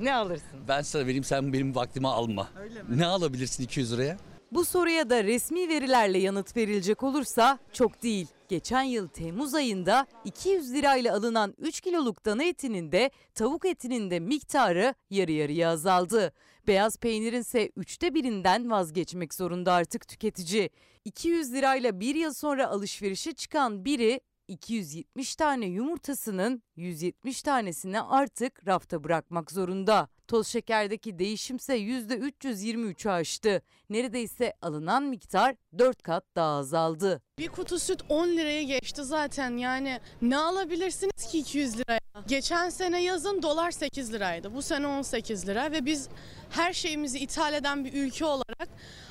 [0.00, 0.60] ne alırsın?
[0.68, 2.48] Ben sana vereyim sen benim vaktimi alma.
[2.60, 2.98] Öyle mi?
[2.98, 4.16] Ne alabilirsin 200 liraya?
[4.52, 8.26] Bu soruya da resmi verilerle yanıt verilecek olursa çok değil.
[8.48, 14.20] Geçen yıl Temmuz ayında 200 lirayla alınan 3 kiloluk dana etinin de tavuk etinin de
[14.20, 16.32] miktarı yarı yarıya azaldı.
[16.66, 20.70] Beyaz peynirin ise üçte birinden vazgeçmek zorunda artık tüketici.
[21.04, 29.04] 200 lirayla bir yıl sonra alışverişe çıkan biri 270 tane yumurtasının 170 tanesini artık rafta
[29.04, 30.08] bırakmak zorunda.
[30.28, 33.62] Toz şekerdeki değişimse %323'ü aştı.
[33.90, 37.22] Neredeyse alınan miktar 4 kat daha azaldı.
[37.38, 42.00] Bir kutu süt 10 liraya geçti zaten yani ne alabilirsiniz ki 200 liraya?
[42.28, 46.08] Geçen sene yazın dolar 8 liraydı bu sene 18 lira ve biz
[46.50, 48.68] her şeyimizi ithal eden bir ülke olarak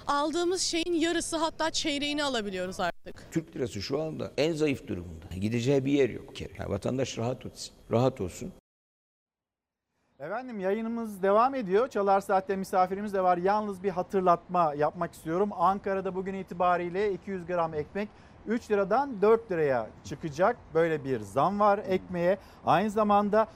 [0.07, 3.27] aldığımız şeyin yarısı hatta çeyreğini alabiliyoruz artık.
[3.31, 5.25] Türk lirası şu anda en zayıf durumunda.
[5.41, 6.41] Gideceği bir yer yok.
[6.41, 7.73] Yani vatandaş rahat olsun.
[7.91, 8.53] Rahat olsun.
[10.23, 11.87] Efendim yayınımız devam ediyor.
[11.87, 13.37] Çalar Saat'te misafirimiz de var.
[13.37, 15.49] Yalnız bir hatırlatma yapmak istiyorum.
[15.57, 18.09] Ankara'da bugün itibariyle 200 gram ekmek
[18.47, 20.57] 3 liradan 4 liraya çıkacak.
[20.73, 22.37] Böyle bir zam var ekmeğe.
[22.65, 23.47] Aynı zamanda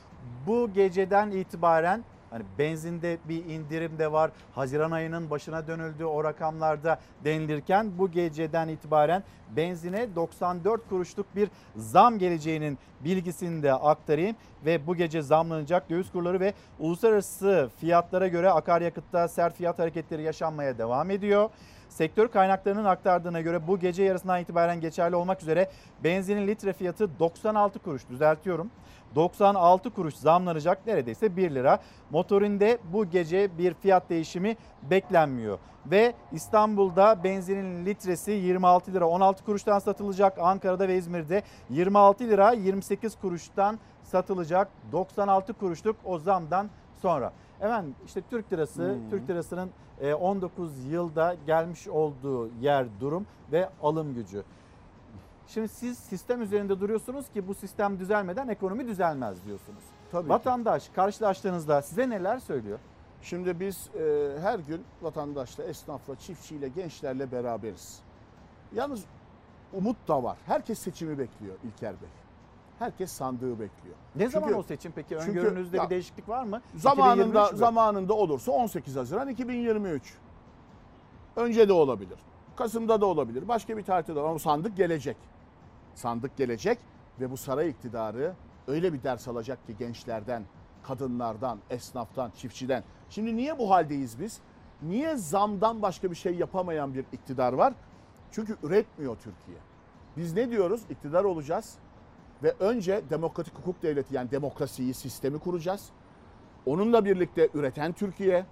[0.48, 4.32] bu geceden itibaren Hani benzinde bir indirim de var.
[4.56, 9.24] Haziran ayının başına dönüldü o rakamlarda denilirken bu geceden itibaren
[9.56, 14.36] benzine 94 kuruşluk bir zam geleceğinin bilgisini de aktarayım
[14.66, 20.78] ve bu gece zamlanacak döviz kurları ve uluslararası fiyatlara göre akaryakıtta sert fiyat hareketleri yaşanmaya
[20.78, 21.49] devam ediyor.
[21.90, 25.70] Sektör kaynaklarının aktardığına göre bu gece yarısından itibaren geçerli olmak üzere
[26.04, 28.72] benzinin litre fiyatı 96 kuruş düzeltiyorum.
[29.15, 31.79] 96 kuruş zamlanacak neredeyse 1 lira.
[32.09, 35.59] Motorinde bu gece bir fiyat değişimi beklenmiyor.
[35.85, 40.39] Ve İstanbul'da benzinin litresi 26 lira 16 kuruştan satılacak.
[40.39, 44.67] Ankara'da ve İzmir'de 26 lira 28 kuruştan satılacak.
[44.91, 46.69] 96 kuruşluk o zamdan
[47.01, 47.31] sonra.
[47.61, 49.09] Efendim işte Türk lirası, hmm.
[49.09, 49.69] Türk lirasının
[50.19, 54.43] 19 yılda gelmiş olduğu yer durum ve alım gücü.
[55.48, 59.84] Şimdi siz sistem üzerinde duruyorsunuz ki bu sistem düzelmeden ekonomi düzelmez diyorsunuz.
[60.11, 60.94] Tabii Vatandaş ki.
[60.95, 62.80] karşılaştığınızda size neler söylüyor?
[63.22, 67.99] Şimdi biz e, her gün vatandaşla, esnafla, çiftçiyle, gençlerle beraberiz.
[68.76, 69.03] Yalnız
[69.74, 70.38] umut da var.
[70.45, 72.10] Herkes seçimi bekliyor İlker Bey.
[72.80, 73.95] Herkes sandığı bekliyor.
[74.15, 75.18] Ne çünkü, zaman o seçim peki?
[75.18, 76.61] Öngörünüzde çünkü, bir değişiklik var mı?
[76.76, 80.14] Zamanında zamanında olursa 18 Haziran 2023.
[81.36, 82.18] Önce de olabilir.
[82.56, 83.48] Kasım'da da olabilir.
[83.48, 85.18] Başka bir tarihte de ama sandık gelecek
[85.98, 86.80] sandık gelecek
[87.19, 88.34] ve bu saray iktidarı
[88.68, 90.44] öyle bir ders alacak ki gençlerden,
[90.84, 92.84] kadınlardan, esnaftan, çiftçiden.
[93.10, 94.40] Şimdi niye bu haldeyiz biz?
[94.82, 97.74] Niye zamdan başka bir şey yapamayan bir iktidar var?
[98.32, 99.57] Çünkü üretmiyor Türkiye.
[100.18, 100.82] Biz ne diyoruz?
[100.90, 101.76] İktidar olacağız
[102.44, 105.90] ve önce demokratik hukuk devleti yani demokrasiyi, sistemi kuracağız.
[106.65, 108.45] Onunla birlikte üreten Türkiye,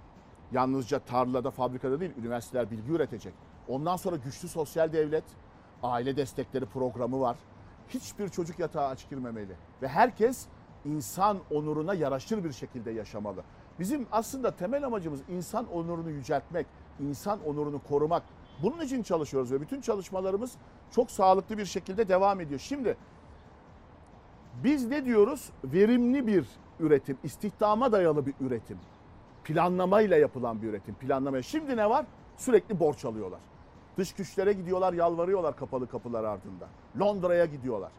[0.52, 3.34] yalnızca tarlada, fabrikada değil, üniversiteler bilgi üretecek.
[3.68, 5.24] Ondan sonra güçlü sosyal devlet,
[5.82, 7.36] aile destekleri programı var.
[7.88, 10.46] Hiçbir çocuk yatağa aç girmemeli ve herkes
[10.84, 13.42] insan onuruna yaraşır bir şekilde yaşamalı.
[13.78, 16.66] Bizim aslında temel amacımız insan onurunu yüceltmek,
[17.00, 18.22] insan onurunu korumak.
[18.62, 20.52] Bunun için çalışıyoruz ve bütün çalışmalarımız
[20.90, 22.60] çok sağlıklı bir şekilde devam ediyor.
[22.60, 22.96] Şimdi
[24.64, 25.50] biz ne diyoruz?
[25.64, 26.46] Verimli bir
[26.80, 28.78] üretim, istihdama dayalı bir üretim.
[29.44, 30.94] Planlamayla yapılan bir üretim.
[30.94, 31.42] Planlamaya.
[31.42, 32.06] Şimdi ne var?
[32.36, 33.40] Sürekli borç alıyorlar.
[33.98, 36.68] Dış güçlere gidiyorlar, yalvarıyorlar kapalı kapılar ardında.
[37.00, 37.92] Londra'ya gidiyorlar.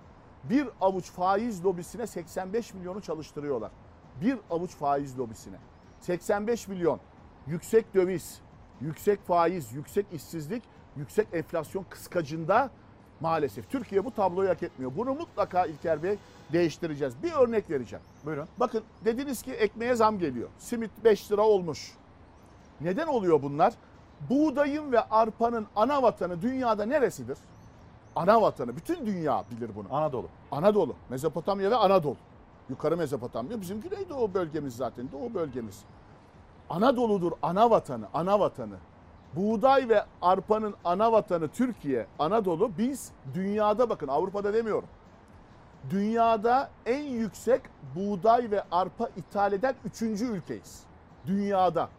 [0.43, 3.71] Bir avuç faiz lobisine 85 milyonu çalıştırıyorlar.
[4.21, 5.57] Bir avuç faiz lobisine.
[6.01, 6.99] 85 milyon
[7.47, 8.41] yüksek döviz,
[8.81, 10.63] yüksek faiz, yüksek işsizlik,
[10.97, 12.69] yüksek enflasyon kıskacında
[13.19, 14.91] maalesef Türkiye bu tabloyu hak etmiyor.
[14.97, 16.17] Bunu mutlaka İlker Bey
[16.53, 17.23] değiştireceğiz.
[17.23, 18.05] Bir örnek vereceğim.
[18.25, 18.47] Buyurun.
[18.57, 20.49] Bakın dediniz ki ekmeğe zam geliyor.
[20.59, 21.93] Simit 5 lira olmuş.
[22.81, 23.73] Neden oluyor bunlar?
[24.29, 27.37] Buğdayın ve arpanın ana vatanı dünyada neresidir?
[28.15, 28.75] Ana vatanı.
[28.75, 29.87] Bütün dünya bilir bunu.
[29.91, 30.27] Anadolu.
[30.51, 30.95] Anadolu.
[31.09, 32.17] Mezopotamya ve Anadolu.
[32.69, 33.61] Yukarı Mezopotamya.
[33.61, 35.11] Bizim Güneydoğu bölgemiz zaten.
[35.11, 35.83] Doğu bölgemiz.
[36.69, 38.05] Anadolu'dur ana vatanı.
[38.13, 38.75] Ana vatanı.
[39.35, 42.71] Buğday ve arpanın ana vatanı Türkiye, Anadolu.
[42.77, 44.89] Biz dünyada bakın Avrupa'da demiyorum.
[45.89, 47.61] Dünyada en yüksek
[47.95, 50.83] buğday ve arpa ithal eden üçüncü ülkeyiz.
[51.25, 51.89] Dünyada.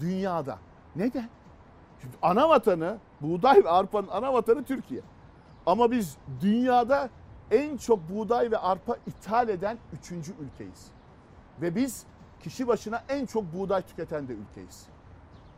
[0.00, 0.58] Dünyada.
[0.96, 1.28] Neden?
[2.02, 5.00] Çünkü ana vatanı, buğday ve arpanın ana vatanı Türkiye.
[5.66, 7.10] Ama biz dünyada
[7.50, 10.86] en çok buğday ve arpa ithal eden üçüncü ülkeyiz.
[11.62, 12.04] Ve biz
[12.40, 14.86] kişi başına en çok buğday tüketen de ülkeyiz.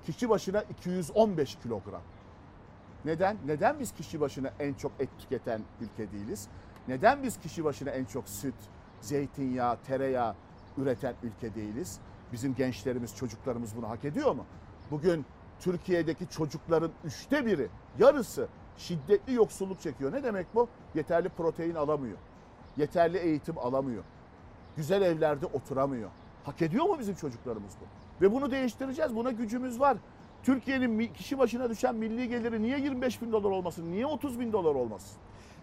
[0.07, 2.03] Kişi başına 215 kilogram.
[3.05, 3.37] Neden?
[3.47, 6.49] Neden biz kişi başına en çok et tüketen ülke değiliz?
[6.89, 8.55] Neden biz kişi başına en çok süt,
[9.01, 10.35] zeytinyağı, tereyağı
[10.79, 12.01] üreten ülke değiliz?
[12.33, 14.45] Bizim gençlerimiz, çocuklarımız bunu hak ediyor mu?
[14.91, 15.25] Bugün
[15.61, 18.49] Türkiye'deki çocukların üçte biri, yarısı
[18.79, 20.13] şiddetli yoksulluk çekiyor.
[20.13, 20.69] Ne demek bu?
[20.95, 22.19] Yeterli protein alamıyor.
[22.77, 24.05] Yeterli eğitim alamıyor.
[24.77, 26.11] Güzel evlerde oturamıyor.
[26.45, 27.85] Hak ediyor mu bizim çocuklarımız bu?
[28.25, 29.17] Ve bunu değiştireceğiz.
[29.17, 29.97] Buna gücümüz var.
[30.43, 33.93] Türkiye'nin kişi başına düşen milli geliri niye 25 bin dolar olmasın?
[33.93, 35.19] Niye 30 bin dolar olmasın?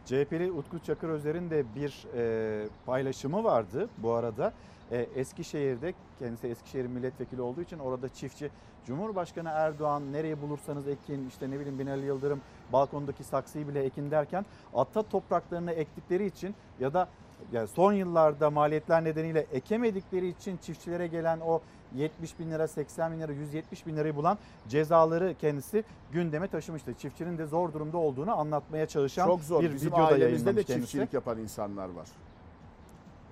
[0.05, 4.53] CHP'li Utku Çakır Özer'in de bir e, paylaşımı vardı bu arada.
[4.91, 8.49] E, Eskişehir'de kendisi Eskişehir milletvekili olduğu için orada çiftçi
[8.85, 12.41] Cumhurbaşkanı Erdoğan nereye bulursanız ekin işte ne bileyim Binali Yıldırım
[12.73, 14.45] balkondaki saksıyı bile ekin derken
[14.75, 17.07] ata topraklarını ektikleri için ya da
[17.51, 21.61] yani son yıllarda maliyetler nedeniyle ekemedikleri için çiftçilere gelen o
[21.95, 24.37] 70 bin lira, 80 bin lira, 170 bin lirayı bulan
[24.67, 26.93] cezaları kendisi gündeme taşımıştı.
[26.93, 29.63] Çiftçinin de zor durumda olduğunu anlatmaya çalışan Çok zor.
[29.63, 30.81] bir Bizim videoda ailemizde de kendisi.
[30.81, 32.07] çiftçilik yapan insanlar var.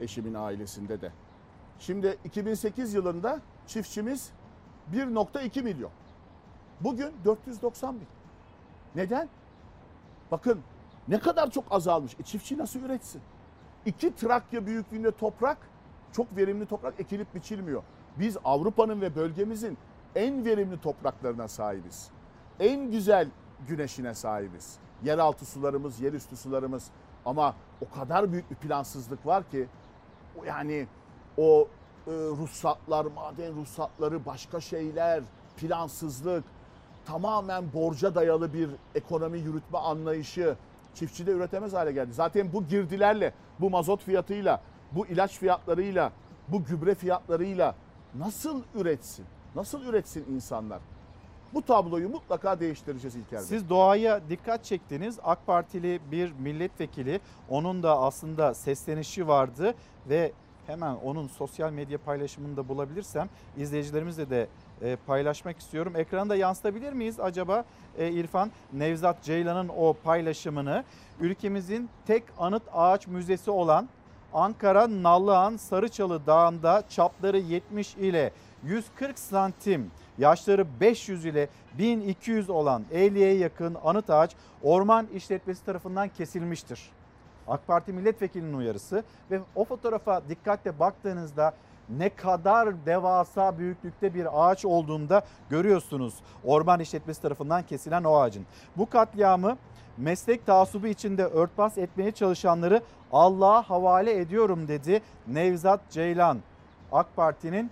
[0.02, 1.12] Eşimin ailesinde de.
[1.80, 4.32] Şimdi 2008 yılında çiftçimiz
[4.94, 5.92] 1.2 milyon.
[6.82, 8.08] Bugün 490 bin.
[8.96, 9.30] Neden?
[10.32, 10.62] Bakın
[11.08, 12.16] ne kadar çok azalmış.
[12.20, 13.22] E çiftçi nasıl üretsin?
[13.86, 15.58] İki Trakya büyüklüğünde toprak,
[16.12, 17.84] çok verimli toprak ekilip biçilmiyor.
[18.20, 19.78] Biz Avrupa'nın ve bölgemizin
[20.16, 22.10] en verimli topraklarına sahibiz.
[22.60, 23.30] En güzel
[23.68, 24.78] güneşine sahibiz.
[25.04, 26.88] Yeraltı sularımız, yerüstü sularımız
[27.26, 29.68] ama o kadar büyük bir plansızlık var ki
[30.48, 30.88] yani
[31.38, 31.68] o
[32.08, 35.24] e, ruhsatlar, maden ruhsatları, başka şeyler,
[35.58, 36.44] plansızlık,
[37.06, 40.56] tamamen borca dayalı bir ekonomi yürütme anlayışı
[40.96, 42.14] çiftçide üretemez hale geldi.
[42.14, 46.12] Zaten bu girdilerle, bu mazot fiyatıyla, bu ilaç fiyatlarıyla,
[46.48, 47.76] bu gübre fiyatlarıyla
[48.16, 49.26] nasıl üretsin?
[49.56, 50.80] Nasıl üretsin insanlar?
[51.54, 53.46] Bu tabloyu mutlaka değiştireceğiz İlker Bey.
[53.46, 55.20] Siz doğaya dikkat çektiniz.
[55.24, 59.76] AK Partili bir milletvekili onun da aslında seslenişi vardı
[60.10, 60.32] ve
[60.68, 64.48] hemen onun sosyal medya paylaşımını da bulabilirsem izleyicilerimizle de
[64.82, 65.94] e, paylaşmak istiyorum.
[65.96, 67.66] Ekranda yansıtabilir miyiz acaba
[67.98, 68.52] e, İrfan?
[68.74, 70.84] Nevzat Ceylan'ın o paylaşımını
[71.20, 73.90] ülkemizin tek anıt ağaç müzesi olan
[74.34, 78.32] Ankara Nallıhan Sarıçalı Dağı'nda çapları 70 ile
[78.64, 81.48] 140 santim, yaşları 500 ile
[81.78, 84.32] 1200 olan 50'ye yakın anıt ağaç
[84.64, 86.90] orman işletmesi tarafından kesilmiştir.
[87.48, 91.54] AK Parti milletvekilinin uyarısı ve o fotoğrafa dikkatle baktığınızda
[91.90, 96.14] ne kadar devasa büyüklükte bir ağaç olduğunda görüyorsunuz.
[96.44, 98.46] Orman işletmesi tarafından kesilen o ağacın.
[98.78, 99.58] Bu katliamı
[99.98, 102.82] meslek taassubu içinde örtbas etmeye çalışanları
[103.12, 106.40] Allah'a havale ediyorum dedi Nevzat Ceylan.
[106.92, 107.72] AK Parti'nin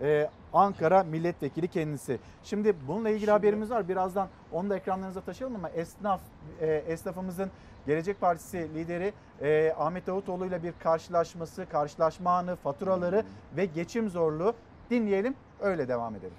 [0.00, 2.18] e, Ankara milletvekili kendisi.
[2.44, 3.88] Şimdi bununla ilgili haberimiz var.
[3.88, 6.20] Birazdan onu da ekranlarınıza taşıyalım ama esnaf
[6.60, 7.50] e, esnafımızın
[7.86, 9.12] Gelecek Partisi lideri
[9.42, 13.24] e, Ahmet Davutoğlu ile bir karşılaşması, karşılaşma anı, faturaları
[13.56, 14.54] ve geçim zorluğu
[14.90, 15.34] dinleyelim.
[15.60, 16.34] Öyle devam edelim.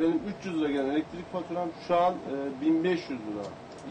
[0.00, 2.14] Benim 300 lira gelen elektrik faturam şu an
[2.60, 3.42] e, 1500 lira.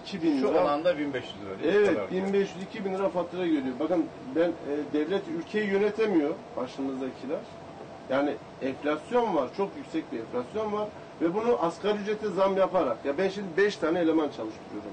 [0.06, 0.62] 2000 Şu lira.
[0.62, 1.76] alanda 1500 lira.
[1.78, 3.76] Evet 1500-2000 lira fatura geliyor.
[3.80, 4.54] Bakın ben e,
[4.94, 7.40] devlet ülkeyi yönetemiyor başımızdakiler.
[8.10, 9.50] Yani enflasyon var.
[9.58, 10.88] Çok yüksek bir enflasyon var.
[11.22, 13.06] Ve bunu asgari ücrete zam yaparak.
[13.06, 14.92] Ya ben şimdi 5 tane eleman çalıştırıyorum.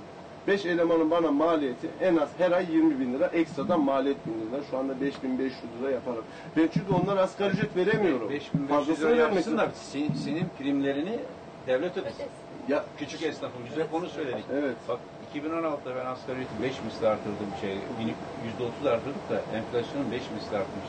[0.48, 3.26] 5 elemanın bana maliyeti en az her ay 20 bin lira.
[3.26, 4.62] Ekstradan maliyet bin lira.
[4.70, 6.24] Şu anda 5500 lira yaparım.
[6.56, 8.28] Ben çünkü onlara asgari ücret veremiyorum.
[8.30, 11.18] 5500 Fazlasını lira yapsın da senin, senin primlerini
[11.66, 12.26] devlet ödesin.
[12.68, 14.44] Ya küçük esnafın biz hep onu söyledik.
[14.52, 14.76] Evet.
[14.88, 14.98] Bak
[15.34, 20.86] 2016'da ben asgari ücreti 5 misli artırdım şey %30 artırdık da enflasyonun 5 misli artmış.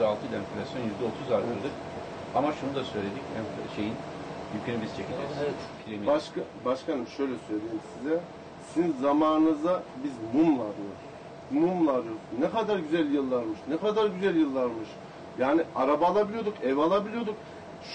[0.00, 0.82] %6 ile enflasyon
[1.30, 1.74] %30 artırdık.
[2.34, 3.22] Ama şunu da söyledik.
[3.76, 3.94] şeyin
[4.54, 5.32] yükünü biz çekeceğiz.
[5.86, 6.06] Primi.
[6.06, 8.20] Başka, başkanım şöyle söyleyeyim size.
[8.74, 11.02] Sizin zamanınıza biz mumla arıyoruz.
[11.50, 12.20] Mumla arıyoruz.
[12.40, 13.58] Ne kadar güzel yıllarmış.
[13.68, 14.88] Ne kadar güzel yıllarmış.
[15.38, 17.34] Yani araba alabiliyorduk, ev alabiliyorduk.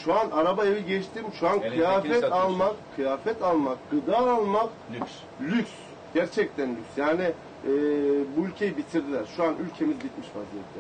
[0.04, 1.24] Şu an araba evi geçtim.
[1.40, 2.38] Şu an Elektrikli kıyafet satıyorsun.
[2.38, 5.12] almak, kıyafet almak, gıda almak lüks.
[5.42, 5.72] Lüks.
[6.14, 6.98] Gerçekten lüks.
[6.98, 7.70] Yani e,
[8.38, 9.26] bu ülkeyi bitirdiler.
[9.36, 10.80] Şu an ülkemiz bitmiş vaziyette.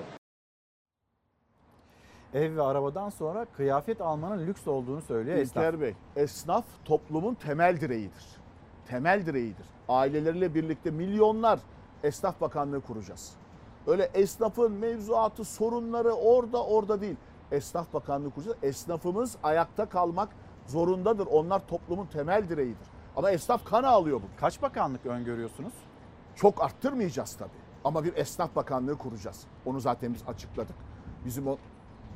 [2.33, 5.63] Ev ve arabadan sonra kıyafet almanın lüks olduğunu söylüyor esnaf.
[5.65, 8.25] İlker Bey, esnaf toplumun temel direğidir.
[8.87, 9.65] Temel direğidir.
[9.89, 11.59] Aileleriyle birlikte milyonlar
[12.03, 13.33] esnaf bakanlığı kuracağız.
[13.87, 17.15] Öyle esnafın mevzuatı, sorunları orada orada değil.
[17.51, 18.57] Esnaf bakanlığı kuracağız.
[18.63, 20.29] Esnafımız ayakta kalmak
[20.67, 21.27] zorundadır.
[21.27, 22.87] Onlar toplumun temel direğidir.
[23.15, 24.35] Ama esnaf kan ağlıyor bugün.
[24.37, 25.73] Kaç bakanlık öngörüyorsunuz?
[26.35, 27.49] Çok arttırmayacağız tabii.
[27.83, 29.43] Ama bir esnaf bakanlığı kuracağız.
[29.65, 30.75] Onu zaten biz açıkladık.
[31.25, 31.57] Bizim o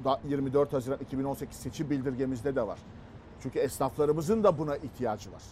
[0.04, 2.80] da 24 Haziran 2018 seçim bildirgemizde de var.
[3.40, 5.44] Çünkü esnaflarımızın da buna ihtiyacı var.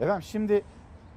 [0.00, 0.64] Efendim şimdi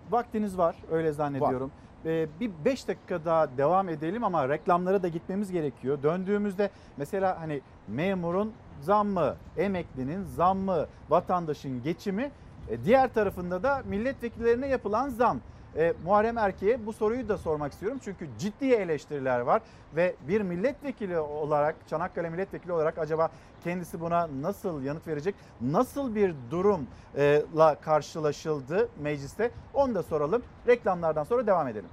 [0.09, 1.71] vaktiniz var öyle zannediyorum.
[2.05, 6.03] Ee, bir 5 dakika daha devam edelim ama reklamlara da gitmemiz gerekiyor.
[6.03, 12.31] Döndüğümüzde mesela hani memurun zammı, emeklinin zammı, vatandaşın geçimi,
[12.69, 15.39] e, diğer tarafında da milletvekillerine yapılan zam.
[15.77, 17.99] E, Muharrem Erke'ye bu soruyu da sormak istiyorum.
[18.03, 19.61] Çünkü ciddi eleştiriler var
[19.95, 23.29] ve bir milletvekili olarak, Çanakkale milletvekili olarak acaba
[23.63, 25.35] kendisi buna nasıl yanıt verecek?
[25.61, 29.51] Nasıl bir durumla karşılaşıldı mecliste?
[29.73, 30.43] Onu da soralım.
[30.67, 31.89] Reklamlardan sonra devam edelim.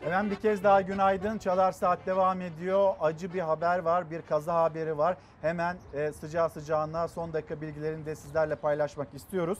[0.00, 1.38] Hemen bir kez daha günaydın.
[1.38, 2.94] Çalar Saat devam ediyor.
[3.00, 5.16] Acı bir haber var, bir kaza haberi var.
[5.42, 9.58] Hemen e, sıcağı sıcağına son dakika bilgilerini de sizlerle paylaşmak istiyoruz.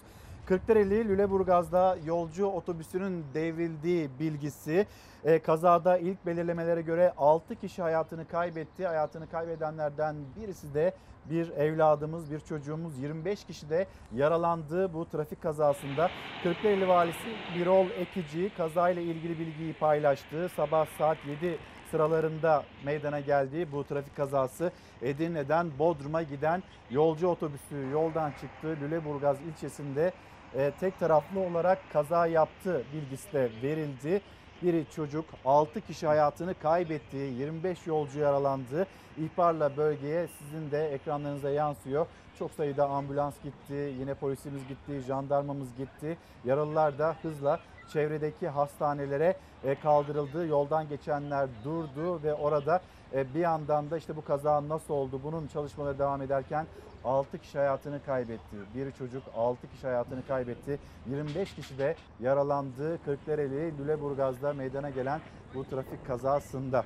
[0.48, 4.86] Kırklareli Lüleburgaz'da yolcu otobüsünün devrildiği bilgisi.
[5.24, 8.86] E, kazada ilk belirlemelere göre 6 kişi hayatını kaybetti.
[8.86, 10.92] Hayatını kaybedenlerden birisi de
[11.30, 16.10] bir evladımız, bir çocuğumuz 25 kişi de yaralandı bu trafik kazasında.
[16.42, 20.48] Kırklareli valisi Birol Ekici kazayla ilgili bilgiyi paylaştı.
[20.56, 21.58] Sabah saat 7
[21.90, 24.72] sıralarında meydana geldi bu trafik kazası.
[25.02, 28.76] Edirne'den Bodrum'a giden yolcu otobüsü yoldan çıktı.
[28.82, 30.12] Lüleburgaz ilçesinde
[30.54, 34.20] e, tek taraflı olarak kaza yaptı bilgisi de verildi.
[34.62, 37.16] Biri çocuk 6 kişi hayatını kaybetti.
[37.16, 38.86] 25 yolcu yaralandı.
[39.18, 42.06] İhbarla bölgeye sizin de ekranlarınıza yansıyor.
[42.38, 46.18] Çok sayıda ambulans gitti, yine polisimiz gitti, jandarmamız gitti.
[46.44, 47.60] Yaralılar da hızla
[47.92, 50.46] çevredeki hastanelere e, kaldırıldı.
[50.46, 52.80] Yoldan geçenler durdu ve orada
[53.12, 56.66] bir yandan da işte bu kaza nasıl oldu bunun çalışmaları devam ederken
[57.05, 58.56] 6 kişi hayatını kaybetti.
[58.74, 60.78] Bir çocuk 6 kişi hayatını kaybetti.
[61.06, 63.05] 25 kişi de yaralandı.
[63.05, 65.20] Kırklareli Lüleburgaz'da meydana gelen
[65.55, 66.85] bu trafik kazasında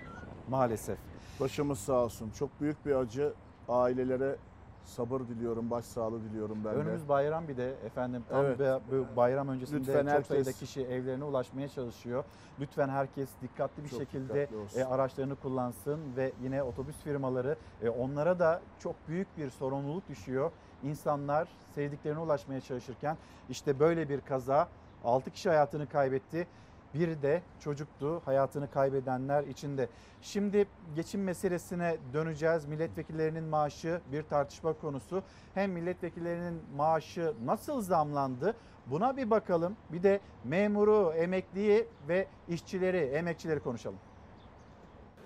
[0.49, 0.99] maalesef.
[1.41, 2.31] Başımız sağ olsun.
[2.39, 3.33] Çok büyük bir acı.
[3.69, 4.37] Ailelere
[4.85, 6.77] sabır diliyorum, başsağlığı diliyorum ben de.
[6.77, 8.59] Önümüz bayram bir de efendim tam Evet.
[8.91, 12.25] bu bayram öncesinde Lütfen çok herkes- sayıda kişi evlerine ulaşmaya çalışıyor.
[12.61, 17.89] Lütfen herkes dikkatli bir Çok şekilde dikkatli e, araçlarını kullansın ve yine otobüs firmaları e,
[17.89, 20.51] onlara da çok büyük bir sorumluluk düşüyor.
[20.83, 23.17] İnsanlar sevdiklerine ulaşmaya çalışırken
[23.49, 24.69] işte böyle bir kaza
[25.05, 26.47] 6 kişi hayatını kaybetti.
[26.95, 29.89] Biri de çocuktu hayatını kaybedenler içinde.
[30.23, 32.67] Şimdi geçim meselesine döneceğiz.
[32.67, 35.23] Milletvekillerinin maaşı bir tartışma konusu.
[35.55, 38.57] Hem milletvekillerinin maaşı nasıl zamlandı?
[38.87, 39.77] Buna bir bakalım.
[39.93, 43.99] Bir de memuru, emekliyi ve işçileri, emekçileri konuşalım.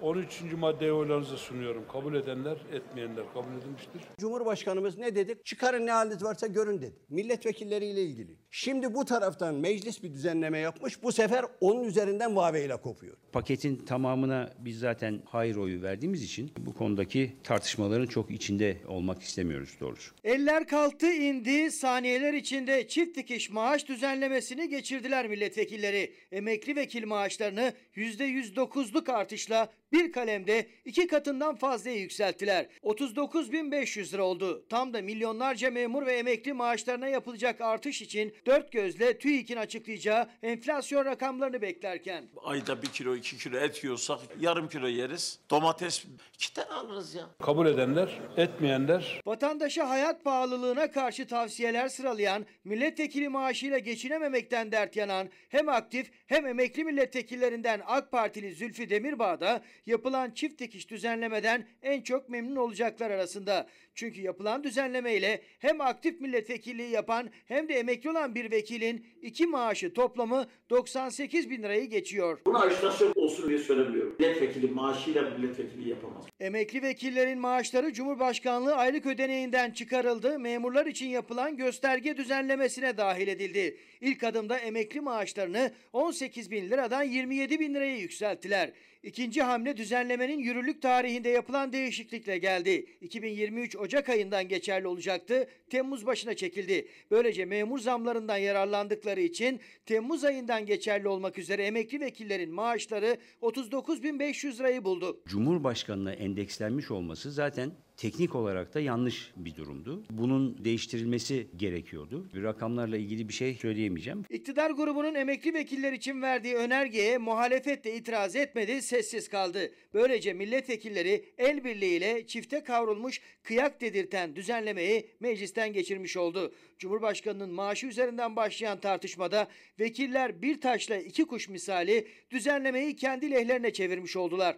[0.02, 0.42] 13.
[0.58, 1.84] maddeyi oylarınıza sunuyorum.
[1.92, 4.02] Kabul edenler, etmeyenler kabul edilmiştir.
[4.18, 5.34] Cumhurbaşkanımız ne dedi?
[5.44, 6.96] Çıkarın ne haliniz varsa görün dedi.
[7.08, 8.36] Milletvekilleriyle ilgili.
[8.50, 11.02] Şimdi bu taraftan meclis bir düzenleme yapmış.
[11.02, 13.16] Bu sefer onun üzerinden vaveyle kopuyor.
[13.32, 19.76] Paketin tamamına biz zaten hayır oyu verdiğimiz için bu konudaki tartışmaların çok içinde olmak istemiyoruz
[19.80, 20.14] doğrusu.
[20.24, 26.12] Eller kalktı indi saniyeler içinde çift dikiş maaş düzenlemesini geçirdiler milletvekilleri.
[26.32, 32.66] Emekli vekil maaşlarını %109'luk artışla bir kalemde iki katından fazla yükselttiler.
[32.82, 34.64] 39.500 lira oldu.
[34.68, 41.04] Tam da milyonlarca memur ve emekli maaşlarına yapılacak artış için dört gözle TÜİK'in açıklayacağı enflasyon
[41.04, 42.24] rakamlarını beklerken.
[42.44, 45.38] Ayda bir kilo iki kilo et yiyorsak yarım kilo yeriz.
[45.50, 46.04] Domates
[46.34, 47.26] iki tane alırız ya.
[47.42, 55.68] Kabul edenler, etmeyenler Vatandaşa hayat pahalılığına karşı tavsiyeler sıralayan, milletvekili maaşıyla geçinememekten dert yanan hem
[55.68, 62.28] aktif hem emekli milletvekillerinden AK Partili Zülfü Demirbağ da yapılan çift dikiş düzenlemeden en çok
[62.28, 63.66] memnun olacaklar arasında.
[63.94, 69.46] Çünkü yapılan düzenleme ile hem aktif milletvekilliği yapan hem de emekli olan bir vekilin iki
[69.46, 72.40] maaşı toplamı 98 bin lirayı geçiyor.
[72.46, 74.16] Bunu ajitasyon olsun diye söylemiyorum.
[74.18, 76.24] Milletvekili maaşıyla milletvekili yapamaz.
[76.40, 80.38] Emekli vekillerin maaşları Cumhurbaşkanlığı aylık ödeneğinden çıkarıldı.
[80.38, 83.76] Memurlar için yapılan gösterge düzenlemesine dahil edildi.
[84.00, 88.72] İlk adımda emekli maaşlarını 18 bin liradan 27 bin liraya yükselttiler.
[89.02, 92.86] İkinci hamle düzenlemenin yürürlük tarihinde yapılan değişiklikle geldi.
[93.00, 95.48] 2023 Ocak ayından geçerli olacaktı.
[95.70, 96.88] Temmuz başına çekildi.
[97.10, 104.84] Böylece memur zamlarından yararlandıkları için Temmuz ayından geçerli olmak üzere emekli vekillerin maaşları 39.500 lirayı
[104.84, 105.20] buldu.
[105.26, 110.04] Cumhurbaşkanına endekslenmiş olması zaten teknik olarak da yanlış bir durumdu.
[110.10, 112.30] Bunun değiştirilmesi gerekiyordu.
[112.34, 114.24] Bir rakamlarla ilgili bir şey söyleyemeyeceğim.
[114.30, 119.72] İktidar grubunun emekli vekiller için verdiği önergeye muhalefet de itiraz etmedi, sessiz kaldı.
[119.94, 126.54] Böylece milletvekilleri el birliğiyle çifte kavrulmuş kıyak dedirten düzenlemeyi meclisten geçirmiş oldu.
[126.78, 129.48] Cumhurbaşkanının maaşı üzerinden başlayan tartışmada
[129.80, 134.56] vekiller bir taşla iki kuş misali düzenlemeyi kendi lehlerine çevirmiş oldular.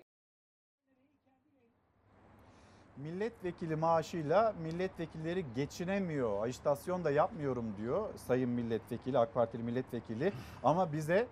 [3.03, 6.43] Milletvekili maaşıyla milletvekilleri geçinemiyor.
[6.43, 10.33] Ajitasyon da yapmıyorum diyor Sayın Milletvekili, AK Partili milletvekili.
[10.65, 11.27] Ama bize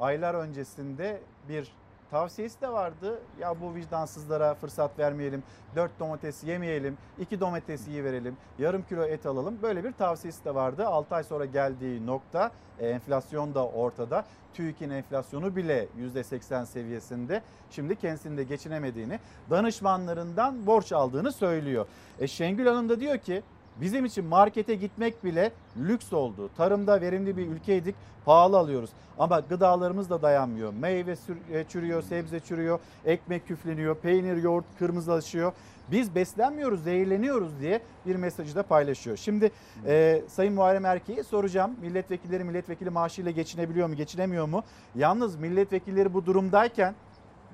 [0.00, 1.72] aylar öncesinde bir
[2.12, 3.20] tavsiyesi de vardı.
[3.40, 5.42] Ya bu vicdansızlara fırsat vermeyelim.
[5.76, 6.98] Dört domates yemeyelim.
[7.20, 8.36] iki domates iyi verelim.
[8.58, 9.58] Yarım kilo et alalım.
[9.62, 10.86] Böyle bir tavsiyesi de vardı.
[10.86, 14.24] 6 ay sonra geldiği nokta e, enflasyon da ortada.
[14.54, 17.42] TÜİK'in enflasyonu bile %80 seviyesinde.
[17.70, 19.20] Şimdi kendisinin de geçinemediğini,
[19.50, 21.86] danışmanlarından borç aldığını söylüyor.
[22.20, 23.42] E Şengül Hanım da diyor ki
[23.80, 26.50] Bizim için markete gitmek bile lüks oldu.
[26.56, 27.94] Tarımda verimli bir ülkeydik,
[28.24, 28.90] pahalı alıyoruz.
[29.18, 30.72] Ama gıdalarımız da dayanmıyor.
[30.72, 31.14] Meyve
[31.52, 35.52] e, çürüyor, sebze çürüyor, ekmek küfleniyor, peynir, yoğurt kırmızılaşıyor.
[35.90, 39.16] Biz beslenmiyoruz, zehirleniyoruz diye bir mesajı da paylaşıyor.
[39.16, 39.50] Şimdi
[39.86, 41.76] e, Sayın Muharrem Erkeği soracağım.
[41.80, 44.62] Milletvekilleri milletvekili maaşıyla geçinebiliyor mu, geçinemiyor mu?
[44.94, 46.94] Yalnız milletvekilleri bu durumdayken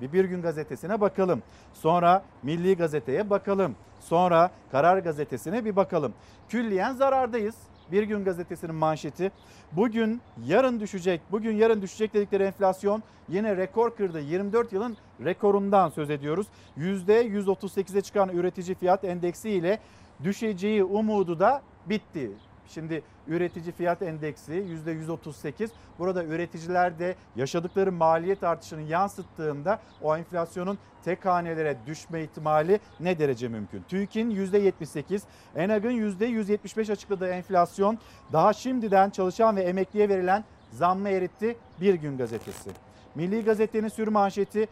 [0.01, 1.43] bir Bir Gün Gazetesi'ne bakalım.
[1.73, 3.75] Sonra Milli Gazete'ye bakalım.
[4.09, 6.13] Sonra Karar Gazetesi'ne bir bakalım.
[6.49, 7.55] Külliyen zarardayız.
[7.91, 9.31] Bir Gün Gazetesi'nin manşeti.
[9.71, 14.19] Bugün yarın düşecek, bugün yarın düşecek dedikleri enflasyon yine rekor kırdı.
[14.19, 16.47] 24 yılın rekorundan söz ediyoruz.
[16.77, 19.79] %138'e çıkan üretici fiyat endeksi ile
[20.23, 22.31] düşeceği umudu da bitti.
[22.69, 24.53] Şimdi üretici fiyat endeksi
[24.87, 25.69] %138.
[25.99, 33.47] Burada üreticiler de yaşadıkları maliyet artışını yansıttığında o enflasyonun tek hanelere düşme ihtimali ne derece
[33.47, 33.83] mümkün?
[33.87, 35.21] TÜİK'in %78,
[35.55, 37.97] ENAG'ın %175 açıkladığı enflasyon
[38.33, 42.69] daha şimdiden çalışan ve emekliye verilen zammı eritti Bir Gün Gazetesi.
[43.15, 44.67] Milli Gazete'nin sür manşeti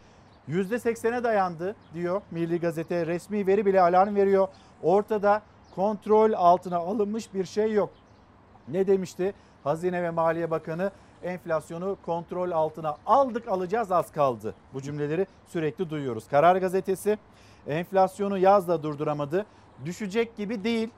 [0.48, 3.06] %80'e dayandı diyor Milli Gazete.
[3.06, 4.48] Resmi veri bile alarm veriyor.
[4.82, 5.42] Ortada
[5.74, 7.90] kontrol altına alınmış bir şey yok.
[8.68, 9.34] Ne demişti
[9.64, 10.90] Hazine ve Maliye Bakanı?
[11.22, 14.54] Enflasyonu kontrol altına aldık alacağız az kaldı.
[14.74, 16.28] Bu cümleleri sürekli duyuyoruz.
[16.28, 17.18] Karar Gazetesi
[17.66, 19.46] enflasyonu yazla durduramadı.
[19.84, 20.88] Düşecek gibi değil.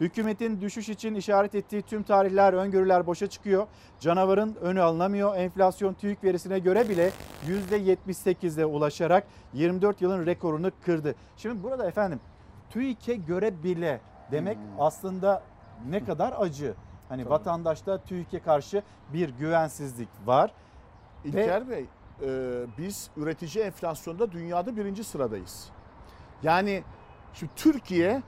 [0.00, 3.66] Hükümetin düşüş için işaret ettiği tüm tarihler, öngörüler boşa çıkıyor.
[4.00, 5.36] Canavarın önü alınamıyor.
[5.36, 7.10] Enflasyon TÜİK verisine göre bile
[7.46, 11.14] %78'e ulaşarak 24 yılın rekorunu kırdı.
[11.36, 12.20] Şimdi burada efendim
[12.70, 14.00] TÜİK'e göre bile
[14.32, 14.80] demek hmm.
[14.80, 15.42] aslında
[15.88, 16.74] ne kadar acı.
[17.08, 17.30] Hani Tabii.
[17.30, 18.82] vatandaşta TÜİK'e karşı
[19.12, 20.52] bir güvensizlik var.
[21.24, 21.70] İlker Ve...
[21.70, 21.86] Bey
[22.22, 25.68] e, biz üretici enflasyonda dünyada birinci sıradayız.
[26.42, 26.82] Yani
[27.34, 28.22] şimdi Türkiye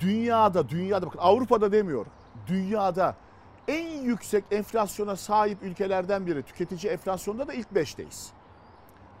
[0.00, 2.06] dünyada, dünyada bakın Avrupa'da demiyor.
[2.46, 3.16] Dünyada
[3.68, 6.42] en yüksek enflasyona sahip ülkelerden biri.
[6.42, 8.32] Tüketici enflasyonda da ilk beşteyiz.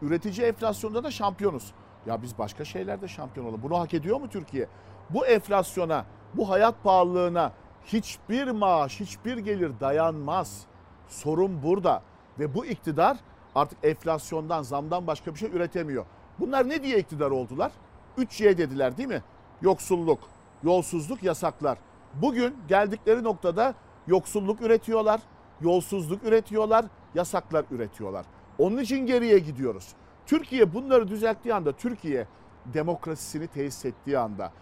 [0.02, 1.72] Üretici enflasyonda da şampiyonuz.
[2.06, 3.62] Ya biz başka şeylerde şampiyon olalım.
[3.62, 4.68] Bunu hak ediyor mu Türkiye?
[5.10, 6.04] Bu enflasyona,
[6.34, 7.52] bu hayat pahalılığına
[7.84, 10.66] hiçbir maaş, hiçbir gelir dayanmaz.
[11.08, 12.02] Sorun burada.
[12.38, 13.16] Ve bu iktidar
[13.54, 16.04] artık enflasyondan, zamdan başka bir şey üretemiyor.
[16.38, 17.72] Bunlar ne diye iktidar oldular?
[18.18, 19.22] 3Y dediler değil mi?
[19.62, 20.20] Yoksulluk,
[20.62, 21.78] yolsuzluk, yasaklar.
[22.14, 23.74] Bugün geldikleri noktada
[24.06, 25.20] yoksulluk üretiyorlar,
[25.60, 28.26] yolsuzluk üretiyorlar, yasaklar üretiyorlar.
[28.58, 29.88] Onun için geriye gidiyoruz.
[30.26, 32.26] Türkiye bunları düzelttiği anda, Türkiye
[32.66, 34.52] demokrasisini tesis ettiği anda,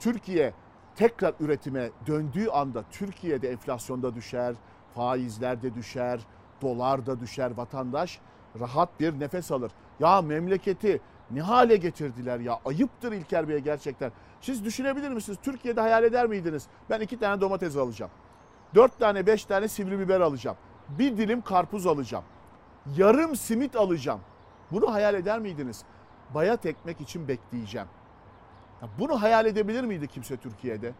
[0.00, 0.52] Türkiye
[0.96, 4.54] tekrar üretime döndüğü anda Türkiye'de enflasyonda düşer,
[4.94, 6.20] faizler de düşer,
[6.62, 8.20] dolar da düşer, vatandaş
[8.60, 9.72] rahat bir nefes alır.
[10.00, 11.00] Ya memleketi
[11.30, 14.12] ne hale getirdiler ya ayıptır İlker Bey'e gerçekten.
[14.40, 15.38] Siz düşünebilir misiniz?
[15.42, 16.66] Türkiye'de hayal eder miydiniz?
[16.90, 18.12] Ben iki tane domates alacağım.
[18.74, 20.56] Dört tane beş tane sivri biber alacağım.
[20.88, 22.24] Bir dilim karpuz alacağım.
[22.96, 24.20] Yarım simit alacağım.
[24.72, 25.84] Bunu hayal eder miydiniz?
[26.34, 27.88] Bayat ekmek için bekleyeceğim.
[28.82, 30.92] Ya bunu hayal edebilir miydi kimse Türkiye'de?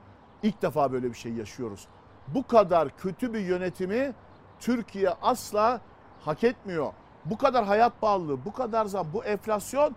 [0.43, 1.89] İlk defa böyle bir şey yaşıyoruz.
[2.28, 4.12] Bu kadar kötü bir yönetimi
[4.61, 5.81] Türkiye asla
[6.20, 6.93] hak etmiyor.
[7.24, 9.97] Bu kadar hayat pahalılığı, bu kadar zam, bu enflasyon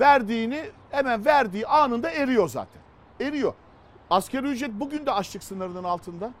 [0.00, 2.82] verdiğini hemen verdiği anında eriyor zaten.
[3.20, 3.54] Eriyor.
[4.10, 6.32] Asgari ücret bugün de açlık sınırının altında.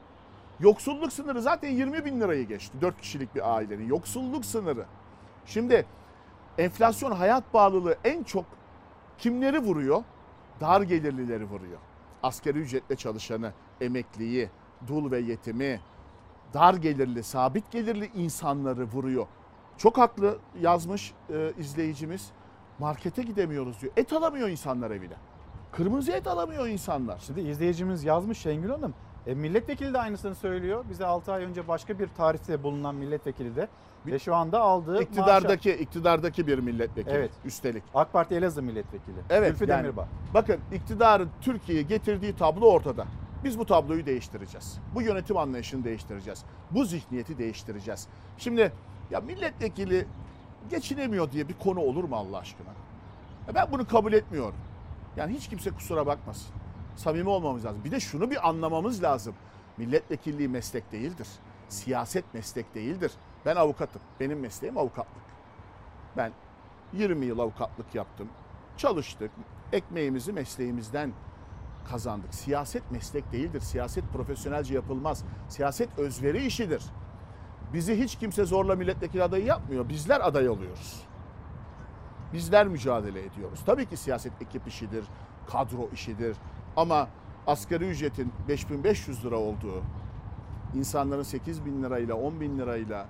[0.60, 2.76] Yoksulluk sınırı zaten 20 bin lirayı geçti.
[2.80, 4.84] 4 kişilik bir ailenin yoksulluk sınırı.
[5.46, 5.86] Şimdi
[6.58, 8.44] enflasyon hayat pahalılığı en çok
[9.18, 10.04] kimleri vuruyor?
[10.60, 11.78] Dar gelirlileri vuruyor.
[12.22, 14.50] Asgari ücretle çalışanı, emekliyi,
[14.86, 15.80] dul ve yetimi,
[16.54, 19.26] dar gelirli, sabit gelirli insanları vuruyor.
[19.76, 22.30] Çok haklı yazmış e, izleyicimiz.
[22.78, 23.92] Markete gidemiyoruz diyor.
[23.96, 25.14] Et alamıyor insanlar evine.
[25.72, 27.18] Kırmızı et alamıyor insanlar.
[27.18, 28.94] Şimdi izleyicimiz yazmış Şengül Hanım.
[29.26, 30.84] E, milletvekili de aynısını söylüyor.
[30.90, 33.68] Bize 6 ay önce başka bir tarihte bulunan milletvekili de
[34.06, 37.30] ve şu anda aldığı İktidardaki maaşa- iktidardaki bir milletvekili Evet.
[37.44, 37.82] üstelik.
[37.94, 39.16] AK Parti Elazığ milletvekili.
[39.30, 40.08] Evet Zülfü yani, Demirbağ.
[40.34, 43.04] bakın iktidarın Türkiye'ye getirdiği tablo ortada.
[43.44, 44.78] Biz bu tabloyu değiştireceğiz.
[44.94, 46.44] Bu yönetim anlayışını değiştireceğiz.
[46.70, 48.08] Bu zihniyeti değiştireceğiz.
[48.38, 48.72] Şimdi
[49.10, 50.06] ya milletvekili
[50.70, 52.68] geçinemiyor diye bir konu olur mu Allah aşkına?
[53.48, 54.56] Ya ben bunu kabul etmiyorum.
[55.16, 56.54] Yani hiç kimse kusura bakmasın.
[56.96, 57.84] Samimi olmamız lazım.
[57.84, 59.34] Bir de şunu bir anlamamız lazım.
[59.76, 61.28] Milletvekilliği meslek değildir.
[61.68, 63.12] Siyaset meslek değildir.
[63.46, 64.02] Ben avukatım.
[64.20, 65.22] Benim mesleğim avukatlık.
[66.16, 66.32] Ben
[66.92, 68.28] 20 yıl avukatlık yaptım.
[68.76, 69.30] Çalıştık.
[69.72, 71.12] Ekmeğimizi mesleğimizden
[71.90, 72.34] kazandık.
[72.34, 73.60] Siyaset meslek değildir.
[73.60, 75.24] Siyaset profesyonelce yapılmaz.
[75.48, 76.82] Siyaset özveri işidir.
[77.72, 79.88] Bizi hiç kimse zorla milletvekili adayı yapmıyor.
[79.88, 81.02] Bizler aday oluyoruz.
[82.32, 83.60] Bizler mücadele ediyoruz.
[83.66, 85.04] Tabii ki siyaset ekip işidir,
[85.50, 86.36] kadro işidir.
[86.76, 87.08] Ama
[87.46, 89.82] asgari ücretin 5500 lira olduğu,
[90.74, 93.06] insanların 8 bin lirayla 10 bin lirayla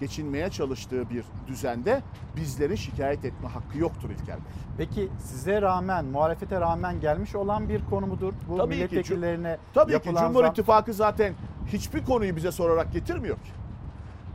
[0.00, 2.02] geçinmeye çalıştığı bir düzende
[2.36, 4.44] bizlerin şikayet etme hakkı yoktur İlker Bey.
[4.78, 8.32] Peki size rağmen, muhalefete rağmen gelmiş olan bir konu mudur?
[8.48, 11.34] Bu Tabii ki, milletvekillerine Tabii ki Cumhur İttifakı zaten
[11.66, 13.50] hiçbir konuyu bize sorarak getirmiyor ki.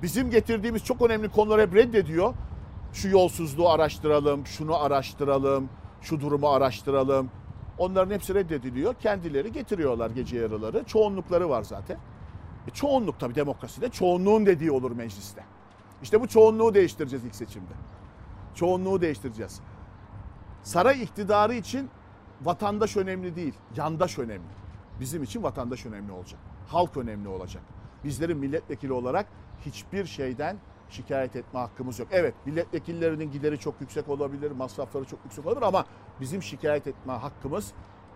[0.03, 2.33] Bizim getirdiğimiz çok önemli konuları hep reddediyor.
[2.93, 5.69] Şu yolsuzluğu araştıralım, şunu araştıralım,
[6.01, 7.29] şu durumu araştıralım.
[7.77, 8.93] Onların hepsi reddediliyor.
[8.93, 10.83] Kendileri getiriyorlar gece yarıları.
[10.83, 11.97] Çoğunlukları var zaten.
[12.67, 15.43] E çoğunluk tabii demokraside çoğunluğun dediği olur mecliste.
[16.03, 17.73] İşte bu çoğunluğu değiştireceğiz ilk seçimde.
[18.55, 19.61] Çoğunluğu değiştireceğiz.
[20.63, 21.89] Saray iktidarı için
[22.41, 24.55] vatandaş önemli değil, yandaş önemli.
[24.99, 26.39] Bizim için vatandaş önemli olacak.
[26.67, 27.63] Halk önemli olacak.
[28.03, 29.27] Bizlerin milletvekili olarak
[29.65, 30.57] hiçbir şeyden
[30.89, 32.07] şikayet etme hakkımız yok.
[32.11, 35.85] Evet milletvekillerinin gideri çok yüksek olabilir, masrafları çok yüksek olabilir ama
[36.21, 37.73] bizim şikayet etme hakkımız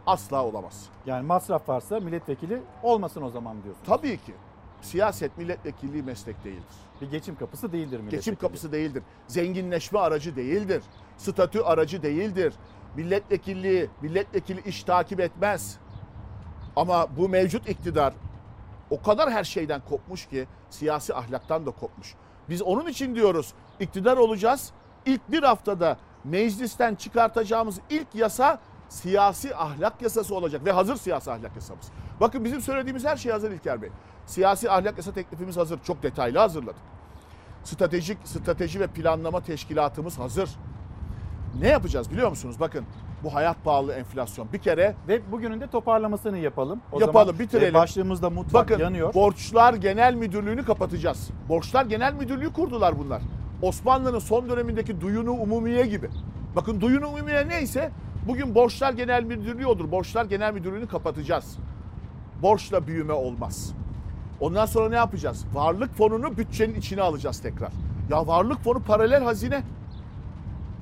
[0.08, 0.90] asla olamaz.
[1.06, 3.88] Yani masraf varsa milletvekili olmasın o zaman diyorsunuz.
[3.88, 4.34] Tabii ki.
[4.82, 6.76] Siyaset milletvekilliği meslek değildir.
[7.02, 8.18] Bir geçim kapısı değildir milletvekili.
[8.18, 9.04] Geçim kapısı değildir.
[9.28, 10.84] Zenginleşme aracı değildir.
[11.18, 12.54] Statü aracı değildir.
[12.96, 15.78] Milletvekilliği, milletvekili iş takip etmez.
[16.76, 18.14] Ama bu mevcut iktidar
[18.90, 22.16] o kadar her şeyden kopmuş ki siyasi ahlaktan da kopmuş.
[22.50, 24.72] Biz onun için diyoruz iktidar olacağız.
[25.06, 28.60] İlk bir haftada meclisten çıkartacağımız ilk yasa
[28.90, 31.86] siyasi ahlak yasası olacak ve hazır siyasi ahlak yasamız.
[32.20, 33.90] Bakın bizim söylediğimiz her şey hazır İlker Bey.
[34.26, 35.80] Siyasi ahlak yasa teklifimiz hazır.
[35.84, 36.82] Çok detaylı hazırladık.
[37.64, 40.50] Stratejik strateji ve planlama teşkilatımız hazır.
[41.60, 42.56] Ne yapacağız biliyor musunuz?
[42.60, 42.86] Bakın
[43.24, 44.48] bu hayat pahalı enflasyon.
[44.54, 46.82] Bir kere Ve bugünün de toparlamasını yapalım.
[46.92, 47.70] O Yapalım, zaman, bitirelim.
[47.70, 49.14] e, başlığımızda mutfak Bakın yanıyor.
[49.14, 51.30] Borçlar Genel Müdürlüğü'nü kapatacağız.
[51.50, 53.22] Borçlar Genel Müdürlüğü kurdular bunlar.
[53.62, 56.10] Osmanlı'nın son dönemindeki duyunu umumiye gibi.
[56.56, 57.92] Bakın duyunu umumiye neyse
[58.28, 59.92] bugün Borçlar Genel Müdürlüğü odur.
[59.92, 61.58] Borçlar Genel Müdürlüğü'nü kapatacağız.
[62.42, 63.74] Borçla büyüme olmaz.
[64.40, 65.46] Ondan sonra ne yapacağız?
[65.54, 67.72] Varlık fonunu bütçenin içine alacağız tekrar.
[68.10, 69.64] Ya varlık fonu paralel hazine.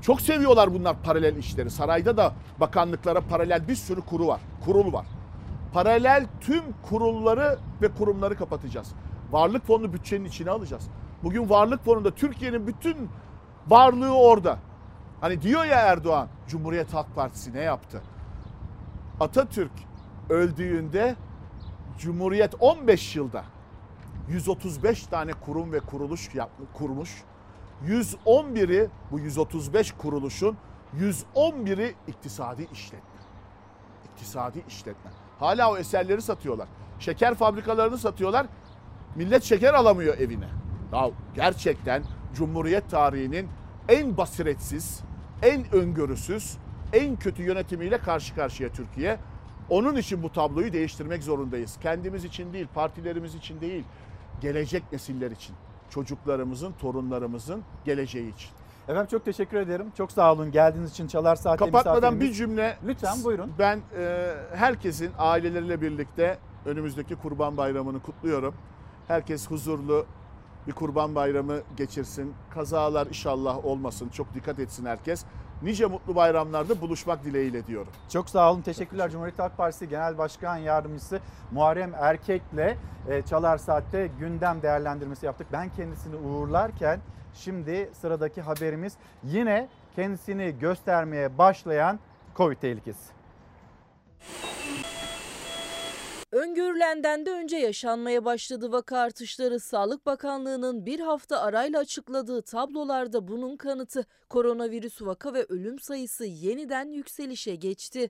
[0.02, 1.70] Çok seviyorlar bunlar paralel işleri.
[1.70, 4.42] Sarayda da bakanlıklara paralel bir sürü kuru var.
[4.66, 5.06] Kurul var.
[5.74, 8.94] Paralel tüm kurulları ve kurumları kapatacağız.
[9.32, 10.88] Varlık fonunu bütçenin içine alacağız.
[11.24, 13.10] Bugün varlık fonunda Türkiye'nin bütün
[13.68, 14.58] varlığı orada.
[15.22, 18.02] Hani diyor ya Erdoğan, Cumhuriyet Halk Partisi ne yaptı?
[19.20, 19.72] Atatürk
[20.30, 21.16] öldüğünde
[21.98, 23.44] Cumhuriyet 15 yılda
[24.30, 27.24] 135 tane kurum ve kuruluş yapmış, kurmuş.
[27.86, 30.58] 111'i bu 135 kuruluşun
[31.00, 33.20] 111'i iktisadi işletme.
[34.06, 35.12] İktisadi işletme.
[35.40, 36.68] Hala o eserleri satıyorlar.
[37.00, 38.48] Şeker fabrikalarını satıyorlar.
[39.16, 40.48] Millet şeker alamıyor evine.
[40.94, 42.04] Ya gerçekten
[42.36, 43.50] Cumhuriyet tarihinin
[43.90, 45.02] en basiretsiz,
[45.42, 46.58] en öngörüsüz,
[46.94, 49.20] en kötü yönetimiyle karşı karşıya Türkiye.
[49.70, 51.78] Onun için bu tabloyu değiştirmek zorundayız.
[51.82, 53.84] Kendimiz için değil, partilerimiz için değil,
[54.42, 55.56] gelecek nesiller için.
[55.90, 58.50] Çocuklarımızın, torunlarımızın geleceği için.
[58.88, 59.88] Efendim çok teşekkür ederim.
[59.98, 62.78] Çok sağ olun geldiğiniz için Çalar Saat'te Kapatmadan bir cümle.
[62.88, 63.52] Lütfen buyurun.
[63.60, 68.56] Ben e, herkesin aileleriyle birlikte önümüzdeki Kurban Bayramı'nı kutluyorum.
[69.08, 70.06] Herkes huzurlu
[70.68, 72.34] bir Kurban Bayramı geçirsin.
[72.50, 74.10] Kazalar inşallah olmasın.
[74.10, 75.26] Çok dikkat etsin herkes.
[75.62, 77.92] Nice mutlu bayramlarda buluşmak dileğiyle diyorum.
[78.10, 78.62] Çok sağ olun.
[78.62, 79.10] Teşekkürler.
[79.10, 81.20] Cumhuriyet Halk Partisi Genel Başkan Yardımcısı
[81.52, 82.78] Muharrem Erkek'le
[83.10, 85.48] e, Çalar Saat'te gündem değerlendirmesi yaptık.
[85.52, 87.00] Ben kendisini uğurlarken
[87.34, 88.94] şimdi sıradaki haberimiz
[89.24, 92.00] yine kendisini göstermeye başlayan
[92.36, 93.18] Covid tehlikesi.
[96.32, 99.60] Öngörülenden de önce yaşanmaya başladı vaka artışları.
[99.60, 104.06] Sağlık Bakanlığı'nın bir hafta arayla açıkladığı tablolarda bunun kanıtı.
[104.30, 108.10] Koronavirüs vaka ve ölüm sayısı yeniden yükselişe geçti.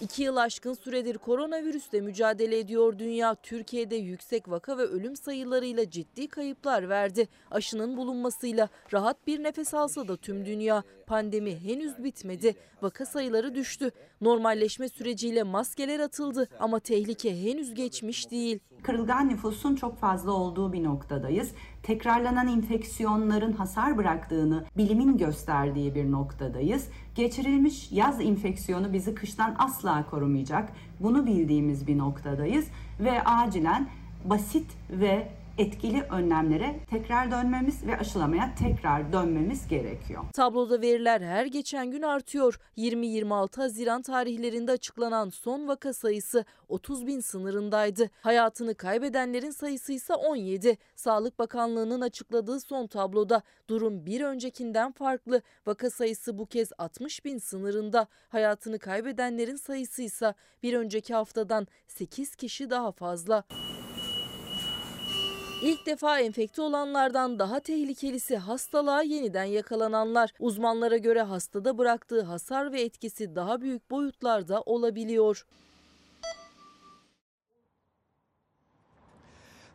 [0.00, 3.34] İki yıl aşkın süredir koronavirüsle mücadele ediyor dünya.
[3.34, 7.28] Türkiye'de yüksek vaka ve ölüm sayılarıyla ciddi kayıplar verdi.
[7.50, 12.56] Aşının bulunmasıyla rahat bir nefes alsa da tüm dünya pandemi henüz bitmedi.
[12.82, 13.90] Vaka sayıları düştü.
[14.20, 18.58] Normalleşme süreciyle maskeler atıldı ama tehlike henüz geçmiş değil.
[18.82, 21.50] Kırılgan nüfusun çok fazla olduğu bir noktadayız.
[21.82, 26.88] Tekrarlanan infeksiyonların hasar bıraktığını bilimin gösterdiği bir noktadayız.
[27.14, 30.72] Geçirilmiş yaz infeksiyonu bizi kıştan asla korumayacak.
[31.00, 32.66] Bunu bildiğimiz bir noktadayız
[33.00, 33.88] ve acilen
[34.24, 40.22] basit ve etkili önlemlere tekrar dönmemiz ve aşılamaya tekrar dönmemiz gerekiyor.
[40.32, 42.60] Tabloda veriler her geçen gün artıyor.
[42.76, 48.10] 20-26 Haziran tarihlerinde açıklanan son vaka sayısı 30 bin sınırındaydı.
[48.20, 50.78] Hayatını kaybedenlerin sayısı ise 17.
[50.96, 55.42] Sağlık Bakanlığı'nın açıkladığı son tabloda durum bir öncekinden farklı.
[55.66, 58.06] Vaka sayısı bu kez 60 bin sınırında.
[58.28, 63.44] Hayatını kaybedenlerin sayısı ise bir önceki haftadan 8 kişi daha fazla.
[65.62, 70.32] İlk defa enfekte olanlardan daha tehlikelisi hastalığa yeniden yakalananlar.
[70.40, 75.46] Uzmanlara göre hastada bıraktığı hasar ve etkisi daha büyük boyutlarda olabiliyor.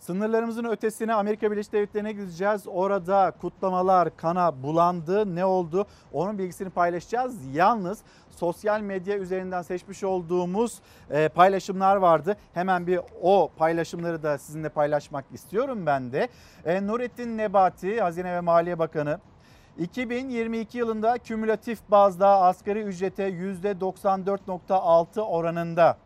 [0.02, 2.64] Sınırlarımızın ötesine Amerika Birleşik Devletleri'ne gideceğiz.
[2.68, 5.36] Orada kutlamalar kana bulandı.
[5.36, 5.86] Ne oldu?
[6.14, 7.36] Onun bilgisini paylaşacağız.
[7.54, 8.00] Yalnız
[8.32, 10.80] sosyal medya üzerinden seçmiş olduğumuz
[11.10, 12.38] e, paylaşımlar vardı.
[12.54, 16.28] Hemen bir o paylaşımları da sizinle paylaşmak istiyorum ben de.
[16.66, 19.20] E, Nurettin Nebati, Hazine ve Maliye Bakanı
[19.80, 25.98] 2022 yılında kümülatif bazda asgari ücrete %94.6 oranında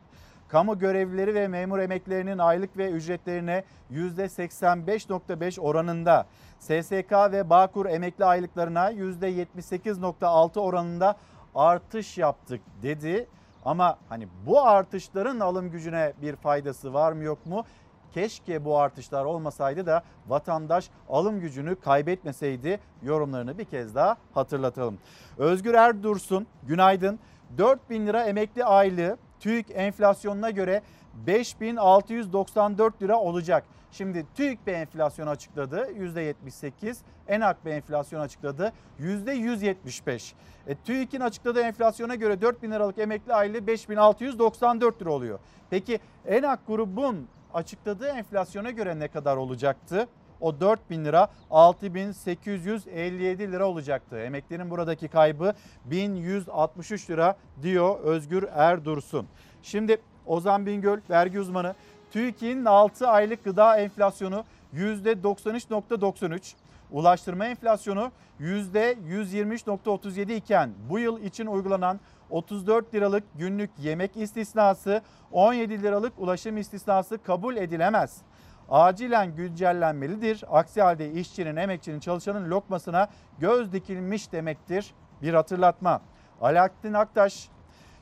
[0.47, 6.25] kamu görevlileri ve memur emeklerinin aylık ve ücretlerine %85.5 oranında,
[6.59, 11.15] SSK ve Bağkur emekli aylıklarına %78.6 oranında
[11.55, 13.27] artış yaptık dedi.
[13.65, 17.65] Ama hani bu artışların alım gücüne bir faydası var mı yok mu?
[18.13, 24.97] Keşke bu artışlar olmasaydı da vatandaş alım gücünü kaybetmeseydi yorumlarını bir kez daha hatırlatalım.
[25.37, 27.19] Özgür Erdursun günaydın.
[27.57, 30.81] 4 bin lira emekli aylığı TÜİK enflasyonuna göre
[31.13, 33.63] 5694 lira olacak.
[33.91, 36.97] Şimdi TÜİK bir enflasyon açıkladı %78,
[37.27, 40.33] ENAK bir enflasyon açıkladı %175.
[40.67, 45.39] E, TÜİK'in açıkladığı enflasyona göre 4 bin liralık emekli aylığı 5694 lira oluyor.
[45.69, 50.07] Peki ENAK grubun açıkladığı enflasyona göre ne kadar olacaktı?
[50.41, 54.19] O 4 bin lira 6857 lira olacaktı.
[54.19, 55.53] Emeklinin buradaki kaybı
[55.85, 59.27] 1163 lira diyor Özgür Erdursun.
[59.63, 61.75] Şimdi Ozan Bingöl vergi uzmanı
[62.11, 64.43] TÜİK'in 6 aylık gıda enflasyonu
[64.75, 66.53] %93.93.
[66.91, 71.99] Ulaştırma enflasyonu %123.37 iken bu yıl için uygulanan
[72.29, 75.01] 34 liralık günlük yemek istisnası,
[75.31, 78.21] 17 liralık ulaşım istisnası kabul edilemez.
[78.69, 80.43] Acilen güncellenmelidir.
[80.51, 83.07] Aksi halde işçinin, emekçinin, çalışanın lokmasına
[83.39, 84.93] göz dikilmiş demektir.
[85.21, 86.01] Bir hatırlatma.
[86.41, 87.49] Alaaddin Aktaş,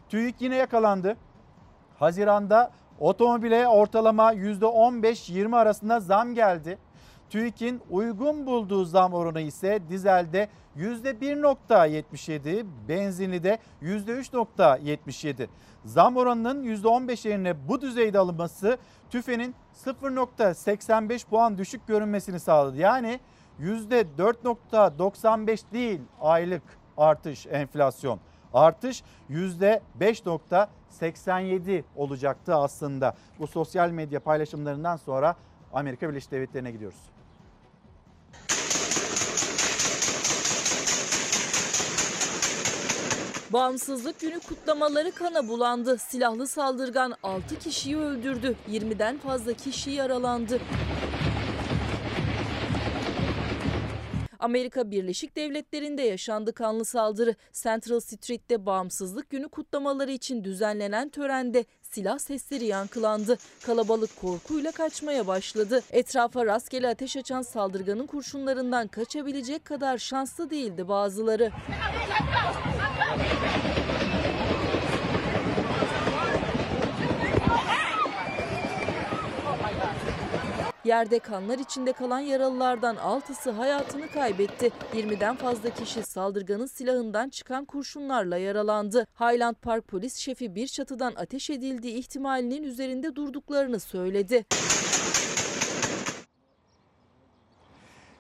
[0.10, 1.18] TÜİK yine yakalandı.
[2.00, 6.78] Haziranda otomobile ortalama %15-20 arasında zam geldi.
[7.34, 15.48] TÜİK'in uygun bulduğu zam oranı ise dizelde %1.77, benzinlide %3.77.
[15.86, 18.78] Zam oranının %15 yerine bu düzeyde alınması
[19.10, 19.56] TÜFE'nin
[19.86, 22.78] 0.85 puan düşük görünmesini sağladı.
[22.78, 23.20] Yani
[23.60, 26.64] %4.95 değil aylık
[26.98, 28.20] artış enflasyon.
[28.54, 33.16] Artış %5.87 olacaktı aslında.
[33.40, 35.36] Bu sosyal medya paylaşımlarından sonra
[35.74, 37.13] Amerika Birleşik Devletleri'ne gidiyoruz.
[43.54, 45.98] Bağımsızlık günü kutlamaları kana bulandı.
[45.98, 48.56] Silahlı saldırgan 6 kişiyi öldürdü.
[48.72, 50.60] 20'den fazla kişi yaralandı.
[54.40, 57.36] Amerika Birleşik Devletleri'nde yaşandı kanlı saldırı.
[57.52, 63.38] Central Street'te Bağımsızlık Günü kutlamaları için düzenlenen törende silah sesleri yankılandı.
[63.66, 65.82] Kalabalık korkuyla kaçmaya başladı.
[65.92, 71.52] Etrafa rastgele ateş açan saldırganın kurşunlarından kaçabilecek kadar şanslı değildi bazıları.
[80.84, 84.72] Yerde kanlar içinde kalan yaralılardan 6'sı hayatını kaybetti.
[84.94, 89.08] 20'den fazla kişi saldırganın silahından çıkan kurşunlarla yaralandı.
[89.20, 94.46] Highland Park polis şefi bir çatıdan ateş edildiği ihtimalinin üzerinde durduklarını söyledi.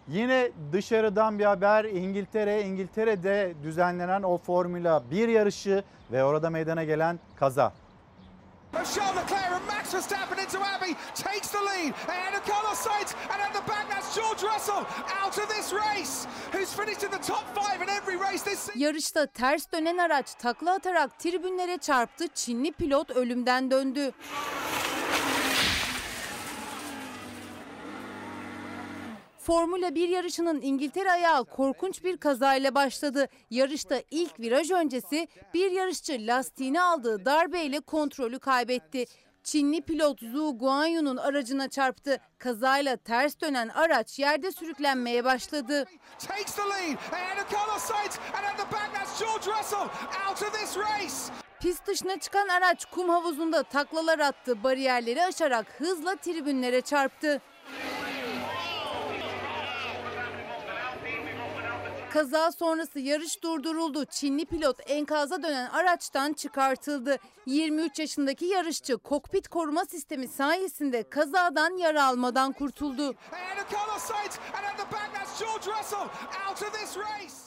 [0.07, 7.19] Yine dışarıdan bir haber İngiltere, İngiltere'de düzenlenen o Formula 1 yarışı ve orada meydana gelen
[7.35, 7.73] kaza.
[8.73, 13.41] Charles Leclerc and Max Verstappen into Abbey takes the lead ahead of Carlos Sainz and
[13.41, 14.85] at the back that's George Russell
[15.23, 18.81] out of this race who's finished in the top five in every race this season.
[18.81, 22.27] Yarışta ters dönen araç takla atarak tribünlere çarptı.
[22.35, 24.11] Çinli pilot ölümden döndü.
[29.43, 33.27] Formula 1 yarışının İngiltere ayağı korkunç bir kazayla başladı.
[33.49, 39.05] Yarışta ilk viraj öncesi bir yarışçı lastiğini aldığı darbeyle kontrolü kaybetti.
[39.43, 42.17] Çinli pilot Zhu Guanyu'nun aracına çarptı.
[42.37, 45.85] Kazayla ters dönen araç yerde sürüklenmeye başladı.
[51.59, 54.63] Pist dışına çıkan araç kum havuzunda taklalar attı.
[54.63, 57.41] Bariyerleri aşarak hızla tribünlere çarptı.
[62.13, 64.05] Kaza sonrası yarış durduruldu.
[64.05, 67.17] Çinli pilot enkaza dönen araçtan çıkartıldı.
[67.45, 73.15] 23 yaşındaki yarışçı kokpit koruma sistemi sayesinde kazadan yara almadan kurtuldu.
[73.31, 76.07] Ahead of Carlos Sainz and at the back that's George Russell
[76.49, 77.43] out of this race.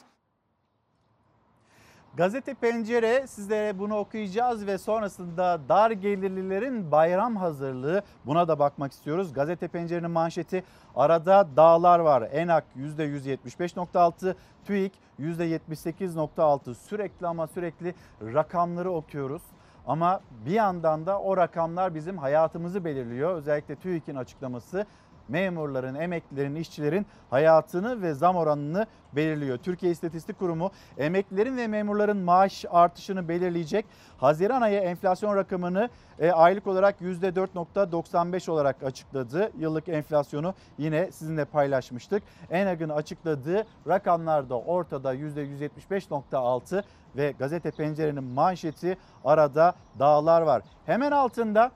[2.17, 9.33] Gazete Pencere sizlere bunu okuyacağız ve sonrasında dar gelirlilerin bayram hazırlığı buna da bakmak istiyoruz.
[9.33, 10.65] Gazete Pencere'nin manşeti
[10.95, 12.29] arada dağlar var.
[12.33, 14.35] Enak %175.6,
[14.65, 19.43] TÜİK %78.6 sürekli ama sürekli rakamları okuyoruz.
[19.87, 23.35] Ama bir yandan da o rakamlar bizim hayatımızı belirliyor.
[23.37, 24.87] Özellikle TÜİK'in açıklaması
[25.29, 29.59] memurların, emeklilerin, işçilerin hayatını ve zam oranını belirliyor.
[29.59, 33.87] Türkiye İstatistik Kurumu emeklilerin ve memurların maaş artışını belirleyecek.
[34.19, 35.89] Haziran ayı enflasyon rakamını
[36.19, 39.53] e, aylık olarak %4.95 olarak açıkladı.
[39.59, 42.23] Yıllık enflasyonu yine sizinle paylaşmıştık.
[42.51, 46.83] ENAG'ın açıkladığı rakamlar da ortada %175.6
[47.17, 50.63] ve gazete pencerenin manşeti arada dağlar var.
[50.87, 51.71] Hemen altında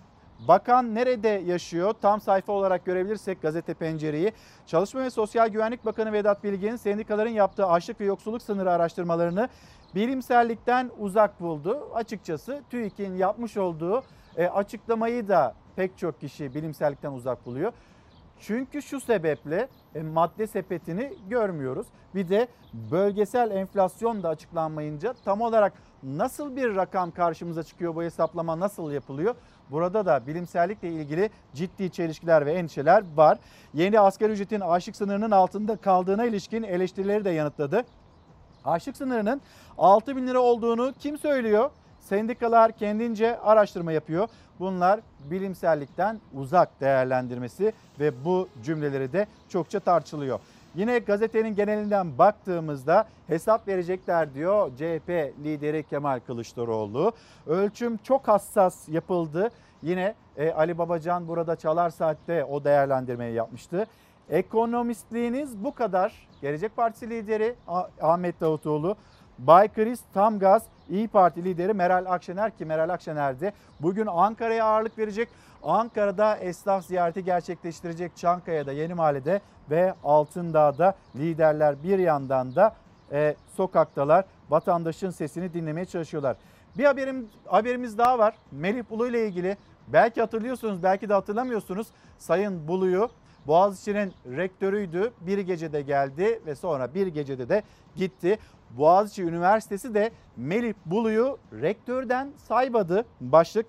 [0.48, 1.94] Bakan nerede yaşıyor?
[2.02, 4.32] Tam sayfa olarak görebilirsek gazete pencereyi.
[4.66, 9.48] Çalışma ve Sosyal Güvenlik Bakanı Vedat Bilgin sendikaların yaptığı açlık ve yoksulluk sınırı araştırmalarını
[9.94, 11.88] bilimsellikten uzak buldu.
[11.94, 14.02] Açıkçası TÜİK'in yapmış olduğu
[14.36, 17.72] e, açıklamayı da pek çok kişi bilimsellikten uzak buluyor.
[18.40, 21.86] Çünkü şu sebeple e, madde sepetini görmüyoruz.
[22.14, 22.48] Bir de
[22.90, 25.72] bölgesel enflasyon da açıklanmayınca tam olarak
[26.02, 29.34] nasıl bir rakam karşımıza çıkıyor bu hesaplama nasıl yapılıyor?
[29.70, 33.38] Burada da bilimsellikle ilgili ciddi çelişkiler ve endişeler var.
[33.74, 37.84] Yeni asgari ücretin aşık sınırının altında kaldığına ilişkin eleştirileri de yanıtladı.
[38.64, 39.40] Aşık sınırının
[39.78, 41.70] 6 bin lira olduğunu kim söylüyor?
[42.00, 44.28] Sendikalar kendince araştırma yapıyor.
[44.60, 50.40] Bunlar bilimsellikten uzak değerlendirmesi ve bu cümleleri de çokça tartışılıyor.
[50.74, 55.08] Yine gazetenin genelinden baktığımızda hesap verecekler diyor CHP
[55.44, 57.12] lideri Kemal Kılıçdaroğlu.
[57.46, 59.50] Ölçüm çok hassas yapıldı.
[59.82, 63.86] Yine e, Ali Babacan burada Çalar Saat'te o değerlendirmeyi yapmıştı.
[64.30, 66.28] Ekonomistliğiniz bu kadar.
[66.42, 68.96] Gelecek Partisi lideri Ah- Ahmet Davutoğlu,
[69.38, 74.98] Baykırız Tam Gaz İyi Parti lideri Meral Akşener ki Meral Akşener de bugün Ankara'ya ağırlık
[74.98, 75.28] verecek.
[75.62, 82.74] Ankara'da esnaf ziyareti gerçekleştirecek Çankaya'da, Yeni Mahalle'de ve Altındağ'da liderler bir yandan da
[83.12, 84.24] e, sokaktalar.
[84.50, 86.36] Vatandaşın sesini dinlemeye çalışıyorlar.
[86.78, 88.34] Bir haberim, haberimiz daha var.
[88.52, 89.56] Melih Bulu ile ilgili.
[89.88, 91.86] Belki hatırlıyorsunuz, belki de hatırlamıyorsunuz.
[92.18, 93.10] Sayın Bulu'yu
[93.46, 95.12] Boğaziçi'nin rektörüydü.
[95.20, 97.62] Bir gecede geldi ve sonra bir gecede de
[97.96, 98.38] gitti.
[98.70, 103.04] Boğaziçi Üniversitesi de Melih Bulu'yu rektörden saymadı.
[103.20, 103.66] Başlık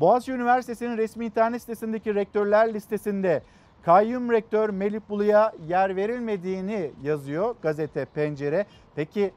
[0.00, 3.42] Boğaziçi Üniversitesi'nin resmi internet sitesindeki rektörler listesinde
[3.82, 8.66] kayyum rektör Melih Bulu'ya yer verilmediğini yazıyor gazete Pencere.
[8.94, 9.32] Peki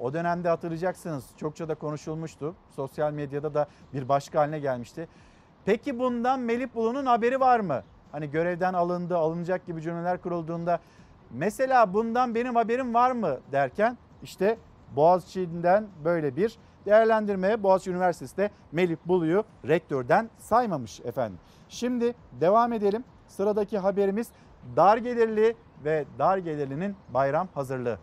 [0.00, 2.54] o dönemde hatırlayacaksınız çokça da konuşulmuştu.
[2.76, 5.08] Sosyal medyada da bir başka haline gelmişti.
[5.64, 7.82] Peki bundan Melih Bulu'nun haberi var mı?
[8.12, 10.80] Hani görevden alındı, alınacak gibi cümleler kurulduğunda
[11.30, 14.58] mesela bundan benim haberim var mı derken işte
[14.96, 21.38] Boğaziçi'nden böyle bir değerlendirmeye Boğaziçi Üniversitesi de Melih Bulu'yu rektörden saymamış efendim.
[21.68, 23.04] Şimdi devam edelim.
[23.28, 24.28] Sıradaki haberimiz
[24.76, 27.98] dar gelirli ve dar gelirlinin bayram hazırlığı.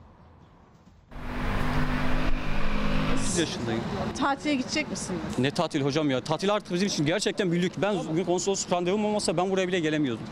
[3.37, 3.81] 30 yaşındayım.
[4.19, 5.15] Tatile gidecek misin?
[5.37, 6.21] Ne tatil hocam ya?
[6.21, 7.81] Tatil artık bizim için gerçekten büyük.
[7.81, 10.25] Ben bugün konsolosluk randevum olmasa ben buraya bile gelemiyordum.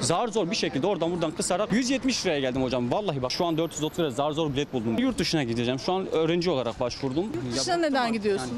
[0.00, 2.90] Zar zor bir şekilde oradan buradan kısarak 170 liraya geldim hocam.
[2.92, 4.98] Vallahi bak şu an 430 liraya zar zor bilet buldum.
[4.98, 5.78] Yurt dışına gideceğim.
[5.78, 7.24] Şu an öğrenci olarak başvurdum.
[7.24, 8.50] Yurt dışına neden gidiyorsun?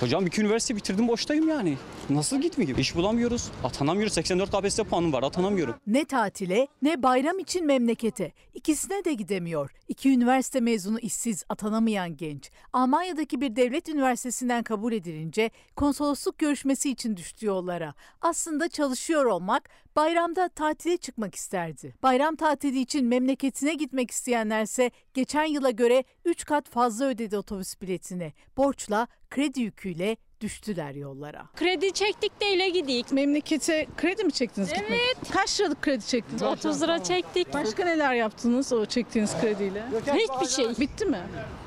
[0.00, 1.76] Hocam iki üniversite bitirdim boştayım yani.
[2.10, 2.78] Nasıl gitmeyeyim?
[2.78, 3.48] İş bulamıyoruz.
[3.64, 4.12] Atanamıyoruz.
[4.14, 5.22] 84 KPSS puanım var.
[5.22, 5.74] Atanamıyorum.
[5.86, 8.32] Ne tatile ne bayram için memlekete.
[8.54, 9.70] İkisine de gidemiyor.
[9.88, 12.50] İki üniversite mezunu işsiz atanamayan genç.
[12.72, 17.94] Almanya'daki bir devlet üniversitesinden kabul edilince konsolosluk görüşmesi için düştü yollara.
[18.20, 21.94] Aslında çalışıyor olmak bayramda tatile çıkmak isterdi.
[22.02, 28.32] Bayram tatili için memleketine gitmek isteyenlerse geçen yıla göre 3 kat fazla ödedi otobüs biletini.
[28.56, 31.42] Borçla, kredi yüküyle düştüler yollara.
[31.56, 33.12] Kredi çektik de ile gidik.
[33.12, 34.68] Memlekete kredi mi çektiniz?
[34.88, 35.16] Evet.
[35.32, 36.42] Kaç liralık kredi çektiniz?
[36.42, 37.54] 30 lira çektik.
[37.54, 39.82] Başka neler yaptınız o çektiğiniz krediyle?
[40.14, 40.80] Hiçbir şey.
[40.80, 41.18] Bitti mi?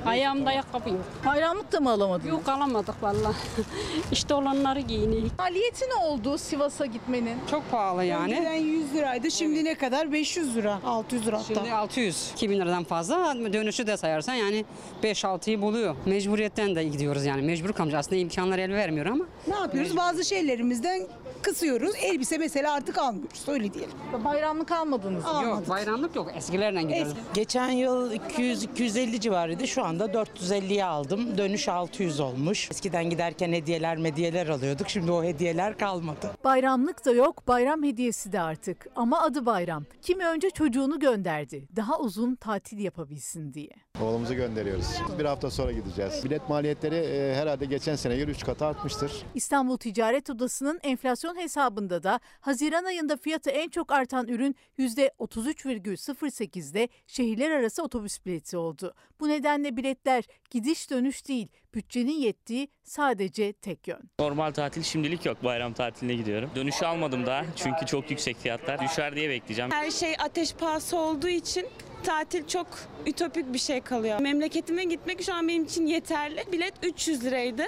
[0.06, 1.00] Ayağımda ayakkabı yok.
[1.26, 2.30] Bayramlık da mı alamadınız?
[2.30, 3.36] Yok alamadık vallahi.
[4.12, 5.40] işte olanları giyinik.
[5.40, 7.38] Maliyeti ne oldu Sivas'a gitmenin?
[7.52, 8.34] Çok pahalı yani.
[8.34, 9.32] Önceden 100 liraydı.
[9.32, 10.12] Şimdi ne kadar?
[10.12, 10.80] 500 lira.
[10.86, 11.54] 600 lira hatta.
[11.54, 14.66] Şimdi 600, 2000 liradan fazla dönüşü de sayarsan yani
[15.04, 15.96] 5-6'yı buluyor.
[16.06, 17.42] Mecburiyetten de gidiyoruz yani.
[17.42, 17.94] Mecbur kalmış.
[17.94, 19.26] Aslında imkanlar el vermiyor ama.
[19.48, 19.98] Ne yapıyoruz?
[19.98, 21.02] Bazı şeylerimizden
[21.42, 21.96] kısıyoruz.
[22.02, 23.44] Elbise mesela artık almıyoruz.
[23.48, 23.92] Öyle diyelim.
[24.26, 25.24] Bayramlık almadınız.
[25.44, 26.32] Yok bayramlık yok.
[26.38, 27.14] Eskilerden gidiyoruz.
[27.34, 29.68] Geçen yıl 200-250 civarıydı.
[29.68, 31.38] Şu anda 450'ye aldım.
[31.38, 32.72] Dönüş 600 olmuş.
[32.72, 34.90] Eskiden giderken hediyeler mediyeler alıyorduk.
[34.90, 36.32] Şimdi o hediyeler kalmadı.
[36.44, 38.88] Bayramlık da yok, bayram hediyesi de artık.
[38.96, 39.84] Ama adı bayram.
[40.02, 41.68] Kimi önce çocuğunu gönderdi.
[41.76, 43.70] Daha uzun tatil yapabilsin diye.
[44.02, 44.86] Oğlumuzu gönderiyoruz.
[45.20, 46.22] Bir hafta sonra gideceğiz.
[46.26, 49.12] Bilet maliyetleri e, herhalde geçen sene göre 3 katı artmıştır.
[49.36, 57.52] İstanbul Ticaret Odası'nın enflasyon hesabında da Haziran ayında fiyatı en çok artan ürün %33,08'de şehirler
[57.52, 58.94] arası otobüs bileti oldu.
[59.20, 64.10] Bu nedenle biletler gidiş dönüş değil, bütçenin yettiği sadece tek yön.
[64.20, 65.44] Normal tatil şimdilik yok.
[65.44, 66.50] Bayram tatiline gidiyorum.
[66.56, 68.82] Dönüşü almadım daha çünkü çok yüksek fiyatlar.
[68.82, 69.72] Düşer diye bekleyeceğim.
[69.72, 71.68] Her şey ateş pahası olduğu için
[72.06, 72.68] tatil çok
[73.06, 74.20] ütopik bir şey kalıyor.
[74.20, 76.44] Memleketime gitmek şu an benim için yeterli.
[76.52, 77.64] Bilet 300 liraydı.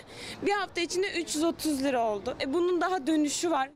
[0.46, 2.38] Bir hafta içinde 330 lira oldu.
[2.42, 3.70] E bunun daha dönüşü var.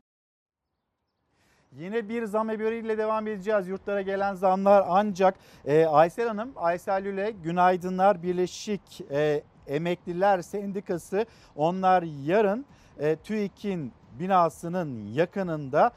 [1.72, 3.68] Yine bir zam haberiyle devam edeceğiz.
[3.68, 5.34] Yurtlara gelen zamlar ancak
[5.64, 11.26] e, Aysel Hanım, Aysel Lüle Günaydınlar Birleşik e, Emekliler Sendikası
[11.56, 12.66] onlar yarın
[12.98, 15.90] e, TÜİK'in binasının yakınında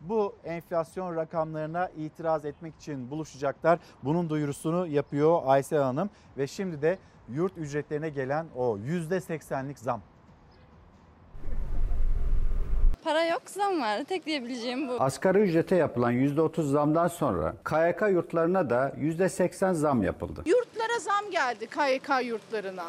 [0.00, 3.78] bu enflasyon rakamlarına itiraz etmek için buluşacaklar.
[4.02, 6.98] Bunun duyurusunu yapıyor Aysel Hanım ve şimdi de
[7.28, 10.00] yurt ücretlerine gelen o %80'lik zam.
[13.04, 14.04] Para yok zam var.
[14.04, 15.02] Tek diyebileceğim bu.
[15.02, 20.42] Asgari ücrete yapılan %30 zamdan sonra KYK yurtlarına da %80 zam yapıldı.
[20.46, 22.84] Yurtlara zam geldi KYK yurtlarına.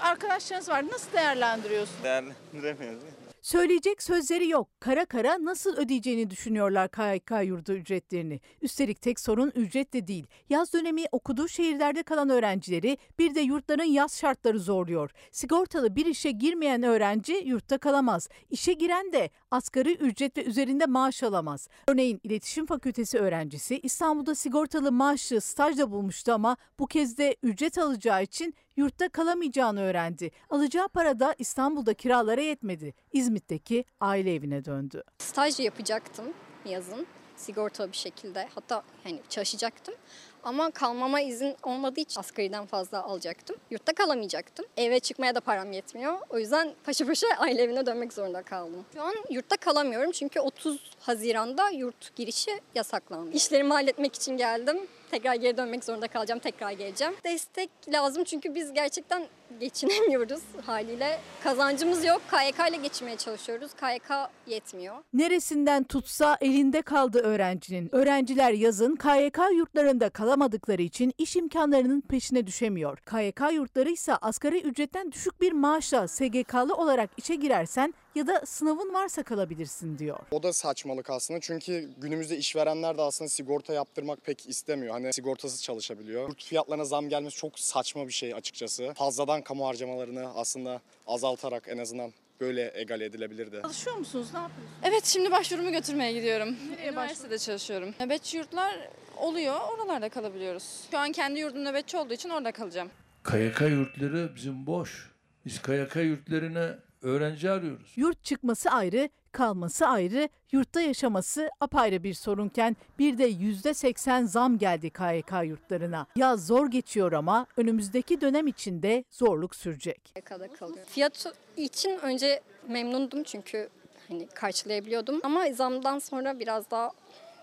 [0.00, 0.84] Arkadaşlarınız var.
[0.92, 2.04] Nasıl değerlendiriyorsunuz?
[2.04, 3.02] Değerlendiremiyoruz.
[3.46, 4.68] Söyleyecek sözleri yok.
[4.80, 8.40] Kara kara nasıl ödeyeceğini düşünüyorlar KYK yurdu ücretlerini.
[8.62, 10.26] Üstelik tek sorun ücret de değil.
[10.50, 15.10] Yaz dönemi okuduğu şehirlerde kalan öğrencileri bir de yurtların yaz şartları zorluyor.
[15.30, 18.28] Sigortalı bir işe girmeyen öğrenci yurtta kalamaz.
[18.50, 21.68] İşe giren de asgari ücret ve üzerinde maaş alamaz.
[21.88, 28.22] Örneğin İletişim Fakültesi öğrencisi İstanbul'da sigortalı maaşlı stajda bulmuştu ama bu kez de ücret alacağı
[28.22, 30.30] için yurtta kalamayacağını öğrendi.
[30.50, 32.94] Alacağı para da İstanbul'da kiralara yetmedi.
[33.12, 35.02] İzmit'teki aile evine döndü.
[35.18, 36.24] Staj yapacaktım
[36.64, 38.48] yazın sigortalı bir şekilde.
[38.54, 39.94] Hatta hani çalışacaktım.
[40.42, 43.56] Ama kalmama izin olmadığı için asgariden fazla alacaktım.
[43.70, 44.66] Yurtta kalamayacaktım.
[44.76, 46.18] Eve çıkmaya da param yetmiyor.
[46.30, 48.84] O yüzden paşa paşa aile evine dönmek zorunda kaldım.
[48.94, 53.30] Şu an yurtta kalamıyorum çünkü 30 Haziran'da yurt girişi yasaklandı.
[53.36, 54.78] İşlerimi halletmek için geldim.
[55.10, 56.40] Tekrar geri dönmek zorunda kalacağım.
[56.40, 57.14] Tekrar geleceğim.
[57.24, 59.26] Destek lazım çünkü biz gerçekten
[59.60, 61.20] geçinemiyoruz haliyle.
[61.44, 62.22] Kazancımız yok.
[62.30, 63.70] KYK ile geçinmeye çalışıyoruz.
[63.74, 64.10] KYK
[64.46, 64.96] yetmiyor.
[65.12, 67.94] Neresinden tutsa elinde kaldı öğrencinin.
[67.94, 72.98] Öğrenciler yazın KYK yurtlarında kalamadıkları için iş imkanlarının peşine düşemiyor.
[72.98, 78.94] KYK yurtları ise asgari ücretten düşük bir maaşla SGK'lı olarak işe girersen ya da sınavın
[78.94, 80.18] varsa kalabilirsin diyor.
[80.30, 84.92] O da saçmalık aslında çünkü günümüzde işverenler de aslında sigorta yaptırmak pek istemiyor.
[84.92, 86.28] Hani sigortasız çalışabiliyor.
[86.28, 88.92] Yurt fiyatlarına zam gelmesi çok saçma bir şey açıkçası.
[88.94, 93.58] Fazladan kamu harcamalarını aslında azaltarak en azından böyle egale edilebilirdi.
[93.62, 94.28] Çalışıyor musunuz?
[94.34, 94.78] Ne yapıyorsunuz?
[94.82, 96.56] Evet şimdi başvurumu götürmeye gidiyorum.
[96.70, 97.94] Nereye Üniversitede çalışıyorum.
[98.00, 99.60] Nöbetçi yurtlar oluyor.
[99.74, 100.80] Oralarda kalabiliyoruz.
[100.90, 102.90] Şu an kendi yurdum nöbetçi olduğu için orada kalacağım.
[103.30, 105.10] KYK yurtları bizim boş.
[105.44, 107.92] Biz KYK yurtlarına öğrenci arıyoruz.
[107.96, 114.58] Yurt çıkması ayrı, kalması ayrı, yurtta yaşaması apayrı bir sorunken bir de yüzde seksen zam
[114.58, 116.06] geldi KYK yurtlarına.
[116.16, 120.14] Yaz zor geçiyor ama önümüzdeki dönem içinde zorluk sürecek.
[120.24, 120.50] Kalıyor.
[120.86, 123.68] Fiyat için önce memnundum çünkü
[124.08, 125.20] hani karşılayabiliyordum.
[125.22, 126.90] Ama zamdan sonra biraz daha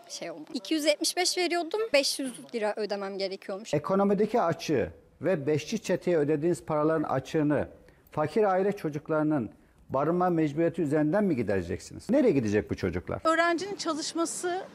[0.10, 0.46] şey oldu.
[0.54, 1.82] 275 veriyordum.
[1.94, 3.74] 500 lira ödemem gerekiyormuş.
[3.74, 7.68] Ekonomideki açığı ve beşçi çeteye ödediğiniz paraların açığını
[8.14, 9.50] fakir aile çocuklarının
[9.90, 12.10] barınma mecburiyeti üzerinden mi gidereceksiniz?
[12.10, 13.22] Nereye gidecek bu çocuklar?
[13.24, 14.66] Öğrencinin çalışması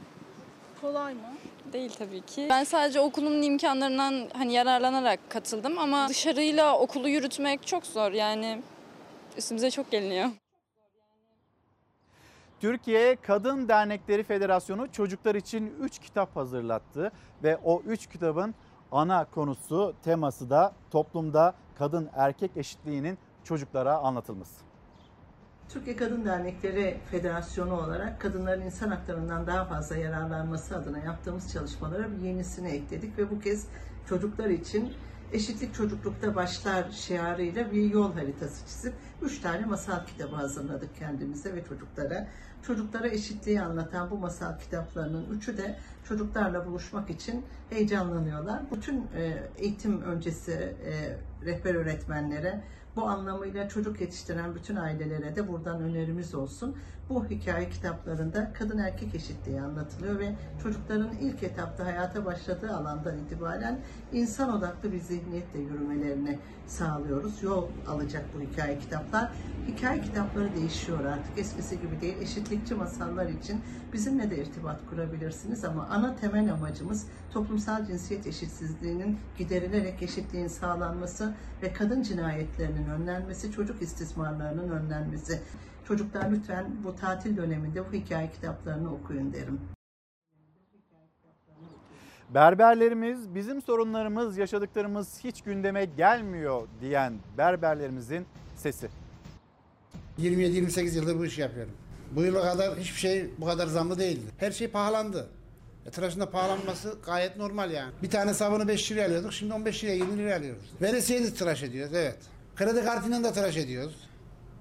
[0.81, 1.20] kolay mı?
[1.73, 2.47] Değil tabii ki.
[2.51, 8.62] Ben sadece okulumun imkanlarından hani yararlanarak katıldım ama dışarıyla okulu yürütmek çok zor yani
[9.36, 10.28] üstümüze çok geliniyor.
[12.60, 17.12] Türkiye Kadın Dernekleri Federasyonu çocuklar için 3 kitap hazırlattı
[17.43, 18.55] ve o 3 kitabın
[18.93, 23.19] ana konusu, teması da toplumda kadın erkek eşitliğinin
[23.49, 24.61] çocuklara anlatılması.
[25.69, 32.19] Türkiye Kadın Dernekleri Federasyonu olarak kadınların insan haklarından daha fazla yararlanması adına yaptığımız çalışmalara bir
[32.19, 33.66] yenisini ekledik ve bu kez
[34.09, 34.93] çocuklar için
[35.33, 41.65] eşitlik çocuklukta başlar şiarıyla bir yol haritası çizip üç tane masal kitabı hazırladık kendimize ve
[41.65, 42.27] çocuklara.
[42.62, 48.62] Çocuklara eşitliği anlatan bu masal kitaplarının üçü de çocuklarla buluşmak için heyecanlanıyorlar.
[48.77, 52.65] Bütün e, eğitim öncesi e, rehber öğretmenlere,
[52.97, 56.77] bu anlamıyla çocuk yetiştiren bütün ailelere de buradan önerimiz olsun.
[57.10, 63.78] Bu hikaye kitaplarında kadın erkek eşitliği anlatılıyor ve çocukların ilk etapta hayata başladığı alandan itibaren
[64.12, 67.43] insan odaklı bir zihniyetle yürümelerini sağlıyoruz.
[67.43, 69.32] Yol alacak bu hikaye kitaplar.
[69.68, 71.39] Hikaye kitapları değişiyor artık.
[71.39, 72.16] Eskisi gibi değil.
[72.20, 73.60] Eşitlikçi masallar için
[73.93, 81.72] bizimle de irtibat kurabilirsiniz ama ana temel amacımız toplumsal cinsiyet eşitsizliğinin giderilerek eşitliğin sağlanması ve
[81.72, 85.43] kadın cinayetlerinin önlenmesi, çocuk istismarlarının önlenmesi.
[85.89, 89.60] Çocuklar lütfen bu tatil döneminde bu hikaye kitaplarını okuyun derim.
[92.35, 98.89] Berberlerimiz bizim sorunlarımız, yaşadıklarımız hiç gündeme gelmiyor diyen berberlerimizin sesi.
[100.19, 101.73] 27-28 yıldır bu işi yapıyorum.
[102.12, 104.31] Bu yıla kadar hiçbir şey bu kadar zamlı değildi.
[104.39, 105.28] Her şey pahalandı.
[105.86, 107.93] E, tıraşın da pahalanması gayet normal yani.
[108.02, 110.62] Bir tane sabunu 5 liraya alıyorduk, şimdi 15 liraya 20 liraya alıyoruz.
[110.82, 112.19] Veresiye de tıraş ediyoruz, evet.
[112.56, 114.07] Kredi kartıyla da tıraş ediyoruz.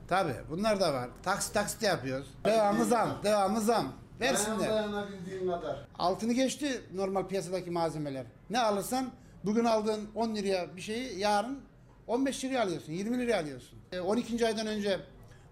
[0.07, 1.09] Tabi bunlar da var.
[1.23, 2.27] Taksit taksit yapıyoruz.
[2.45, 3.93] Devamlı zam, devamlı zam.
[4.19, 4.69] Versinler.
[4.69, 5.87] Dayanabildiğin kadar.
[5.99, 8.25] Altını geçti normal piyasadaki malzemeler.
[8.49, 9.11] Ne alırsan
[9.43, 11.59] bugün aldığın 10 liraya bir şeyi yarın
[12.07, 13.79] 15 liraya alıyorsun, 20 liraya alıyorsun.
[13.91, 14.45] E, 12.
[14.47, 14.99] aydan önce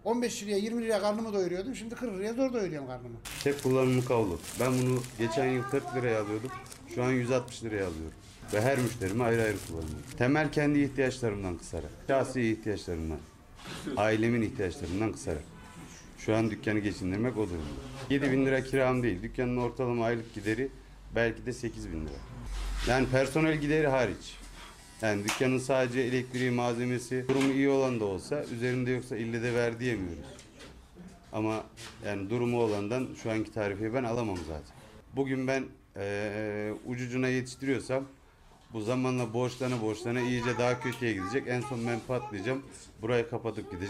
[0.04, 1.76] 15 liraya 20 liraya karnımı doyuruyordum.
[1.76, 3.18] Şimdi 40 liraya zor doyuruyorum karnımı.
[3.44, 4.40] Tek kullanımlık havlu.
[4.60, 6.52] Ben bunu geçen yıl 40 liraya alıyordum.
[6.96, 8.14] Şu an 160 liraya alıyorum.
[8.54, 10.04] Ve her müşterime ayrı ayrı kullanıyorum.
[10.18, 11.90] Temel kendi ihtiyaçlarımdan kısarak.
[12.08, 13.18] Şahsi ihtiyaçlarımdan.
[13.98, 15.44] Ailemin ihtiyaçlarından kısarak.
[16.18, 17.64] Şu an dükkanı geçindirmek o durumda.
[18.10, 19.22] 7 bin lira kiram değil.
[19.24, 20.70] Dükkanın ortalama aylık gideri
[21.16, 22.18] belki de 8 bin lira.
[22.88, 24.36] Yani personel gideri hariç.
[25.02, 29.80] Yani dükkanın sadece elektriği, malzemesi, durumu iyi olan da olsa üzerinde yoksa ille de ver
[29.80, 30.26] diyemiyoruz.
[31.34, 31.64] Ama
[32.06, 34.76] yani durumu olandan şu anki tarifeyi ben alamam zaten.
[35.16, 35.64] Bugün ben
[35.96, 38.04] eee ucucuna yetiştiriyorsam
[38.74, 41.48] bu zamanla borçlana borçlana iyice daha kötüye gidecek.
[41.48, 42.66] En son ben patlayacağım.
[43.02, 43.90] Burayı kapatıp gideceğim.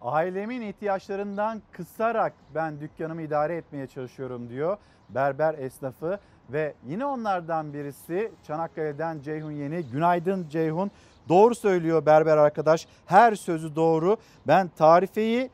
[0.00, 6.18] Ailemin ihtiyaçlarından kısarak ben dükkanımı idare etmeye çalışıyorum diyor berber esnafı
[6.50, 9.82] ve yine onlardan birisi Çanakkale'den Ceyhun Yeni.
[9.82, 10.90] Günaydın Ceyhun.
[11.28, 12.86] Doğru söylüyor berber arkadaş.
[13.06, 14.16] Her sözü doğru.
[14.46, 15.50] Ben tarifeyi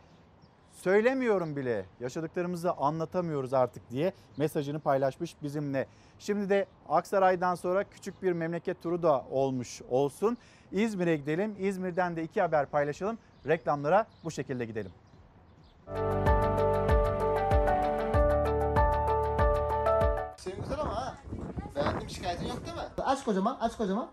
[0.83, 1.87] söylemiyorum bile.
[2.01, 5.87] Yaşadıklarımızı anlatamıyoruz artık diye mesajını paylaşmış bizimle.
[6.19, 10.37] Şimdi de Aksaray'dan sonra küçük bir memleket turu da olmuş olsun.
[10.73, 11.57] İzmir'e gidelim.
[11.59, 13.19] İzmir'den de iki haber paylaşalım.
[13.47, 14.93] Reklamlara bu şekilde gidelim.
[20.37, 21.15] Senin güzel ama ha.
[21.75, 22.83] Beğendim şikayetin yok değil mi?
[23.05, 24.11] Aç kocaman, aç kocaman.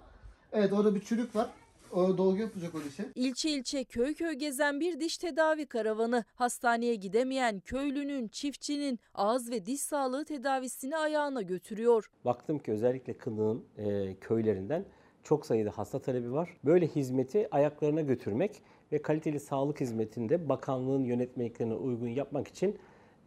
[0.51, 1.47] Evet orada bir çürük var.
[1.93, 3.05] O dolgu yapacak o dişe.
[3.15, 9.65] İlçe ilçe köy köy gezen bir diş tedavi karavanı hastaneye gidemeyen köylünün, çiftçinin ağız ve
[9.65, 12.11] diş sağlığı tedavisini ayağına götürüyor.
[12.25, 14.85] Baktım ki özellikle Kınık'ın e, köylerinden
[15.23, 16.57] çok sayıda hasta talebi var.
[16.65, 18.61] Böyle hizmeti ayaklarına götürmek
[18.91, 22.77] ve kaliteli sağlık hizmetinde bakanlığın yönetmeliklerine uygun yapmak için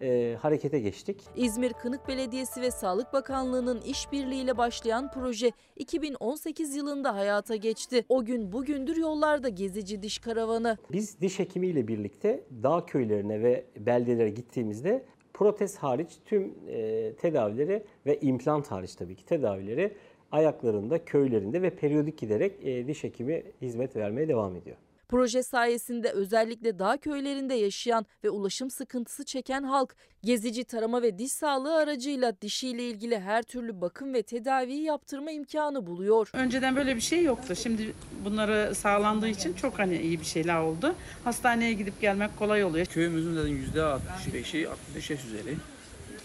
[0.03, 1.21] e, harekete geçtik.
[1.37, 8.05] İzmir Kınık Belediyesi ve Sağlık Bakanlığı'nın işbirliğiyle başlayan proje 2018 yılında hayata geçti.
[8.09, 10.79] O gün bugündür yollarda gezici diş karavanı.
[10.93, 15.05] Biz diş hekimiyle birlikte dağ köylerine ve beldelere gittiğimizde
[15.35, 19.97] protez hariç tüm e, tedavileri ve implant hariç tabii ki tedavileri
[20.33, 24.77] ayaklarında, köylerinde ve periyodik giderek e, diş hekimi hizmet vermeye devam ediyor.
[25.11, 31.33] Proje sayesinde özellikle dağ köylerinde yaşayan ve ulaşım sıkıntısı çeken halk gezici tarama ve diş
[31.33, 36.31] sağlığı aracıyla dişiyle ilgili her türlü bakım ve tedaviyi yaptırma imkanı buluyor.
[36.33, 37.55] Önceden böyle bir şey yoktu.
[37.57, 40.95] Şimdi bunları sağlandığı için çok hani iyi bir şeyler oldu.
[41.25, 42.87] Hastaneye gidip gelmek kolay oluyor.
[42.87, 43.85] Köyümüzün zaten
[44.33, 45.57] %65'i 65 yaş üzeri.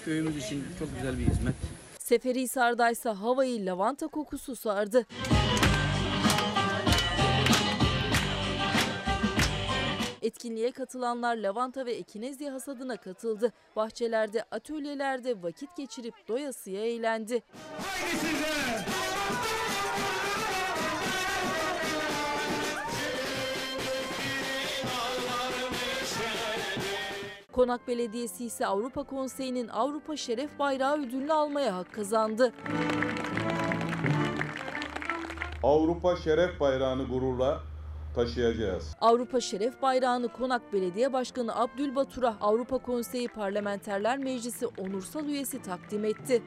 [0.05, 1.55] Köyümüz için çok güzel bir hizmet.
[1.99, 5.05] Seferihisar'daysa havayı lavanta kokusu sardı.
[10.25, 13.53] Etkinliğe katılanlar lavanta ve ekinezya hasadına katıldı.
[13.75, 17.43] Bahçelerde, atölyelerde vakit geçirip doyasıya eğlendi.
[27.51, 32.53] Konak Belediyesi ise Avrupa Konseyi'nin Avrupa Şeref Bayrağı ödülünü almaya hak kazandı.
[35.63, 37.74] Avrupa Şeref Bayrağı'nı gururla
[38.15, 38.95] taşıyacağız.
[39.01, 46.41] Avrupa Şeref Bayrağı'nı Konak Belediye Başkanı Abdülbatur'a Avrupa Konseyi Parlamenterler Meclisi onursal üyesi takdim etti.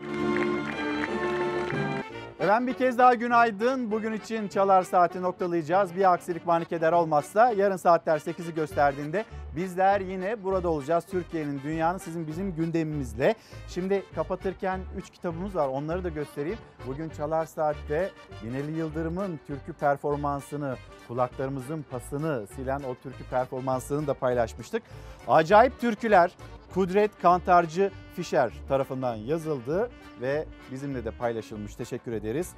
[2.41, 3.91] Efendim bir kez daha günaydın.
[3.91, 5.97] Bugün için Çalar Saati noktalayacağız.
[5.97, 9.25] Bir aksilik manik eder olmazsa yarın saatler 8'i gösterdiğinde
[9.57, 11.05] bizler yine burada olacağız.
[11.11, 13.35] Türkiye'nin, dünyanın sizin bizim gündemimizle.
[13.69, 16.59] Şimdi kapatırken 3 kitabımız var onları da göstereyim.
[16.87, 18.11] Bugün Çalar Saat'te
[18.45, 20.77] Binali Yıldırım'ın türkü performansını,
[21.09, 24.83] kulaklarımızın pasını silen o türkü performansını da paylaşmıştık.
[25.29, 26.31] Acayip Türküler
[26.75, 29.91] Kudret Kantarcı Fişer tarafından yazıldı
[30.21, 31.75] ve bizimle de paylaşılmış.
[31.75, 32.53] Teşekkür ederiz.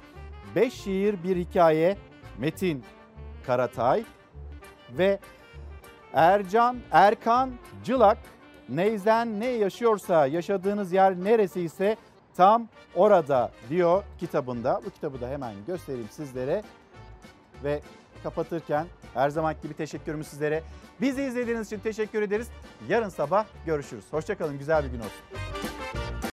[0.55, 1.97] Beş şiir bir hikaye
[2.37, 2.83] Metin
[3.45, 4.03] Karatay
[4.97, 5.19] ve
[6.13, 7.51] Ercan Erkan
[7.83, 8.17] Cılak
[8.69, 11.97] Neyzen ne yaşıyorsa yaşadığınız yer neresi ise
[12.35, 14.81] tam orada diyor kitabında.
[14.85, 16.63] Bu kitabı da hemen göstereyim sizlere
[17.63, 17.81] ve
[18.23, 20.63] kapatırken her zaman gibi teşekkürümü sizlere.
[21.01, 22.47] Bizi izlediğiniz için teşekkür ederiz.
[22.89, 24.03] Yarın sabah görüşürüz.
[24.11, 25.21] Hoşçakalın güzel bir gün olsun.